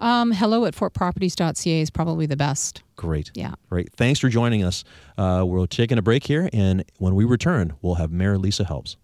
Um, 0.00 0.32
hello 0.32 0.64
at 0.64 0.74
fortproperties.ca 0.74 1.80
is 1.80 1.90
probably 1.90 2.26
the 2.26 2.36
best. 2.36 2.82
Great. 2.96 3.30
Yeah. 3.34 3.54
Great. 3.70 3.92
Thanks 3.92 4.18
for 4.18 4.28
joining 4.28 4.64
us. 4.64 4.82
Uh, 5.16 5.44
we're 5.46 5.66
taking 5.66 5.96
a 5.96 6.02
break 6.02 6.26
here, 6.26 6.50
and 6.52 6.84
when 6.98 7.14
we 7.14 7.24
return, 7.24 7.74
we'll 7.82 7.96
have 7.96 8.10
Mayor 8.10 8.36
Lisa 8.36 8.64
Helps. 8.64 8.96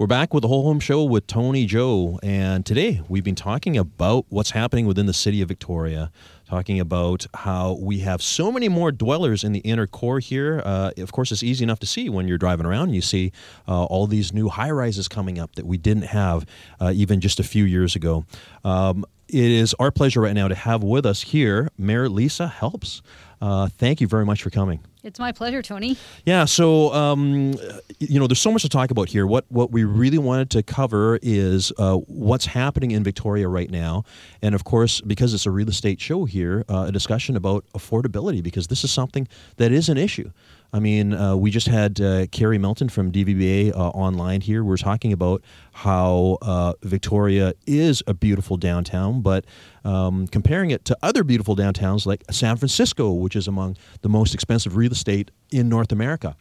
We're 0.00 0.06
back 0.06 0.32
with 0.32 0.40
the 0.40 0.48
Whole 0.48 0.62
Home 0.62 0.80
Show 0.80 1.04
with 1.04 1.26
Tony 1.26 1.66
Joe, 1.66 2.18
and 2.22 2.64
today 2.64 3.02
we've 3.10 3.22
been 3.22 3.34
talking 3.34 3.76
about 3.76 4.24
what's 4.30 4.52
happening 4.52 4.86
within 4.86 5.04
the 5.04 5.12
city 5.12 5.42
of 5.42 5.48
Victoria, 5.48 6.10
talking 6.48 6.80
about 6.80 7.26
how 7.34 7.74
we 7.78 7.98
have 7.98 8.22
so 8.22 8.50
many 8.50 8.70
more 8.70 8.92
dwellers 8.92 9.44
in 9.44 9.52
the 9.52 9.58
inner 9.58 9.86
core 9.86 10.18
here. 10.18 10.62
Uh, 10.64 10.92
of 10.96 11.12
course, 11.12 11.32
it's 11.32 11.42
easy 11.42 11.64
enough 11.64 11.80
to 11.80 11.86
see 11.86 12.08
when 12.08 12.26
you're 12.26 12.38
driving 12.38 12.64
around. 12.64 12.84
And 12.84 12.94
you 12.94 13.02
see 13.02 13.30
uh, 13.68 13.84
all 13.84 14.06
these 14.06 14.32
new 14.32 14.48
high 14.48 14.70
rises 14.70 15.06
coming 15.06 15.38
up 15.38 15.54
that 15.56 15.66
we 15.66 15.76
didn't 15.76 16.04
have 16.04 16.46
uh, 16.80 16.92
even 16.94 17.20
just 17.20 17.38
a 17.38 17.44
few 17.44 17.64
years 17.64 17.94
ago. 17.94 18.24
Um, 18.64 19.04
it 19.28 19.50
is 19.50 19.74
our 19.74 19.90
pleasure 19.90 20.22
right 20.22 20.32
now 20.34 20.48
to 20.48 20.54
have 20.54 20.82
with 20.82 21.04
us 21.04 21.20
here 21.20 21.68
Mayor 21.76 22.08
Lisa 22.08 22.48
Helps. 22.48 23.02
Uh, 23.42 23.68
thank 23.68 24.00
you 24.00 24.06
very 24.06 24.24
much 24.24 24.42
for 24.42 24.48
coming. 24.48 24.80
It's 25.02 25.18
my 25.18 25.32
pleasure, 25.32 25.62
Tony. 25.62 25.96
Yeah, 26.26 26.44
so 26.44 26.92
um, 26.92 27.54
you 27.98 28.20
know, 28.20 28.26
there's 28.26 28.40
so 28.40 28.52
much 28.52 28.62
to 28.62 28.68
talk 28.68 28.90
about 28.90 29.08
here. 29.08 29.26
What 29.26 29.46
what 29.48 29.70
we 29.70 29.84
really 29.84 30.18
wanted 30.18 30.50
to 30.50 30.62
cover 30.62 31.18
is 31.22 31.72
uh, 31.78 31.96
what's 31.96 32.46
happening 32.46 32.90
in 32.90 33.02
Victoria 33.02 33.48
right 33.48 33.70
now, 33.70 34.04
and 34.42 34.54
of 34.54 34.64
course, 34.64 35.00
because 35.00 35.32
it's 35.32 35.46
a 35.46 35.50
real 35.50 35.68
estate 35.68 36.00
show 36.00 36.26
here, 36.26 36.64
uh, 36.68 36.86
a 36.88 36.92
discussion 36.92 37.34
about 37.36 37.64
affordability 37.74 38.42
because 38.42 38.66
this 38.66 38.84
is 38.84 38.90
something 38.90 39.26
that 39.56 39.72
is 39.72 39.88
an 39.88 39.96
issue. 39.96 40.30
I 40.72 40.78
mean, 40.78 41.12
uh, 41.12 41.36
we 41.36 41.50
just 41.50 41.66
had 41.66 42.00
uh, 42.00 42.26
Kerri 42.26 42.60
Milton 42.60 42.88
from 42.88 43.10
DVBA 43.10 43.74
uh, 43.74 43.88
online 43.88 44.40
here. 44.40 44.62
We're 44.62 44.76
talking 44.76 45.12
about 45.12 45.42
how 45.72 46.38
uh, 46.42 46.74
Victoria 46.82 47.54
is 47.66 48.02
a 48.06 48.14
beautiful 48.14 48.56
downtown, 48.56 49.20
but 49.20 49.44
um, 49.84 50.28
comparing 50.28 50.70
it 50.70 50.84
to 50.84 50.96
other 51.02 51.24
beautiful 51.24 51.56
downtowns 51.56 52.06
like 52.06 52.22
San 52.30 52.56
Francisco, 52.56 53.12
which 53.12 53.34
is 53.34 53.48
among 53.48 53.76
the 54.02 54.08
most 54.08 54.32
expensive 54.32 54.76
real 54.76 54.92
estate 54.92 55.30
in 55.50 55.68
North 55.68 55.90
America. 55.90 56.36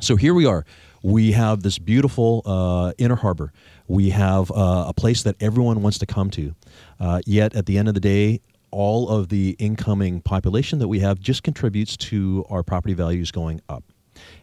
So 0.00 0.14
here 0.14 0.34
we 0.34 0.46
are. 0.46 0.64
We 1.02 1.32
have 1.32 1.62
this 1.62 1.78
beautiful 1.78 2.42
uh, 2.44 2.92
inner 2.98 3.16
harbor. 3.16 3.52
We 3.88 4.10
have 4.10 4.50
uh, 4.50 4.84
a 4.88 4.94
place 4.94 5.24
that 5.24 5.36
everyone 5.40 5.82
wants 5.82 5.98
to 5.98 6.06
come 6.06 6.30
to. 6.30 6.54
Uh, 7.00 7.20
yet 7.26 7.54
at 7.56 7.66
the 7.66 7.78
end 7.78 7.88
of 7.88 7.94
the 7.94 8.00
day, 8.00 8.40
all 8.70 9.08
of 9.08 9.28
the 9.28 9.56
incoming 9.58 10.20
population 10.20 10.78
that 10.78 10.88
we 10.88 11.00
have 11.00 11.20
just 11.20 11.42
contributes 11.42 11.96
to 11.96 12.44
our 12.50 12.62
property 12.62 12.94
values 12.94 13.30
going 13.30 13.60
up. 13.68 13.84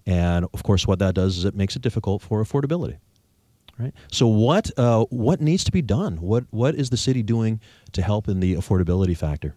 And 0.06 0.46
of 0.54 0.64
course, 0.64 0.88
what 0.88 1.00
that 1.00 1.16
does 1.16 1.38
is 1.38 1.46
it 1.46 1.56
makes 1.56 1.76
it 1.76 1.82
difficult 1.82 2.22
for 2.22 2.44
affordability. 2.44 2.98
Right. 3.78 3.94
So 4.10 4.28
what 4.28 4.72
uh, 4.78 5.04
what 5.10 5.42
needs 5.42 5.66
to 5.66 5.72
be 5.72 5.82
done? 5.82 6.18
What 6.18 6.46
what 6.50 6.76
is 6.76 6.92
the 6.92 6.98
city 6.98 7.24
doing 7.24 7.60
to 7.92 8.02
help 8.02 8.30
in 8.30 8.40
the 8.40 8.56
affordability 8.56 9.18
factor? 9.18 9.56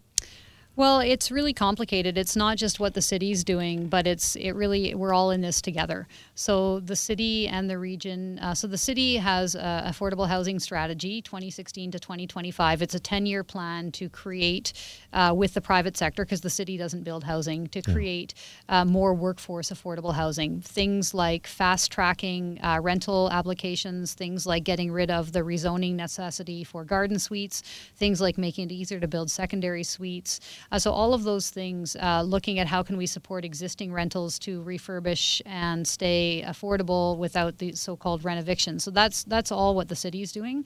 Well, 0.78 1.00
it's 1.00 1.32
really 1.32 1.52
complicated. 1.52 2.16
It's 2.16 2.36
not 2.36 2.56
just 2.56 2.78
what 2.78 2.94
the 2.94 3.02
city's 3.02 3.42
doing, 3.42 3.88
but 3.88 4.06
it's 4.06 4.36
it 4.36 4.52
really 4.52 4.94
we're 4.94 5.12
all 5.12 5.32
in 5.32 5.40
this 5.40 5.60
together. 5.60 6.06
So 6.36 6.78
the 6.78 6.94
city 6.94 7.48
and 7.48 7.68
the 7.68 7.76
region. 7.78 8.38
Uh, 8.38 8.54
so 8.54 8.68
the 8.68 8.78
city 8.78 9.16
has 9.16 9.56
a 9.56 9.82
affordable 9.88 10.28
housing 10.28 10.60
strategy, 10.60 11.20
2016 11.20 11.90
to 11.90 11.98
2025. 11.98 12.80
It's 12.80 12.94
a 12.94 13.00
10-year 13.00 13.42
plan 13.42 13.90
to 13.90 14.08
create 14.08 14.72
uh, 15.12 15.34
with 15.36 15.54
the 15.54 15.60
private 15.60 15.96
sector 15.96 16.24
because 16.24 16.42
the 16.42 16.50
city 16.50 16.76
doesn't 16.76 17.02
build 17.02 17.24
housing 17.24 17.66
to 17.66 17.82
create 17.82 18.34
uh, 18.68 18.84
more 18.84 19.14
workforce 19.14 19.70
affordable 19.70 20.14
housing. 20.14 20.60
Things 20.60 21.12
like 21.12 21.48
fast 21.48 21.90
tracking 21.90 22.60
uh, 22.62 22.78
rental 22.80 23.28
applications, 23.32 24.14
things 24.14 24.46
like 24.46 24.62
getting 24.62 24.92
rid 24.92 25.10
of 25.10 25.32
the 25.32 25.40
rezoning 25.40 25.96
necessity 25.96 26.62
for 26.62 26.84
garden 26.84 27.18
suites, 27.18 27.64
things 27.96 28.20
like 28.20 28.38
making 28.38 28.66
it 28.66 28.72
easier 28.72 29.00
to 29.00 29.08
build 29.08 29.28
secondary 29.28 29.82
suites. 29.82 30.38
Uh, 30.70 30.78
so 30.78 30.92
all 30.92 31.14
of 31.14 31.24
those 31.24 31.50
things, 31.50 31.96
uh, 31.96 32.22
looking 32.22 32.58
at 32.58 32.66
how 32.66 32.82
can 32.82 32.96
we 32.96 33.06
support 33.06 33.44
existing 33.44 33.92
rentals 33.92 34.38
to 34.38 34.62
refurbish 34.62 35.40
and 35.46 35.86
stay 35.86 36.44
affordable 36.46 37.16
without 37.16 37.58
the 37.58 37.72
so-called 37.72 38.22
renoviction. 38.22 38.80
So 38.80 38.90
that's 38.90 39.24
that's 39.24 39.50
all 39.50 39.74
what 39.74 39.88
the 39.88 39.96
city 39.96 40.22
is 40.22 40.32
doing. 40.32 40.64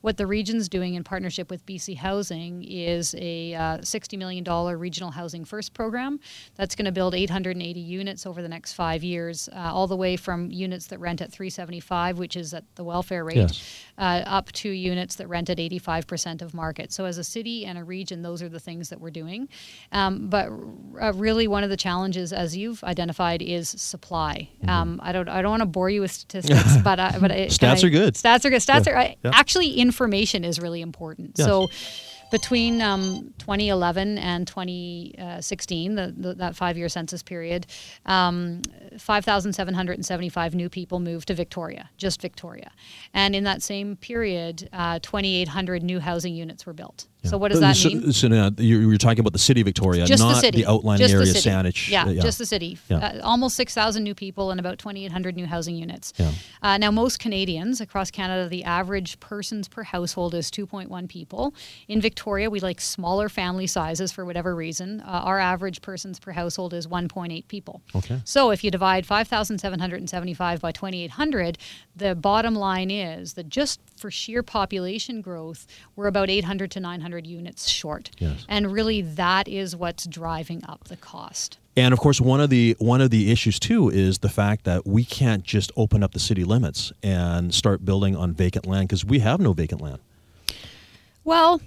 What 0.00 0.16
the 0.16 0.26
region's 0.26 0.68
doing 0.68 0.94
in 0.94 1.04
partnership 1.04 1.50
with 1.50 1.64
BC 1.66 1.96
Housing 1.96 2.62
is 2.64 3.14
a 3.18 3.54
uh, 3.54 3.78
$60 3.78 4.18
million 4.18 4.44
regional 4.78 5.10
housing 5.10 5.44
first 5.44 5.74
program 5.74 6.20
that's 6.56 6.74
going 6.74 6.84
to 6.86 6.92
build 6.92 7.14
880 7.14 7.80
units 7.80 8.24
over 8.26 8.40
the 8.42 8.48
next 8.48 8.74
five 8.74 9.02
years, 9.02 9.48
uh, 9.52 9.58
all 9.72 9.86
the 9.86 9.96
way 9.96 10.16
from 10.16 10.50
units 10.50 10.86
that 10.88 10.98
rent 11.00 11.20
at 11.20 11.32
375, 11.32 12.18
which 12.18 12.36
is 12.36 12.54
at 12.54 12.64
the 12.76 12.84
welfare 12.84 13.24
rate, 13.24 13.36
Yes. 13.36 13.82
uh, 13.98 14.22
up 14.26 14.52
to 14.52 14.68
units 14.70 15.16
that 15.16 15.28
rent 15.28 15.50
at 15.50 15.58
85% 15.58 16.42
of 16.42 16.54
market. 16.54 16.92
So 16.92 17.04
as 17.04 17.18
a 17.18 17.24
city 17.24 17.64
and 17.66 17.76
a 17.78 17.84
region, 17.84 18.22
those 18.22 18.42
are 18.42 18.48
the 18.48 18.60
things 18.60 18.88
that 18.90 19.00
we're 19.00 19.10
doing. 19.10 19.48
Um, 19.92 20.28
but 20.28 20.48
uh, 21.00 21.12
really, 21.14 21.48
one 21.48 21.64
of 21.64 21.70
the 21.70 21.76
challenges, 21.76 22.32
as 22.32 22.56
you've 22.56 22.82
identified, 22.84 23.42
is 23.42 23.68
supply. 23.68 24.48
Mm-hmm. 24.60 24.68
Um, 24.70 25.00
I 25.02 25.12
don't 25.12 25.28
I 25.28 25.42
don't 25.42 25.50
want 25.50 25.62
to 25.62 25.66
bore 25.66 25.90
you 25.90 26.00
with 26.00 26.10
statistics, 26.12 26.76
but 26.82 26.98
uh, 27.00 27.12
but 27.20 27.30
I, 27.32 27.46
Stats 27.46 27.84
I- 27.84 27.88
are 27.88 27.90
good. 27.90 28.14
Stats 28.14 28.44
are 28.44 28.50
good. 28.50 28.62
Stats 28.62 28.86
Yeah. 28.86 28.92
are 28.92 28.98
I, 28.98 29.16
Yeah. 29.24 29.30
actually 29.34 29.68
information 29.88 30.44
is 30.44 30.60
really 30.60 30.82
important. 30.82 31.32
Yes. 31.36 31.46
So 31.46 31.68
between 32.30 32.82
um, 32.82 33.32
2011 33.38 34.18
and 34.18 34.46
2016, 34.46 35.94
the, 35.94 36.14
the, 36.16 36.34
that 36.34 36.54
five-year 36.54 36.88
census 36.88 37.22
period, 37.22 37.66
um, 38.06 38.60
5,775 38.98 40.54
new 40.54 40.68
people 40.68 41.00
moved 41.00 41.28
to 41.28 41.34
Victoria, 41.34 41.88
just 41.96 42.20
Victoria, 42.20 42.70
and 43.14 43.34
in 43.34 43.44
that 43.44 43.62
same 43.62 43.96
period, 43.96 44.68
uh, 44.72 44.98
2,800 45.00 45.82
new 45.82 46.00
housing 46.00 46.34
units 46.34 46.66
were 46.66 46.74
built. 46.74 47.06
So 47.24 47.36
what 47.36 47.50
does 47.50 47.60
that 47.60 47.76
so, 47.76 47.88
mean? 47.88 48.12
So 48.12 48.28
now 48.28 48.50
you're, 48.56 48.80
you're 48.80 48.96
talking 48.96 49.20
about 49.20 49.32
the 49.32 49.38
city 49.38 49.60
of 49.60 49.64
Victoria, 49.64 50.06
just 50.06 50.22
not 50.22 50.34
the 50.34 50.40
city, 50.40 50.64
outlying 50.64 50.98
just 50.98 51.12
area, 51.12 51.26
the 51.26 51.34
city. 51.34 51.50
Saanich. 51.50 51.88
Yeah, 51.88 52.04
uh, 52.04 52.14
just 52.14 52.38
the 52.38 52.46
city. 52.46 52.78
Yeah. 52.88 52.98
Uh, 52.98 53.20
almost 53.22 53.56
6,000 53.56 54.02
new 54.02 54.14
people 54.14 54.50
and 54.50 54.60
about 54.60 54.78
2,800 54.78 55.34
new 55.34 55.46
housing 55.46 55.74
units. 55.74 56.12
Yeah. 56.16 56.30
Uh, 56.62 56.78
now, 56.78 56.90
most 56.90 57.18
Canadians 57.18 57.80
across 57.80 58.10
Canada, 58.10 58.48
the 58.48 58.64
average 58.64 59.18
persons 59.20 59.68
per 59.68 59.82
household 59.82 60.34
is 60.34 60.50
2.1 60.50 61.08
people. 61.08 61.54
In 61.88 62.00
Victoria, 62.00 62.50
we 62.50 62.60
like 62.60 62.80
smaller 62.80 63.28
family 63.28 63.66
sizes 63.66 64.12
for 64.12 64.24
whatever 64.24 64.54
reason. 64.54 65.00
Uh, 65.00 65.22
our 65.24 65.38
average 65.38 65.82
persons 65.82 66.20
per 66.20 66.32
household 66.32 66.72
is 66.72 66.86
1.8 66.86 67.48
people. 67.48 67.82
Okay. 67.96 68.20
So 68.24 68.50
if 68.50 68.62
you 68.62 68.70
divide 68.70 69.06
5,775 69.06 70.60
by 70.60 70.72
2,800, 70.72 71.58
the 71.98 72.14
bottom 72.14 72.54
line 72.54 72.90
is 72.90 73.34
that 73.34 73.48
just 73.48 73.80
for 73.96 74.10
sheer 74.10 74.42
population 74.42 75.20
growth, 75.20 75.66
we're 75.96 76.06
about 76.06 76.30
800 76.30 76.70
to 76.72 76.80
900 76.80 77.26
units 77.26 77.68
short. 77.68 78.10
Yes. 78.18 78.44
And 78.48 78.72
really, 78.72 79.02
that 79.02 79.48
is 79.48 79.76
what's 79.76 80.06
driving 80.06 80.62
up 80.66 80.84
the 80.84 80.96
cost. 80.96 81.58
And 81.76 81.92
of 81.92 82.00
course, 82.00 82.20
one 82.20 82.40
of 82.40 82.50
the 82.50 82.74
one 82.80 83.00
of 83.00 83.10
the 83.10 83.30
issues 83.30 83.60
too 83.60 83.88
is 83.88 84.18
the 84.18 84.28
fact 84.28 84.64
that 84.64 84.86
we 84.86 85.04
can't 85.04 85.44
just 85.44 85.70
open 85.76 86.02
up 86.02 86.12
the 86.12 86.18
city 86.18 86.44
limits 86.44 86.92
and 87.02 87.54
start 87.54 87.84
building 87.84 88.16
on 88.16 88.32
vacant 88.32 88.66
land 88.66 88.88
because 88.88 89.04
we 89.04 89.20
have 89.20 89.38
no 89.38 89.52
vacant 89.52 89.80
land. 89.80 90.00
Well, 91.22 91.60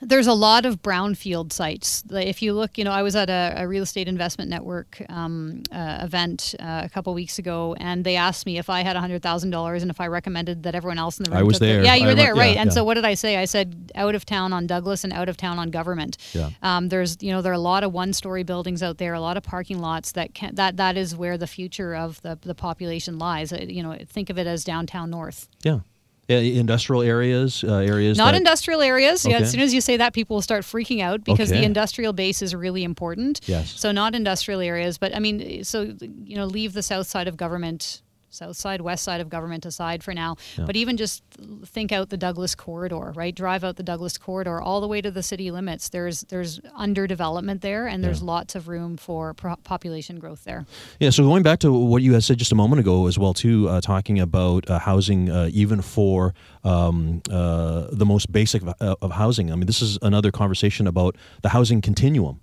there's 0.00 0.26
a 0.26 0.32
lot 0.32 0.64
of 0.64 0.80
brownfield 0.82 1.52
sites. 1.52 2.02
If 2.10 2.40
you 2.42 2.52
look, 2.52 2.78
you 2.78 2.84
know, 2.84 2.92
I 2.92 3.02
was 3.02 3.16
at 3.16 3.28
a, 3.30 3.54
a 3.56 3.66
real 3.66 3.82
estate 3.82 4.06
investment 4.08 4.48
network 4.50 5.02
um, 5.08 5.62
uh, 5.72 5.98
event 6.02 6.54
uh, 6.60 6.82
a 6.84 6.88
couple 6.88 7.12
weeks 7.14 7.38
ago, 7.38 7.74
and 7.80 8.04
they 8.04 8.16
asked 8.16 8.46
me 8.46 8.58
if 8.58 8.70
I 8.70 8.82
had 8.82 8.96
hundred 8.96 9.22
thousand 9.22 9.50
dollars 9.50 9.82
and 9.82 9.90
if 9.90 10.00
I 10.00 10.06
recommended 10.06 10.62
that 10.62 10.74
everyone 10.74 10.98
else 10.98 11.18
in 11.18 11.24
the 11.24 11.30
room. 11.30 11.40
I 11.40 11.42
was 11.42 11.58
there. 11.58 11.82
yeah, 11.82 11.94
you 11.94 12.04
I 12.04 12.08
were 12.08 12.14
there, 12.14 12.34
remem- 12.34 12.38
right? 12.38 12.54
yeah, 12.54 12.62
and 12.62 12.72
so 12.72 12.84
what 12.84 12.94
did 12.94 13.04
I 13.04 13.14
say? 13.14 13.36
I 13.36 13.44
said 13.44 13.90
out 13.94 14.14
of 14.14 14.24
town 14.24 14.52
on 14.52 14.66
Douglas 14.66 15.04
and 15.04 15.12
out 15.12 15.28
of 15.28 15.36
town 15.36 15.58
on 15.58 15.70
government. 15.70 16.16
Yeah. 16.32 16.50
Um, 16.62 16.88
there's, 16.88 17.16
you 17.20 17.32
know, 17.32 17.42
there 17.42 17.52
are 17.52 17.54
a 17.54 17.58
lot 17.58 17.82
of 17.84 17.92
one-story 17.92 18.42
buildings 18.44 18.82
out 18.82 18.98
there, 18.98 19.14
a 19.14 19.20
lot 19.20 19.36
of 19.36 19.42
parking 19.42 19.78
lots 19.80 20.12
that 20.12 20.34
can 20.34 20.54
that 20.54 20.76
that 20.76 20.96
is 20.96 21.16
where 21.16 21.36
the 21.36 21.46
future 21.46 21.94
of 21.96 22.20
the 22.22 22.38
the 22.42 22.54
population 22.54 23.18
lies. 23.18 23.52
Uh, 23.52 23.64
You 23.68 23.82
know, 23.82 23.96
think 24.08 24.30
of 24.30 24.38
it 24.38 24.46
as 24.46 24.64
downtown 24.64 25.10
north. 25.10 25.48
Yeah, 25.62 25.80
industrial 26.28 27.02
areas, 27.02 27.64
uh, 27.64 27.76
areas 27.76 28.18
Not 28.18 28.32
that, 28.32 28.36
industrial 28.36 28.82
areas. 28.82 29.24
Yeah, 29.24 29.38
as 29.38 29.50
soon 29.50 29.60
as 29.60 29.72
you 29.72 29.80
say 29.80 29.96
that, 29.96 30.12
people 30.12 30.36
will 30.36 30.42
start 30.42 30.64
freaking 30.64 31.00
out 31.02 31.24
because 31.24 31.48
the 31.48 31.62
industrial 31.62 32.12
base 32.12 32.42
is 32.42 32.54
really 32.54 32.84
important. 32.84 33.40
Yes. 33.46 33.72
So 33.78 33.92
not 33.92 34.14
industrial 34.14 34.60
areas, 34.60 34.98
but 34.98 35.14
I 35.14 35.20
mean, 35.20 35.64
so 35.64 35.94
you 36.24 36.36
know, 36.36 36.44
leave 36.44 36.74
the 36.74 36.82
south 36.82 37.06
side 37.06 37.28
of 37.28 37.36
government, 37.36 38.02
south 38.38 38.56
side, 38.56 38.80
west 38.80 39.04
side 39.04 39.20
of 39.20 39.28
government 39.28 39.66
aside 39.66 40.02
for 40.02 40.14
now. 40.14 40.36
But 40.56 40.76
even 40.76 40.96
just 40.96 41.22
think 41.66 41.92
out 41.92 42.08
the 42.08 42.16
Douglas 42.16 42.54
corridor, 42.54 43.12
right? 43.14 43.34
Drive 43.34 43.64
out 43.64 43.76
the 43.76 43.82
Douglas 43.82 44.16
corridor 44.16 44.60
all 44.60 44.80
the 44.80 44.88
way 44.88 45.00
to 45.00 45.10
the 45.10 45.22
city 45.22 45.50
limits. 45.50 45.88
There's 45.88 46.22
there's 46.22 46.60
underdevelopment 46.78 47.60
there, 47.60 47.86
and 47.86 48.02
there's 48.02 48.22
lots 48.22 48.54
of 48.54 48.68
room 48.68 48.96
for 48.96 49.34
pro- 49.34 49.56
population 49.56 50.18
growth 50.18 50.44
there. 50.44 50.66
Yeah, 51.00 51.10
so 51.10 51.24
going 51.24 51.42
back 51.42 51.58
to 51.60 51.72
what 51.72 52.02
you 52.02 52.14
had 52.14 52.24
said 52.24 52.38
just 52.38 52.52
a 52.52 52.54
moment 52.54 52.80
ago 52.80 53.06
as 53.06 53.18
well, 53.18 53.34
too, 53.34 53.68
uh, 53.68 53.80
talking 53.80 54.20
about 54.20 54.68
uh, 54.70 54.78
housing, 54.78 55.30
uh, 55.30 55.50
even 55.52 55.82
for 55.82 56.34
um, 56.64 57.22
uh, 57.30 57.88
the 57.90 58.06
most 58.06 58.30
basic 58.30 58.62
of, 58.62 58.68
uh, 58.80 58.96
of 59.02 59.12
housing. 59.12 59.50
I 59.52 59.56
mean, 59.56 59.66
this 59.66 59.82
is 59.82 59.98
another 60.02 60.30
conversation 60.30 60.86
about 60.86 61.16
the 61.42 61.50
housing 61.50 61.80
continuum 61.80 62.40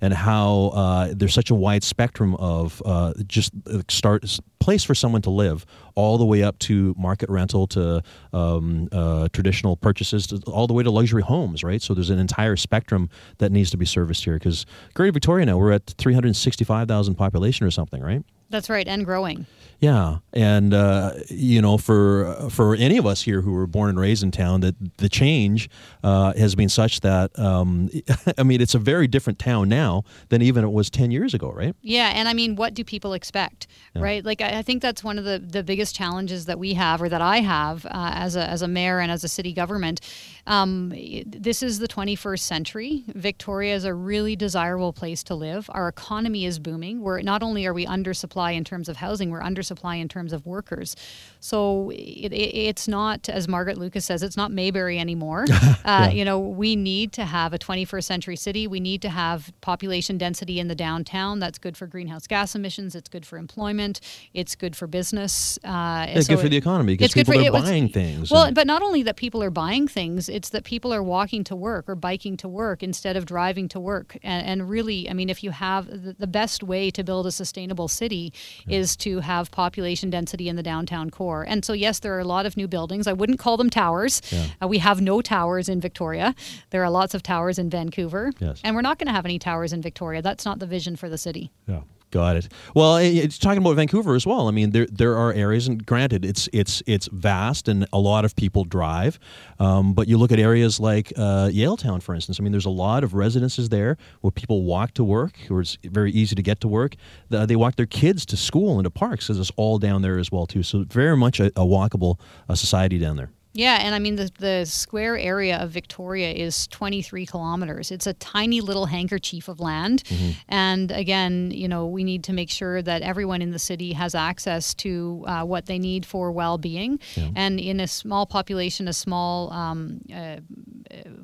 and 0.00 0.14
how 0.14 0.70
uh, 0.74 1.12
there's 1.14 1.34
such 1.34 1.50
a 1.50 1.54
wide 1.54 1.82
spectrum 1.82 2.34
of 2.36 2.82
uh, 2.84 3.12
just 3.26 3.52
start 3.88 4.24
place 4.60 4.84
for 4.84 4.94
someone 4.94 5.22
to 5.22 5.30
live, 5.30 5.64
all 5.94 6.18
the 6.18 6.24
way 6.24 6.42
up 6.42 6.58
to 6.60 6.94
market 6.98 7.28
rental 7.30 7.66
to 7.66 8.02
um, 8.32 8.88
uh, 8.92 9.28
traditional 9.32 9.76
purchases, 9.76 10.26
to, 10.28 10.36
all 10.46 10.66
the 10.66 10.74
way 10.74 10.82
to 10.82 10.90
luxury 10.90 11.22
homes, 11.22 11.64
right? 11.64 11.82
So 11.82 11.94
there's 11.94 12.10
an 12.10 12.18
entire 12.18 12.56
spectrum 12.56 13.08
that 13.38 13.50
needs 13.50 13.70
to 13.70 13.76
be 13.76 13.86
serviced 13.86 14.24
here. 14.24 14.34
Because 14.34 14.66
Greater 14.94 15.12
Victoria 15.12 15.46
now 15.46 15.58
we're 15.58 15.72
at 15.72 15.86
365,000 15.86 17.14
population 17.14 17.66
or 17.66 17.70
something, 17.70 18.02
right? 18.02 18.22
That's 18.50 18.68
right, 18.68 18.86
and 18.86 19.04
growing. 19.04 19.46
Yeah, 19.80 20.18
and 20.34 20.74
uh, 20.74 21.12
you 21.28 21.62
know, 21.62 21.78
for 21.78 22.50
for 22.50 22.74
any 22.74 22.98
of 22.98 23.06
us 23.06 23.22
here 23.22 23.40
who 23.40 23.52
were 23.52 23.66
born 23.66 23.88
and 23.88 23.98
raised 23.98 24.22
in 24.22 24.30
town, 24.30 24.60
that 24.60 24.74
the 24.98 25.08
change 25.08 25.70
uh, 26.04 26.34
has 26.34 26.54
been 26.54 26.68
such 26.68 27.00
that 27.00 27.36
um, 27.38 27.88
I 28.38 28.42
mean, 28.42 28.60
it's 28.60 28.74
a 28.74 28.78
very 28.78 29.06
different 29.06 29.38
town 29.38 29.70
now 29.70 30.04
than 30.28 30.42
even 30.42 30.64
it 30.64 30.72
was 30.72 30.90
ten 30.90 31.10
years 31.10 31.32
ago, 31.32 31.50
right? 31.50 31.74
Yeah, 31.80 32.12
and 32.14 32.28
I 32.28 32.34
mean, 32.34 32.56
what 32.56 32.74
do 32.74 32.84
people 32.84 33.14
expect, 33.14 33.68
right? 33.94 34.22
Like, 34.22 34.42
I, 34.42 34.58
I 34.58 34.62
think 34.62 34.82
that's 34.82 35.02
one 35.02 35.18
of 35.18 35.24
the, 35.24 35.38
the 35.38 35.62
biggest 35.62 35.96
challenges 35.96 36.44
that 36.44 36.58
we 36.58 36.74
have, 36.74 37.00
or 37.00 37.08
that 37.08 37.22
I 37.22 37.38
have 37.38 37.86
uh, 37.86 38.12
as 38.14 38.36
a 38.36 38.46
as 38.46 38.60
a 38.60 38.68
mayor 38.68 38.98
and 38.98 39.10
as 39.10 39.24
a 39.24 39.28
city 39.28 39.54
government. 39.54 40.02
Um, 40.46 40.92
this 41.26 41.62
is 41.62 41.78
the 41.78 41.88
21st 41.88 42.40
century. 42.40 43.04
Victoria 43.08 43.74
is 43.74 43.84
a 43.84 43.94
really 43.94 44.36
desirable 44.36 44.92
place 44.92 45.22
to 45.24 45.34
live. 45.34 45.68
Our 45.72 45.88
economy 45.88 46.44
is 46.46 46.58
booming. 46.58 47.00
We're 47.02 47.20
not 47.22 47.42
only 47.42 47.66
are 47.66 47.74
we 47.74 47.86
undersupply 47.86 48.54
in 48.56 48.64
terms 48.64 48.88
of 48.88 48.96
housing, 48.96 49.30
we're 49.30 49.42
undersupply 49.42 50.00
in 50.00 50.08
terms 50.08 50.32
of 50.32 50.46
workers. 50.46 50.96
So 51.40 51.90
it, 51.90 52.32
it, 52.32 52.54
it's 52.56 52.88
not, 52.88 53.28
as 53.28 53.48
Margaret 53.48 53.78
Lucas 53.78 54.04
says, 54.04 54.22
it's 54.22 54.36
not 54.36 54.50
Mayberry 54.50 54.98
anymore. 54.98 55.44
uh, 55.84 56.10
You 56.12 56.24
know, 56.24 56.38
we 56.40 56.76
need 56.76 57.12
to 57.14 57.24
have 57.24 57.52
a 57.52 57.58
21st 57.58 58.04
century 58.04 58.36
city. 58.36 58.66
We 58.66 58.80
need 58.80 59.02
to 59.02 59.08
have 59.10 59.52
population 59.60 60.18
density 60.18 60.58
in 60.58 60.68
the 60.68 60.74
downtown. 60.74 61.38
That's 61.38 61.58
good 61.58 61.76
for 61.76 61.86
greenhouse 61.86 62.26
gas 62.26 62.54
emissions. 62.54 62.94
It's 62.94 63.08
good 63.08 63.26
for 63.26 63.38
employment. 63.38 64.00
It's 64.34 64.54
good 64.56 64.74
for 64.74 64.86
business. 64.86 65.58
Uh, 65.64 66.06
It's 66.08 66.28
good 66.28 66.40
for 66.40 66.48
the 66.48 66.56
economy 66.56 66.94
because 66.94 67.06
it's 67.06 67.14
good 67.14 67.26
people 67.26 67.34
for- 67.34 67.44
are 67.44 67.46
it 67.46 67.52
was- 67.52 67.62
buying 67.62 67.88
things. 67.88 68.30
Well, 68.30 68.44
and- 68.44 68.54
but 68.54 68.66
not 68.66 68.82
only 68.82 69.02
that 69.02 69.16
people 69.16 69.42
are 69.42 69.50
buying 69.50 69.86
things, 69.86 70.28
it's 70.30 70.50
that 70.50 70.64
people 70.64 70.92
are 70.94 71.02
walking 71.02 71.44
to 71.44 71.56
work 71.56 71.88
or 71.88 71.94
biking 71.94 72.36
to 72.38 72.48
work 72.48 72.82
instead 72.82 73.16
of 73.16 73.26
driving 73.26 73.68
to 73.68 73.80
work. 73.80 74.16
And, 74.22 74.46
and 74.46 74.68
really, 74.70 75.08
I 75.10 75.12
mean, 75.12 75.28
if 75.28 75.42
you 75.44 75.50
have 75.50 75.86
the, 75.86 76.14
the 76.18 76.26
best 76.26 76.62
way 76.62 76.90
to 76.92 77.04
build 77.04 77.26
a 77.26 77.32
sustainable 77.32 77.88
city 77.88 78.32
is 78.68 78.96
to 78.98 79.20
have 79.20 79.50
population 79.50 80.10
density 80.10 80.48
in 80.48 80.56
the 80.56 80.62
downtown 80.62 81.10
core. 81.10 81.44
And 81.46 81.64
so, 81.64 81.72
yes, 81.72 81.98
there 81.98 82.14
are 82.14 82.20
a 82.20 82.24
lot 82.24 82.46
of 82.46 82.56
new 82.56 82.68
buildings. 82.68 83.06
I 83.06 83.12
wouldn't 83.12 83.38
call 83.38 83.56
them 83.56 83.70
towers. 83.70 84.22
Uh, 84.62 84.68
we 84.68 84.78
have 84.78 85.00
no 85.00 85.20
towers 85.20 85.68
in 85.68 85.80
Victoria. 85.80 86.34
There 86.70 86.82
are 86.84 86.90
lots 86.90 87.14
of 87.14 87.22
towers 87.22 87.58
in 87.58 87.70
Vancouver. 87.70 88.32
Yes. 88.38 88.60
And 88.64 88.74
we're 88.74 88.82
not 88.82 88.98
going 88.98 89.08
to 89.08 89.12
have 89.12 89.24
any 89.24 89.38
towers 89.38 89.72
in 89.72 89.82
Victoria. 89.82 90.22
That's 90.22 90.44
not 90.44 90.58
the 90.58 90.66
vision 90.66 90.96
for 90.96 91.08
the 91.08 91.18
city. 91.18 91.50
Yeah. 91.66 91.80
Got 92.10 92.36
it. 92.38 92.48
Well, 92.74 92.96
it's 92.96 93.38
talking 93.38 93.58
about 93.58 93.76
Vancouver 93.76 94.16
as 94.16 94.26
well. 94.26 94.48
I 94.48 94.50
mean, 94.50 94.70
there 94.70 94.86
there 94.90 95.16
are 95.16 95.32
areas, 95.32 95.68
and 95.68 95.84
granted, 95.86 96.24
it's 96.24 96.48
it's 96.52 96.82
it's 96.84 97.08
vast, 97.12 97.68
and 97.68 97.86
a 97.92 98.00
lot 98.00 98.24
of 98.24 98.34
people 98.34 98.64
drive. 98.64 99.20
Um, 99.60 99.92
but 99.94 100.08
you 100.08 100.18
look 100.18 100.32
at 100.32 100.40
areas 100.40 100.80
like 100.80 101.12
uh, 101.16 101.50
Yaletown, 101.52 102.02
for 102.02 102.12
instance. 102.16 102.40
I 102.40 102.42
mean, 102.42 102.50
there's 102.50 102.66
a 102.66 102.70
lot 102.70 103.04
of 103.04 103.14
residences 103.14 103.68
there 103.68 103.96
where 104.22 104.32
people 104.32 104.64
walk 104.64 104.92
to 104.94 105.04
work, 105.04 105.34
or 105.50 105.60
it's 105.60 105.78
very 105.84 106.10
easy 106.10 106.34
to 106.34 106.42
get 106.42 106.60
to 106.62 106.68
work. 106.68 106.96
The- 107.28 107.46
they 107.46 107.56
walk 107.56 107.76
their 107.76 107.86
kids 107.86 108.26
to 108.26 108.36
school 108.36 108.78
and 108.78 108.84
to 108.84 108.90
parks 108.90 109.26
because 109.28 109.38
it's 109.38 109.52
all 109.56 109.78
down 109.78 110.02
there 110.02 110.18
as 110.18 110.32
well 110.32 110.46
too. 110.46 110.64
So 110.64 110.84
very 110.88 111.16
much 111.16 111.38
a, 111.38 111.46
a 111.46 111.64
walkable 111.64 112.18
uh, 112.48 112.56
society 112.56 112.98
down 112.98 113.16
there. 113.18 113.30
Yeah, 113.52 113.78
and 113.80 113.94
I 113.94 113.98
mean 113.98 114.14
the 114.16 114.30
the 114.38 114.64
square 114.64 115.18
area 115.18 115.58
of 115.58 115.70
Victoria 115.70 116.30
is 116.30 116.68
23 116.68 117.26
kilometers. 117.26 117.90
It's 117.90 118.06
a 118.06 118.12
tiny 118.14 118.60
little 118.60 118.86
handkerchief 118.86 119.48
of 119.48 119.58
land, 119.58 120.04
and 120.48 120.90
again, 120.92 121.50
you 121.50 121.66
know, 121.66 121.86
we 121.86 122.04
need 122.04 122.22
to 122.24 122.32
make 122.32 122.48
sure 122.50 122.80
that 122.82 123.02
everyone 123.02 123.42
in 123.42 123.50
the 123.50 123.58
city 123.58 123.92
has 123.94 124.14
access 124.14 124.72
to 124.74 125.24
uh, 125.26 125.44
what 125.44 125.66
they 125.66 125.78
need 125.78 126.06
for 126.06 126.30
well-being. 126.30 127.00
And 127.34 127.58
in 127.58 127.80
a 127.80 127.88
small 127.88 128.24
population, 128.24 128.86
a 128.86 128.92
small 128.92 129.52
um, 129.52 130.00
uh, 130.14 130.36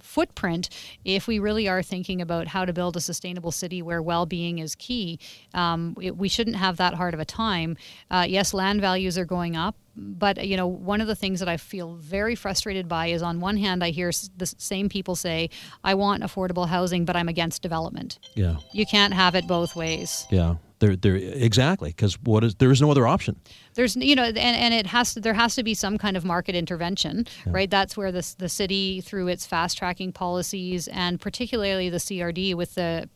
footprint, 0.01 0.68
if 1.05 1.27
we 1.29 1.39
really 1.39 1.68
are 1.68 1.83
thinking 1.83 2.20
about 2.20 2.49
how 2.49 2.64
to 2.64 2.72
build 2.72 2.97
a 2.97 3.01
sustainable 3.01 3.53
city 3.53 3.83
where 3.83 4.03
well-being 4.03 4.59
is 4.59 4.74
key, 4.74 5.18
um, 5.55 5.97
it, 6.01 6.16
we 6.16 6.29
shouldn't 6.29 6.57
have 6.57 6.77
that 6.79 6.95
hard 6.95 7.14
of 7.14 7.20
a 7.20 7.24
time. 7.24 7.77
Uh, 8.11 8.27
yes, 8.29 8.53
land 8.53 8.81
values 8.81 9.16
are 9.16 9.24
going 9.24 9.55
up, 9.57 9.77
but 9.97 10.47
you 10.47 10.57
know, 10.57 10.66
one 10.66 11.01
of 11.01 11.07
the 11.07 11.14
things 11.14 11.40
that 11.40 11.49
I 11.49 11.57
feel 11.57 11.94
very 11.94 12.34
frustrated 12.34 12.88
by 12.88 13.09
is, 13.09 13.22
on 13.22 13.40
one 13.40 13.57
hand, 13.57 13.82
I 13.82 13.90
hear 13.90 14.12
the 14.36 14.47
same 14.47 14.88
people 14.88 15.16
say, 15.16 15.51
"I 15.82 15.94
want 15.94 16.22
affordable 16.22 16.68
housing, 16.68 17.05
but 17.05 17.16
I'm 17.16 17.28
against 17.28 17.62
development." 17.62 18.18
Yeah. 18.34 18.57
You 18.72 18.86
can't 18.86 19.14
have 19.14 19.34
it 19.34 19.47
both 19.47 19.74
ways. 19.74 20.26
Yeah. 20.30 20.57
There, 20.78 20.94
there, 20.94 21.16
exactly. 21.16 21.88
Because 21.88 22.20
what 22.20 22.44
is 22.44 22.57
there 22.57 22.70
is 22.70 22.82
no 22.82 22.90
other 22.90 23.07
option. 23.07 23.36
there's 23.74 23.97
you 23.97 24.14
know 24.14 24.24
and, 24.24 24.36
and 24.36 24.74
it 24.74 24.86
has 24.86 25.14
to 25.14 25.20
there 25.20 25.32
has 25.32 25.55
to 25.55 25.62
be 25.62 25.72
some 25.72 25.97
kind 25.97 26.16
of 26.18 26.24
market 26.24 26.55
intervention 26.55 27.26
right 27.47 27.70
that's 27.70 27.97
where 27.97 28.12
the, 28.12 28.34
the 28.38 28.49
city 28.49 29.01
through 29.01 29.28
its 29.28 29.47
fast 29.47 29.78
tracking 29.78 30.12
policies 30.12 30.88
and 30.88 31.20
particularly 31.20 31.88
the 31.88 31.99
crd 31.99 32.55
with 32.55 32.74
the 32.74 33.09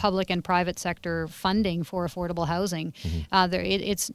public 0.00 0.30
and 0.30 0.42
private 0.42 0.78
sector 0.78 1.28
funding 1.28 1.84
for 1.84 2.06
affordable 2.08 2.46
housing. 2.46 2.94
Uh, 3.30 3.46
there, 3.46 3.60
it, 3.60 3.80
it's 3.82 4.10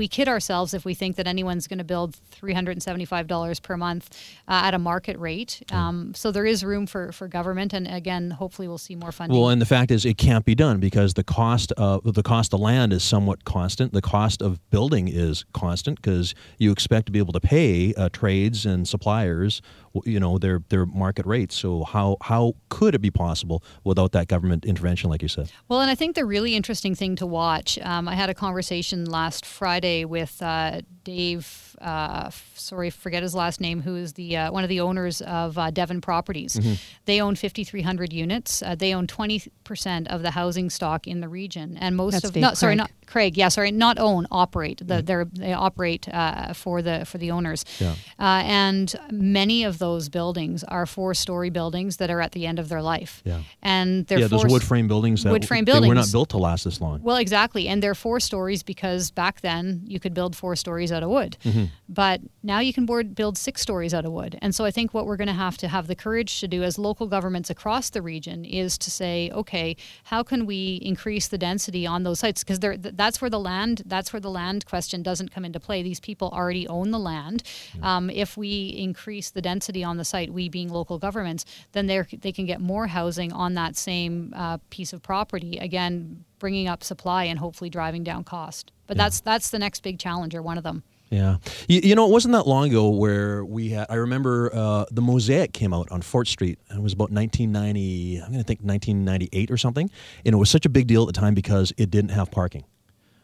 we 0.00 0.06
kid 0.06 0.28
ourselves 0.28 0.74
if 0.74 0.84
we 0.84 0.94
think 0.94 1.16
that 1.16 1.26
anyone's 1.26 1.66
going 1.66 1.78
to 1.78 1.90
build 1.94 2.14
three 2.30 2.52
hundred 2.52 2.72
and 2.72 2.82
seventy 2.82 3.06
five 3.06 3.26
dollars 3.26 3.58
per 3.58 3.76
month 3.76 4.04
uh, 4.46 4.66
at 4.66 4.74
a 4.74 4.78
market 4.78 5.18
rate. 5.18 5.62
Um, 5.72 6.12
so 6.14 6.30
there 6.30 6.44
is 6.44 6.62
room 6.62 6.86
for 6.86 7.12
for 7.12 7.26
government, 7.28 7.72
and 7.72 7.86
again, 7.86 8.30
hopefully, 8.30 8.68
we'll 8.68 8.84
see 8.88 8.96
more 8.96 9.12
funding. 9.12 9.38
Well, 9.38 9.48
and 9.48 9.62
the 9.62 9.66
fact 9.76 9.90
is, 9.90 10.04
it 10.04 10.18
can't 10.18 10.44
be 10.44 10.54
done 10.54 10.78
because 10.78 11.14
the 11.14 11.24
cost 11.24 11.72
of 11.72 12.14
the 12.14 12.22
cost 12.22 12.52
of 12.52 12.60
land 12.60 12.92
is 12.92 13.02
somewhat 13.02 13.44
constant. 13.44 13.92
The 13.92 14.02
cost 14.02 14.42
of 14.42 14.58
building 14.70 15.08
is 15.08 15.44
constant 15.52 15.96
because 16.02 16.34
you 16.58 16.70
expect 16.70 17.06
to 17.06 17.12
be 17.12 17.18
able 17.18 17.32
to 17.32 17.40
pay 17.40 17.94
uh, 17.94 18.10
trades 18.12 18.66
and 18.66 18.86
suppliers, 18.86 19.62
you 20.04 20.20
know, 20.20 20.38
their 20.38 20.62
their 20.68 20.86
market 20.86 21.26
rates. 21.26 21.54
So 21.54 21.84
how 21.84 22.16
how 22.22 22.54
could 22.68 22.94
it 22.94 23.00
be 23.00 23.10
possible 23.10 23.62
without 23.84 24.12
that 24.12 24.28
government 24.28 24.64
intervention, 24.64 25.10
like 25.10 25.22
you 25.22 25.28
said? 25.28 25.50
Well, 25.68 25.80
and 25.80 25.90
I 25.90 25.94
think 25.94 26.16
the 26.16 26.24
really 26.24 26.54
interesting 26.54 26.94
thing 26.94 27.16
to 27.16 27.26
watch, 27.26 27.78
um, 27.82 28.08
I 28.08 28.14
had 28.14 28.30
a 28.30 28.34
conversation 28.34 29.04
last 29.04 29.44
Friday 29.44 30.04
with 30.04 30.40
uh, 30.42 30.82
Dave. 31.04 31.69
Uh, 31.80 32.24
f- 32.26 32.52
sorry, 32.56 32.90
forget 32.90 33.22
his 33.22 33.34
last 33.34 33.60
name. 33.60 33.80
Who 33.82 33.96
is 33.96 34.14
the 34.14 34.36
uh, 34.36 34.52
one 34.52 34.62
of 34.64 34.68
the 34.68 34.80
owners 34.80 35.20
of 35.22 35.56
uh, 35.56 35.70
Devon 35.70 36.00
Properties? 36.00 36.58
They 37.06 37.20
own 37.20 37.34
5,300 37.34 38.12
units. 38.12 38.62
Uh, 38.62 38.74
they 38.74 38.94
own 38.94 39.06
20 39.06 39.42
percent 39.64 40.08
of 40.08 40.22
the 40.22 40.32
housing 40.32 40.70
stock 40.70 41.06
in 41.06 41.20
the 41.20 41.28
region, 41.28 41.76
and 41.78 41.96
most 41.96 42.12
That's 42.12 42.26
of 42.26 42.32
Dave 42.32 42.42
no, 42.42 42.54
sorry, 42.54 42.76
not 42.76 42.90
Craig. 43.06 43.36
Yeah, 43.36 43.48
sorry, 43.48 43.70
not 43.72 43.98
own, 43.98 44.26
operate. 44.30 44.82
The, 44.84 45.02
they're, 45.02 45.24
they 45.24 45.52
operate 45.52 46.08
uh, 46.08 46.52
for 46.52 46.82
the 46.82 47.04
for 47.04 47.18
the 47.18 47.30
owners. 47.30 47.64
Yeah. 47.78 47.94
Uh, 48.18 48.42
and 48.44 48.94
many 49.10 49.64
of 49.64 49.78
those 49.78 50.08
buildings 50.08 50.64
are 50.64 50.86
four-story 50.86 51.50
buildings 51.50 51.96
that 51.96 52.10
are 52.10 52.20
at 52.20 52.32
the 52.32 52.46
end 52.46 52.58
of 52.58 52.68
their 52.68 52.82
life. 52.82 53.22
Yeah. 53.24 53.40
And 53.62 54.06
they're 54.06 54.20
yeah, 54.20 54.26
those 54.28 54.46
wood 54.46 54.62
frame 54.62 54.88
buildings 54.88 55.24
that 55.24 55.32
wood 55.32 55.46
frame 55.46 55.64
they 55.64 55.80
were 55.80 55.94
not 55.94 56.12
built 56.12 56.30
to 56.30 56.38
last 56.38 56.64
this 56.64 56.80
long. 56.80 57.00
Well, 57.02 57.16
exactly. 57.16 57.68
And 57.68 57.82
they're 57.82 57.94
four 57.94 58.20
stories 58.20 58.62
because 58.62 59.10
back 59.10 59.40
then 59.40 59.82
you 59.84 60.00
could 60.00 60.14
build 60.14 60.36
four 60.36 60.56
stories 60.56 60.92
out 60.92 61.02
of 61.02 61.10
wood. 61.10 61.36
Mm-hmm. 61.44 61.64
But 61.88 62.20
now 62.42 62.60
you 62.60 62.72
can 62.72 62.86
board, 62.86 63.16
build 63.16 63.36
six 63.36 63.60
stories 63.60 63.92
out 63.92 64.04
of 64.04 64.12
wood. 64.12 64.38
And 64.40 64.54
so 64.54 64.64
I 64.64 64.70
think 64.70 64.94
what 64.94 65.06
we're 65.06 65.16
going 65.16 65.26
to 65.26 65.32
have 65.34 65.56
to 65.58 65.68
have 65.68 65.88
the 65.88 65.96
courage 65.96 66.38
to 66.38 66.46
do 66.46 66.62
as 66.62 66.78
local 66.78 67.08
governments 67.08 67.50
across 67.50 67.90
the 67.90 68.00
region 68.00 68.44
is 68.44 68.78
to 68.78 68.92
say, 68.92 69.28
okay, 69.32 69.76
how 70.04 70.22
can 70.22 70.46
we 70.46 70.76
increase 70.82 71.26
the 71.26 71.36
density 71.38 71.86
on 71.86 72.04
those 72.04 72.20
sites? 72.20 72.44
Because 72.44 72.60
th- 72.60 72.78
that's 72.94 73.20
where 73.20 73.28
the 73.28 73.40
land 73.40 73.82
that's 73.86 74.12
where 74.12 74.20
the 74.20 74.30
land 74.30 74.66
question 74.66 75.02
doesn't 75.02 75.32
come 75.32 75.44
into 75.44 75.58
play. 75.58 75.82
These 75.82 75.98
people 75.98 76.28
already 76.28 76.68
own 76.68 76.92
the 76.92 76.98
land. 76.98 77.42
Um, 77.82 78.08
if 78.08 78.36
we 78.36 78.68
increase 78.68 79.30
the 79.30 79.42
density 79.42 79.82
on 79.82 79.96
the 79.96 80.04
site, 80.04 80.32
we 80.32 80.48
being 80.48 80.68
local 80.68 80.98
governments, 80.98 81.44
then 81.72 81.88
they 81.88 82.02
they 82.20 82.30
can 82.30 82.46
get 82.46 82.60
more 82.60 82.86
housing 82.86 83.32
on 83.32 83.54
that 83.54 83.76
same 83.76 84.32
uh, 84.36 84.58
piece 84.70 84.92
of 84.92 85.02
property. 85.02 85.58
Again, 85.58 86.24
bringing 86.38 86.68
up 86.68 86.84
supply 86.84 87.24
and 87.24 87.38
hopefully 87.38 87.70
driving 87.70 88.04
down 88.04 88.22
cost. 88.22 88.70
But 88.86 88.96
that's 88.96 89.20
that's 89.20 89.50
the 89.50 89.58
next 89.58 89.82
big 89.82 89.98
challenge 89.98 90.34
or 90.34 90.42
one 90.42 90.56
of 90.56 90.64
them. 90.64 90.82
Yeah, 91.10 91.38
you, 91.68 91.80
you 91.82 91.94
know, 91.96 92.06
it 92.06 92.12
wasn't 92.12 92.32
that 92.34 92.46
long 92.46 92.68
ago 92.68 92.88
where 92.88 93.44
we 93.44 93.70
had. 93.70 93.86
I 93.90 93.96
remember 93.96 94.50
uh, 94.54 94.84
the 94.92 95.02
Mosaic 95.02 95.52
came 95.52 95.74
out 95.74 95.90
on 95.90 96.02
Fort 96.02 96.28
Street. 96.28 96.60
It 96.70 96.80
was 96.80 96.92
about 96.92 97.10
1990. 97.10 98.18
I'm 98.18 98.30
going 98.30 98.38
to 98.38 98.44
think 98.44 98.60
1998 98.60 99.50
or 99.50 99.56
something, 99.56 99.90
and 100.24 100.32
it 100.32 100.38
was 100.38 100.50
such 100.50 100.66
a 100.66 100.68
big 100.68 100.86
deal 100.86 101.02
at 101.02 101.06
the 101.12 101.20
time 101.20 101.34
because 101.34 101.72
it 101.76 101.90
didn't 101.90 102.10
have 102.10 102.30
parking. 102.30 102.64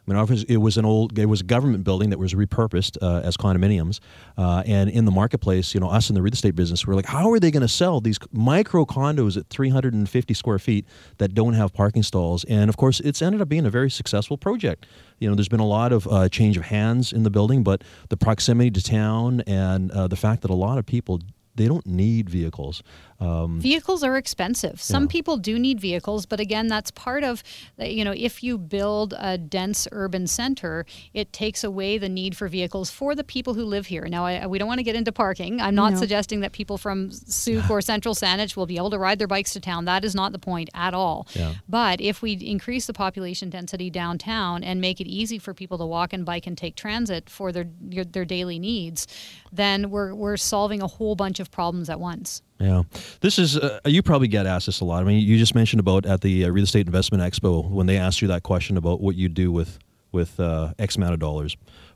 Mean, 0.07 0.45
it 0.47 0.57
was 0.57 0.77
an 0.77 0.85
old, 0.85 1.19
it 1.19 1.25
was 1.25 1.41
a 1.41 1.43
government 1.43 1.83
building 1.83 2.11
that 2.11 2.19
was 2.19 2.33
repurposed 2.33 2.97
uh, 3.01 3.19
as 3.25 3.35
condominiums, 3.35 3.99
uh, 4.37 4.63
and 4.65 4.89
in 4.89 5.03
the 5.03 5.11
marketplace, 5.11 5.73
you 5.73 5.81
know, 5.81 5.89
us 5.89 6.09
in 6.09 6.15
the 6.15 6.21
real 6.21 6.31
estate 6.31 6.55
business, 6.55 6.87
we're 6.87 6.95
like, 6.95 7.05
how 7.05 7.29
are 7.29 7.39
they 7.39 7.51
going 7.51 7.61
to 7.61 7.67
sell 7.67 7.99
these 7.99 8.17
micro 8.31 8.85
condos 8.85 9.35
at 9.35 9.49
350 9.49 10.33
square 10.33 10.59
feet 10.59 10.85
that 11.17 11.33
don't 11.33 11.53
have 11.53 11.73
parking 11.73 12.03
stalls? 12.03 12.45
And 12.45 12.69
of 12.69 12.77
course, 12.77 13.01
it's 13.01 13.21
ended 13.21 13.41
up 13.41 13.49
being 13.49 13.65
a 13.65 13.69
very 13.69 13.91
successful 13.91 14.37
project. 14.37 14.85
You 15.19 15.27
know, 15.27 15.35
there's 15.35 15.49
been 15.49 15.59
a 15.59 15.67
lot 15.67 15.91
of 15.91 16.07
uh, 16.07 16.29
change 16.29 16.55
of 16.55 16.63
hands 16.63 17.11
in 17.11 17.23
the 17.23 17.29
building, 17.29 17.63
but 17.63 17.83
the 18.07 18.17
proximity 18.17 18.71
to 18.71 18.81
town 18.81 19.41
and 19.41 19.91
uh, 19.91 20.07
the 20.07 20.15
fact 20.15 20.41
that 20.43 20.51
a 20.51 20.55
lot 20.55 20.77
of 20.77 20.85
people 20.85 21.19
they 21.57 21.67
don't 21.67 21.85
need 21.85 22.29
vehicles. 22.29 22.81
Um, 23.19 23.59
Vehicles 23.59 24.03
are 24.03 24.15
expensive. 24.15 24.79
Some 24.79 25.03
Yeah. 25.03 25.07
people 25.09 25.37
do 25.37 25.57
need 25.57 25.79
vehicles, 25.79 26.27
but 26.27 26.39
again, 26.39 26.67
that's 26.67 26.91
part 26.91 27.23
of, 27.23 27.43
you 27.79 28.05
know, 28.05 28.13
if 28.15 28.43
you 28.43 28.59
build 28.59 29.15
a 29.17 29.39
dense 29.39 29.87
urban 29.91 30.27
center, 30.27 30.85
it 31.15 31.33
takes 31.33 31.63
away 31.63 31.97
the 31.97 32.09
need 32.09 32.37
for 32.37 32.47
vehicles 32.47 32.91
for 32.91 33.15
the 33.15 33.23
people 33.23 33.55
who 33.55 33.65
live 33.65 33.87
here. 33.87 34.07
Now, 34.07 34.25
I, 34.27 34.45
we 34.45 34.59
don't 34.59 34.67
want 34.67 34.77
to 34.79 34.83
get 34.83 34.95
into 34.95 35.11
parking. 35.11 35.59
I'm 35.59 35.73
not 35.73 35.93
No. 35.93 35.99
suggesting 35.99 36.41
that 36.41 36.51
people 36.51 36.77
from 36.77 37.09
Sooke 37.11 37.69
or 37.71 37.81
Central 37.81 38.13
Saanich 38.13 38.55
will 38.55 38.67
be 38.67 38.77
able 38.77 38.91
to 38.91 38.99
ride 38.99 39.17
their 39.17 39.27
bikes 39.27 39.51
to 39.53 39.59
town. 39.59 39.85
That 39.85 40.05
is 40.05 40.13
not 40.13 40.31
the 40.31 40.39
point 40.39 40.69
at 40.75 40.93
all. 40.93 41.27
Yeah. 41.33 41.55
But 41.67 41.99
if 41.99 42.21
we 42.21 42.33
increase 42.33 42.85
the 42.85 42.93
population 42.93 43.49
density 43.49 43.89
downtown 43.89 44.63
and 44.63 44.79
make 44.79 45.01
it 45.01 45.07
easy 45.07 45.39
for 45.39 45.55
people 45.55 45.79
to 45.79 45.85
walk 45.87 46.13
and 46.13 46.23
bike 46.23 46.45
and 46.45 46.55
take 46.57 46.75
transit 46.75 47.29
for 47.31 47.51
their 47.51 47.67
their 47.81 48.25
daily 48.25 48.59
needs, 48.59 49.07
then 49.51 49.89
we're 49.89 50.13
we're 50.13 50.37
solving 50.37 50.83
a 50.83 50.87
whole 50.87 51.15
bunch 51.15 51.39
of 51.39 51.49
problems 51.49 51.89
at 51.89 51.99
once. 51.99 52.43
Yeah, 52.59 52.83
this 53.21 53.37
is 53.37 53.57
uh, 53.57 53.79
you 53.85 54.01
probably 54.01 54.27
get 54.27 54.47
asked 54.47 54.65
this 54.65 54.79
a 54.79 54.85
lot. 54.85 55.01
I 55.01 55.05
mean, 55.05 55.25
you 55.25 55.37
just 55.37 55.53
mentioned 55.53 55.79
about 55.79 56.05
at 56.05 56.21
the 56.21 56.45
uh, 56.45 56.49
real 56.49 56.63
estate 56.63 56.87
investment 56.87 57.21
expo 57.23 57.69
when 57.69 57.85
they 57.85 57.97
asked 57.97 58.21
you 58.21 58.27
that 58.29 58.43
question 58.43 58.77
about 58.77 58.99
what 58.99 59.15
you 59.15 59.29
do 59.29 59.51
with 59.51 59.77
with 60.11 60.39
uh, 60.39 60.73
X 60.79 60.95
amount 60.95 61.13
of 61.13 61.19
dollars. 61.19 61.55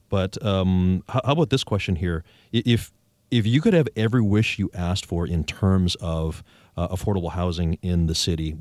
But 0.09 0.43
um, 0.45 1.03
how, 1.09 1.21
how 1.25 1.31
about 1.31 1.49
this 1.49 1.63
question 1.63 1.95
here? 1.95 2.23
If 2.51 2.91
if 3.31 3.47
you 3.47 3.61
could 3.61 3.73
have 3.73 3.87
every 3.95 4.21
wish 4.21 4.59
you 4.59 4.69
asked 4.73 5.05
for 5.05 5.25
in 5.25 5.45
terms 5.45 5.95
of 5.95 6.43
uh, 6.77 6.89
affordable 6.89 7.31
housing 7.31 7.79
in 7.81 8.07
the 8.07 8.15
city, 8.15 8.55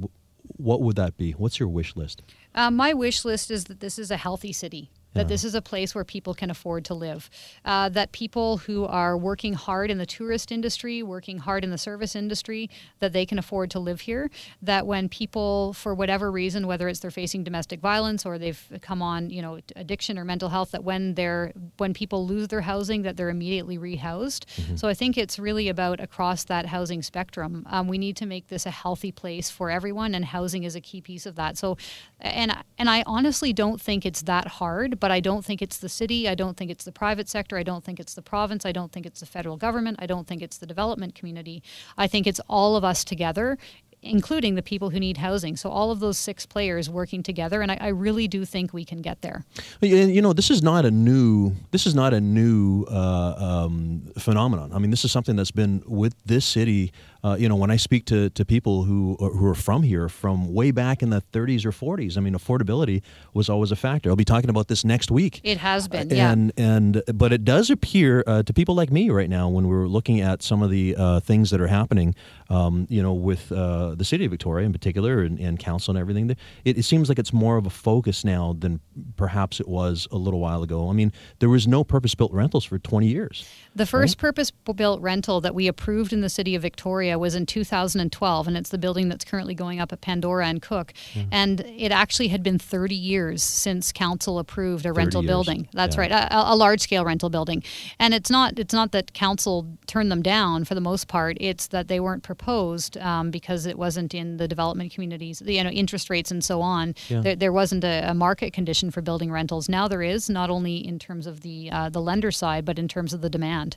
what 0.57 0.81
would 0.81 0.97
that 0.97 1.17
be? 1.17 1.33
What's 1.33 1.59
your 1.59 1.69
wish 1.69 1.97
list? 1.97 2.23
Uh, 2.55 2.71
my 2.71 2.95
wish 2.95 3.25
list 3.25 3.51
is 3.51 3.65
that 3.65 3.81
this 3.81 3.99
is 3.99 4.11
a 4.11 4.17
healthy 4.17 4.53
city. 4.53 4.91
That 5.15 5.23
Yeah. 5.23 5.25
this 5.29 5.45
is 5.45 5.55
a 5.57 5.63
place 5.63 5.93
where 5.95 6.05
people 6.05 6.35
can 6.35 6.51
afford 6.51 6.85
to 6.85 6.95
live. 6.95 7.29
Uh, 7.65 7.89
that 7.89 8.13
people 8.13 8.59
who 8.59 8.85
are 8.85 9.17
working 9.17 9.55
hard 9.55 9.91
in 9.91 9.99
the 9.99 10.07
tourist 10.07 10.53
industry, 10.53 11.03
working 11.03 11.39
hard 11.39 11.65
in 11.65 11.71
the 11.71 11.79
service 11.79 12.15
industry, 12.15 12.71
that 13.01 13.13
they 13.13 13.27
can 13.27 13.37
afford 13.39 13.71
to 13.73 13.81
live 13.81 14.03
here. 14.03 14.31
That 14.63 14.87
when 14.87 15.09
people, 15.09 15.73
for 15.73 15.95
whatever 15.95 16.31
reason, 16.31 16.67
whether 16.69 16.89
it's 16.89 17.01
they're 17.01 17.11
facing 17.11 17.43
domestic 17.43 17.81
violence 17.81 18.25
or 18.25 18.39
they've 18.39 18.63
come 18.83 19.03
on, 19.03 19.31
you 19.31 19.43
know, 19.43 19.59
addiction 19.75 20.17
or 20.17 20.25
mental 20.25 20.49
health, 20.51 20.71
that 20.71 20.85
when 20.85 21.15
they're 21.15 21.53
when 21.79 21.93
people 21.93 22.25
lose 22.25 22.47
their 22.49 22.61
housing, 22.61 23.03
that 23.03 23.17
they're 23.17 23.31
immediately 23.31 23.79
rehoused. 23.79 24.45
So 24.79 24.87
I 24.87 24.95
think 24.95 25.19
it's 25.19 25.39
really 25.39 25.69
about 25.69 25.99
across 26.01 26.45
that 26.45 26.67
housing 26.67 27.03
spectrum. 27.03 27.67
Um, 27.69 27.89
we 27.89 27.99
need 27.99 28.17
to 28.19 28.27
make 28.27 28.47
this 28.49 28.65
a 28.65 28.71
healthy 28.71 29.11
place 29.11 29.51
for 29.51 29.71
everyone, 29.71 30.15
and 30.15 30.25
housing 30.25 30.63
is 30.63 30.77
a 30.77 30.81
key 30.81 31.01
piece 31.01 31.27
of 31.27 31.35
that. 31.35 31.59
So, 31.59 31.77
and 32.21 32.55
and 32.79 32.89
I 32.89 33.03
honestly 33.07 33.53
don't 33.53 33.81
think 33.81 34.07
it's 34.07 34.23
that 34.23 34.47
hard, 34.47 35.00
but 35.01 35.11
I 35.11 35.21
don't 35.21 35.45
think 35.45 35.63
it's 35.63 35.79
the 35.79 35.89
city, 35.89 36.29
I 36.29 36.35
don't 36.35 36.57
think 36.57 36.71
it's 36.71 36.85
the 36.85 36.93
private 36.93 37.29
sector, 37.29 37.57
I 37.57 37.63
don't 37.63 37.83
think 37.83 37.99
it's 37.99 38.15
the 38.15 38.23
province, 38.23 38.65
I 38.65 38.73
don't 38.73 38.93
think 38.93 39.07
it's 39.07 39.21
the 39.21 39.27
federal 39.27 39.57
government, 39.57 39.99
I 40.01 40.07
don't 40.07 40.27
think 40.27 40.43
it's 40.43 40.59
the 40.59 40.67
development 40.67 41.15
community. 41.15 41.63
I 41.97 42.07
think 42.07 42.27
it's 42.27 42.41
all 42.49 42.77
of 42.77 42.85
us 42.85 43.05
together. 43.05 43.59
Including 44.03 44.55
the 44.55 44.63
people 44.63 44.89
who 44.89 44.99
need 44.99 45.19
housing. 45.19 45.59
So, 45.59 45.69
all 45.69 45.91
of 45.91 46.01
those 46.01 46.17
six 46.17 46.47
players 46.47 46.89
working 46.89 47.23
together. 47.23 47.61
And 47.61 47.71
I, 47.71 47.77
I 47.79 47.89
really 47.89 48.29
do 48.29 48.47
think 48.47 48.73
we 48.73 48.83
can 48.83 49.03
get 49.03 49.21
there. 49.21 49.45
You 49.83 50.23
know, 50.23 50.33
this 50.33 50.51
is 50.51 50.63
not 50.63 50.87
a 50.87 50.91
new 50.91 51.55
this 51.71 51.87
is 51.87 51.95
not 51.95 52.15
a 52.15 52.21
new 52.21 52.87
uh, 52.91 53.35
um, 53.37 54.11
phenomenon. 54.17 54.73
I 54.73 54.79
mean, 54.79 54.91
this 54.91 55.05
is 55.05 55.13
something 55.13 55.37
that's 55.37 55.51
been 55.51 55.83
with 55.87 56.15
this 56.25 56.47
city. 56.47 56.95
Uh, 57.23 57.37
you 57.39 57.49
know, 57.49 57.57
when 57.57 57.71
I 57.71 57.77
speak 57.77 58.07
to, 58.07 58.31
to 58.31 58.45
people 58.45 58.85
who 58.85 59.17
who 59.19 59.47
are 59.47 59.55
from 59.55 59.83
here 59.83 60.09
from 60.09 60.53
way 60.53 60.71
back 60.71 61.03
in 61.03 61.11
the 61.11 61.23
30s 61.33 61.65
or 61.65 61.73
40s, 61.73 62.17
I 62.17 62.21
mean, 62.21 62.35
affordability 62.35 63.03
was 63.35 63.49
always 63.49 63.73
a 63.73 63.77
factor. 63.77 64.11
I'll 64.11 64.17
be 64.17 64.25
talking 64.25 64.51
about 64.51 64.69
this 64.69 64.85
next 64.85 65.11
week. 65.11 65.41
It 65.45 65.59
has 65.59 65.89
been, 65.89 66.11
yeah. 66.11 66.33
And 66.33 66.53
and 66.57 67.03
but 67.15 67.33
it 67.33 67.45
does 67.45 67.71
appear 67.71 68.25
uh, 68.27 68.43
to 68.43 68.53
people 68.53 68.75
like 68.75 68.91
me 68.91 69.11
right 69.11 69.29
now 69.29 69.49
when 69.49 69.69
we're 69.69 69.87
looking 69.87 70.21
at 70.21 70.43
some 70.43 70.63
of 70.63 70.71
the 70.71 70.97
uh, 70.97 71.21
things 71.21 71.51
that 71.51 71.61
are 71.61 71.67
happening, 71.67 72.15
um, 72.49 72.87
you 72.89 73.03
know, 73.03 73.13
with 73.13 73.53
uh, 73.53 73.95
the 73.95 74.05
city 74.05 74.25
of 74.25 74.31
Victoria 74.31 74.67
in 74.67 74.73
particular 74.73 75.21
and, 75.21 75.39
and 75.39 75.59
council 75.59 75.93
and 75.93 76.01
everything. 76.01 76.31
It, 76.65 76.79
it 76.79 76.85
seems 76.85 77.09
like 77.09 77.19
it's 77.19 77.33
more 77.33 77.57
of 77.57 77.67
a 77.67 77.71
focus 77.71 78.25
now 78.25 78.57
than 78.59 78.81
perhaps 79.17 79.61
it 79.61 79.69
was 79.69 80.09
a 80.11 80.17
little 80.17 80.41
while 80.41 80.63
ago. 80.63 80.89
I 80.89 80.93
mean, 80.93 81.13
there 81.39 81.49
was 81.49 81.67
no 81.67 81.85
purpose-built 81.85 82.33
rentals 82.33 82.65
for 82.65 82.79
20 82.79 83.07
years. 83.07 83.49
The 83.75 83.87
first 83.87 84.19
purpose 84.19 84.51
built 84.51 85.01
rental 85.01 85.41
that 85.41 85.55
we 85.55 85.69
approved 85.69 86.13
in 86.13 86.21
the 86.21 86.29
city 86.29 86.55
of 86.55 86.63
Victoria 86.63 87.10
was 87.19 87.35
in 87.35 87.47
2012, 87.47 88.47
and 88.49 88.57
it's 88.57 88.71
the 88.71 88.79
building 88.79 89.09
that's 89.09 89.25
currently 89.25 89.55
going 89.55 89.81
up 89.81 89.93
at 89.93 90.01
Pandora 90.01 90.47
and 90.47 90.61
Cook. 90.63 90.93
And 91.33 91.61
it 91.61 91.93
actually 91.93 92.29
had 92.29 92.43
been 92.43 92.59
30 92.59 92.95
years 92.95 93.43
since 93.43 93.93
council 93.93 94.39
approved 94.39 94.87
a 94.87 94.93
rental 94.93 95.23
years. 95.23 95.31
building. 95.31 95.69
That's 95.73 95.97
Yeah. 95.97 96.01
right, 96.03 96.11
a, 96.13 96.53
a 96.53 96.57
large 96.57 96.81
scale 96.81 97.05
rental 97.05 97.31
building. 97.31 97.63
And 97.99 98.15
it's 98.15 98.31
not 98.31 98.59
it's 98.59 98.75
not 98.75 98.93
that 98.93 99.13
council 99.15 99.67
turned 99.87 100.11
them 100.11 100.23
down 100.23 100.65
for 100.65 100.75
the 100.75 100.81
most 100.81 101.09
part. 101.09 101.37
It's 101.41 101.67
that 101.69 101.89
they 101.89 102.01
weren't 102.01 102.23
proposed 102.23 102.97
um, 102.99 103.31
because 103.31 103.67
it 103.67 103.79
wasn't 103.79 104.15
in 104.15 104.37
the 104.37 104.47
development 104.49 104.93
communities, 104.93 105.39
the, 105.41 105.55
you 105.55 105.65
know, 105.65 105.71
interest 105.71 106.11
rates 106.11 106.31
and 106.31 106.45
so 106.45 106.61
on. 106.61 106.95
Yeah. 107.09 107.21
There, 107.21 107.37
there 107.37 107.53
wasn't 107.53 107.85
a, 107.85 108.11
a 108.11 108.15
market 108.15 108.53
condition 108.53 108.91
for 108.91 109.01
building 109.03 109.31
rentals. 109.33 109.69
Now 109.69 109.89
there 109.89 110.03
is, 110.03 110.29
not 110.31 110.51
only 110.51 110.77
in 110.77 110.99
terms 110.99 111.27
of 111.27 111.41
the 111.41 111.71
uh, 111.71 111.89
the 111.89 112.01
lender 112.01 112.31
side, 112.31 112.65
but 112.65 112.79
in 112.79 112.89
terms 112.89 113.13
of 113.13 113.21
the 113.21 113.31
demand. 113.31 113.77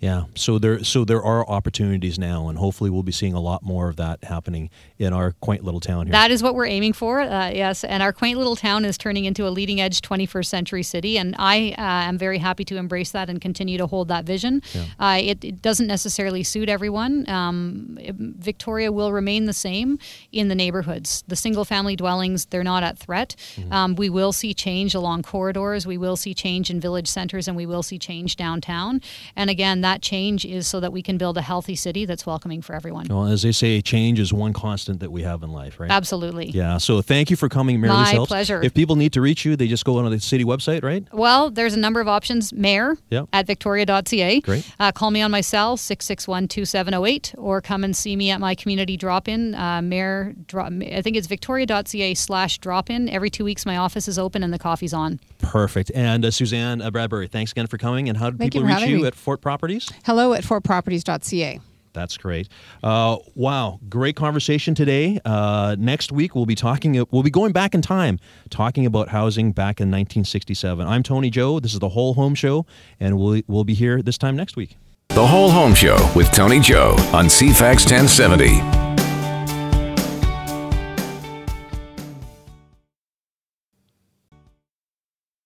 Yeah, 0.00 0.24
so 0.36 0.60
there 0.60 0.84
so 0.84 1.04
there 1.04 1.22
are 1.22 1.44
opportunities 1.48 2.20
now, 2.20 2.48
and 2.48 2.56
hopefully 2.56 2.88
we'll 2.88 3.02
be 3.02 3.10
seeing 3.10 3.34
a 3.34 3.40
lot 3.40 3.64
more 3.64 3.88
of 3.88 3.96
that 3.96 4.22
happening 4.22 4.70
in 4.96 5.12
our 5.12 5.32
quaint 5.32 5.64
little 5.64 5.80
town 5.80 6.06
here. 6.06 6.12
That 6.12 6.30
is 6.30 6.40
what 6.40 6.54
we're 6.54 6.66
aiming 6.66 6.92
for, 6.92 7.20
uh, 7.20 7.50
yes. 7.50 7.82
And 7.82 8.00
our 8.00 8.12
quaint 8.12 8.38
little 8.38 8.54
town 8.54 8.84
is 8.84 8.96
turning 8.96 9.24
into 9.24 9.46
a 9.46 9.50
leading 9.50 9.80
edge 9.80 10.00
21st 10.00 10.46
century 10.46 10.82
city, 10.84 11.18
and 11.18 11.34
I 11.36 11.74
uh, 11.76 12.08
am 12.08 12.16
very 12.16 12.38
happy 12.38 12.64
to 12.66 12.76
embrace 12.76 13.10
that 13.10 13.28
and 13.28 13.40
continue 13.40 13.76
to 13.76 13.88
hold 13.88 14.06
that 14.06 14.24
vision. 14.24 14.62
Yeah. 14.72 14.84
Uh, 15.00 15.18
it, 15.20 15.44
it 15.44 15.62
doesn't 15.62 15.88
necessarily 15.88 16.44
suit 16.44 16.68
everyone. 16.68 17.28
Um, 17.28 17.98
Victoria 18.38 18.92
will 18.92 19.10
remain 19.10 19.46
the 19.46 19.52
same 19.52 19.98
in 20.30 20.46
the 20.46 20.54
neighborhoods. 20.54 21.24
The 21.26 21.36
single 21.36 21.64
family 21.64 21.96
dwellings, 21.96 22.44
they're 22.46 22.62
not 22.62 22.84
at 22.84 22.98
threat. 22.98 23.34
Um, 23.72 23.96
we 23.96 24.08
will 24.08 24.32
see 24.32 24.54
change 24.54 24.94
along 24.94 25.22
corridors, 25.22 25.88
we 25.88 25.98
will 25.98 26.16
see 26.16 26.34
change 26.34 26.70
in 26.70 26.78
village 26.78 27.08
centers, 27.08 27.48
and 27.48 27.56
we 27.56 27.66
will 27.66 27.82
see 27.82 27.98
change 27.98 28.36
downtown. 28.36 29.00
And 29.34 29.50
again, 29.50 29.80
that 29.80 29.87
change 29.96 30.44
is 30.44 30.66
so 30.66 30.80
that 30.80 30.92
we 30.92 31.02
can 31.02 31.16
build 31.18 31.36
a 31.36 31.42
healthy 31.42 31.74
city 31.74 32.04
that's 32.04 32.24
welcoming 32.26 32.62
for 32.62 32.74
everyone. 32.74 33.06
well, 33.08 33.24
as 33.26 33.42
they 33.42 33.52
say, 33.52 33.80
change 33.80 34.20
is 34.20 34.32
one 34.32 34.52
constant 34.52 35.00
that 35.00 35.10
we 35.10 35.22
have 35.22 35.42
in 35.42 35.50
life, 35.50 35.80
right? 35.80 35.90
Absolutely. 35.90 36.50
Yeah. 36.50 36.78
So 36.78 37.00
thank 37.02 37.30
you 37.30 37.36
for 37.36 37.48
coming, 37.48 37.80
Mayor 37.80 37.90
My 37.92 38.10
Helps. 38.12 38.28
pleasure. 38.28 38.60
If 38.62 38.74
people 38.74 38.96
need 38.96 39.12
to 39.14 39.20
reach 39.20 39.44
you, 39.44 39.56
they 39.56 39.66
just 39.68 39.84
go 39.84 39.98
on 39.98 40.10
the 40.10 40.20
city 40.20 40.44
website, 40.44 40.82
right? 40.84 41.04
Well, 41.12 41.50
there's 41.50 41.74
a 41.74 41.78
number 41.78 42.00
of 42.00 42.08
options. 42.08 42.52
Mayor 42.52 42.96
Yep. 43.10 43.28
at 43.32 43.46
victoria.ca. 43.46 44.40
Great. 44.40 44.70
Uh, 44.78 44.92
call 44.92 45.10
me 45.10 45.22
on 45.22 45.30
my 45.30 45.40
cell, 45.40 45.76
661 45.76 46.48
2708, 46.48 47.34
or 47.38 47.60
come 47.60 47.84
and 47.84 47.96
see 47.96 48.16
me 48.16 48.30
at 48.30 48.40
my 48.40 48.54
community 48.54 48.96
drop 48.96 49.28
in. 49.28 49.54
Uh, 49.54 49.80
Mayor, 49.82 50.34
drop, 50.46 50.72
I 50.72 51.00
think 51.02 51.16
it's 51.16 51.26
victoria.ca 51.26 52.14
slash 52.14 52.58
drop 52.58 52.90
in. 52.90 53.08
Every 53.08 53.30
two 53.30 53.44
weeks, 53.44 53.64
my 53.66 53.76
office 53.76 54.08
is 54.08 54.18
open 54.18 54.42
and 54.42 54.52
the 54.52 54.58
coffee's 54.58 54.92
on. 54.92 55.20
Perfect. 55.38 55.90
And 55.94 56.24
uh, 56.24 56.30
Suzanne 56.30 56.80
Bradbury, 56.90 57.28
thanks 57.28 57.52
again 57.52 57.66
for 57.66 57.78
coming. 57.78 58.08
And 58.08 58.18
how 58.18 58.30
do 58.30 58.36
Thank 58.36 58.52
people 58.52 58.66
reach 58.66 58.80
you 58.82 58.98
me. 59.00 59.06
at 59.06 59.14
Fort 59.14 59.40
Properties? 59.40 59.77
Hello 60.04 60.32
at 60.32 60.44
fortproperties.ca. 60.44 61.60
That's 61.92 62.16
great. 62.16 62.48
Uh, 62.82 63.16
wow, 63.34 63.80
great 63.88 64.14
conversation 64.14 64.74
today. 64.74 65.18
Uh, 65.24 65.74
next 65.78 66.12
week 66.12 66.34
we'll 66.34 66.46
be 66.46 66.54
talking. 66.54 67.04
We'll 67.10 67.22
be 67.22 67.30
going 67.30 67.52
back 67.52 67.74
in 67.74 67.82
time, 67.82 68.18
talking 68.50 68.86
about 68.86 69.08
housing 69.08 69.52
back 69.52 69.80
in 69.80 69.88
1967. 69.88 70.86
I'm 70.86 71.02
Tony 71.02 71.30
Joe. 71.30 71.58
This 71.60 71.72
is 71.72 71.80
the 71.80 71.88
Whole 71.88 72.14
Home 72.14 72.34
Show, 72.34 72.66
and 73.00 73.18
we'll 73.18 73.42
we'll 73.48 73.64
be 73.64 73.74
here 73.74 74.00
this 74.02 74.18
time 74.18 74.36
next 74.36 74.56
week. 74.56 74.76
The 75.08 75.26
Whole 75.26 75.50
Home 75.50 75.74
Show 75.74 75.96
with 76.14 76.30
Tony 76.30 76.60
Joe 76.60 76.90
on 77.12 77.26
CFAX 77.26 77.90
1070. 77.90 78.87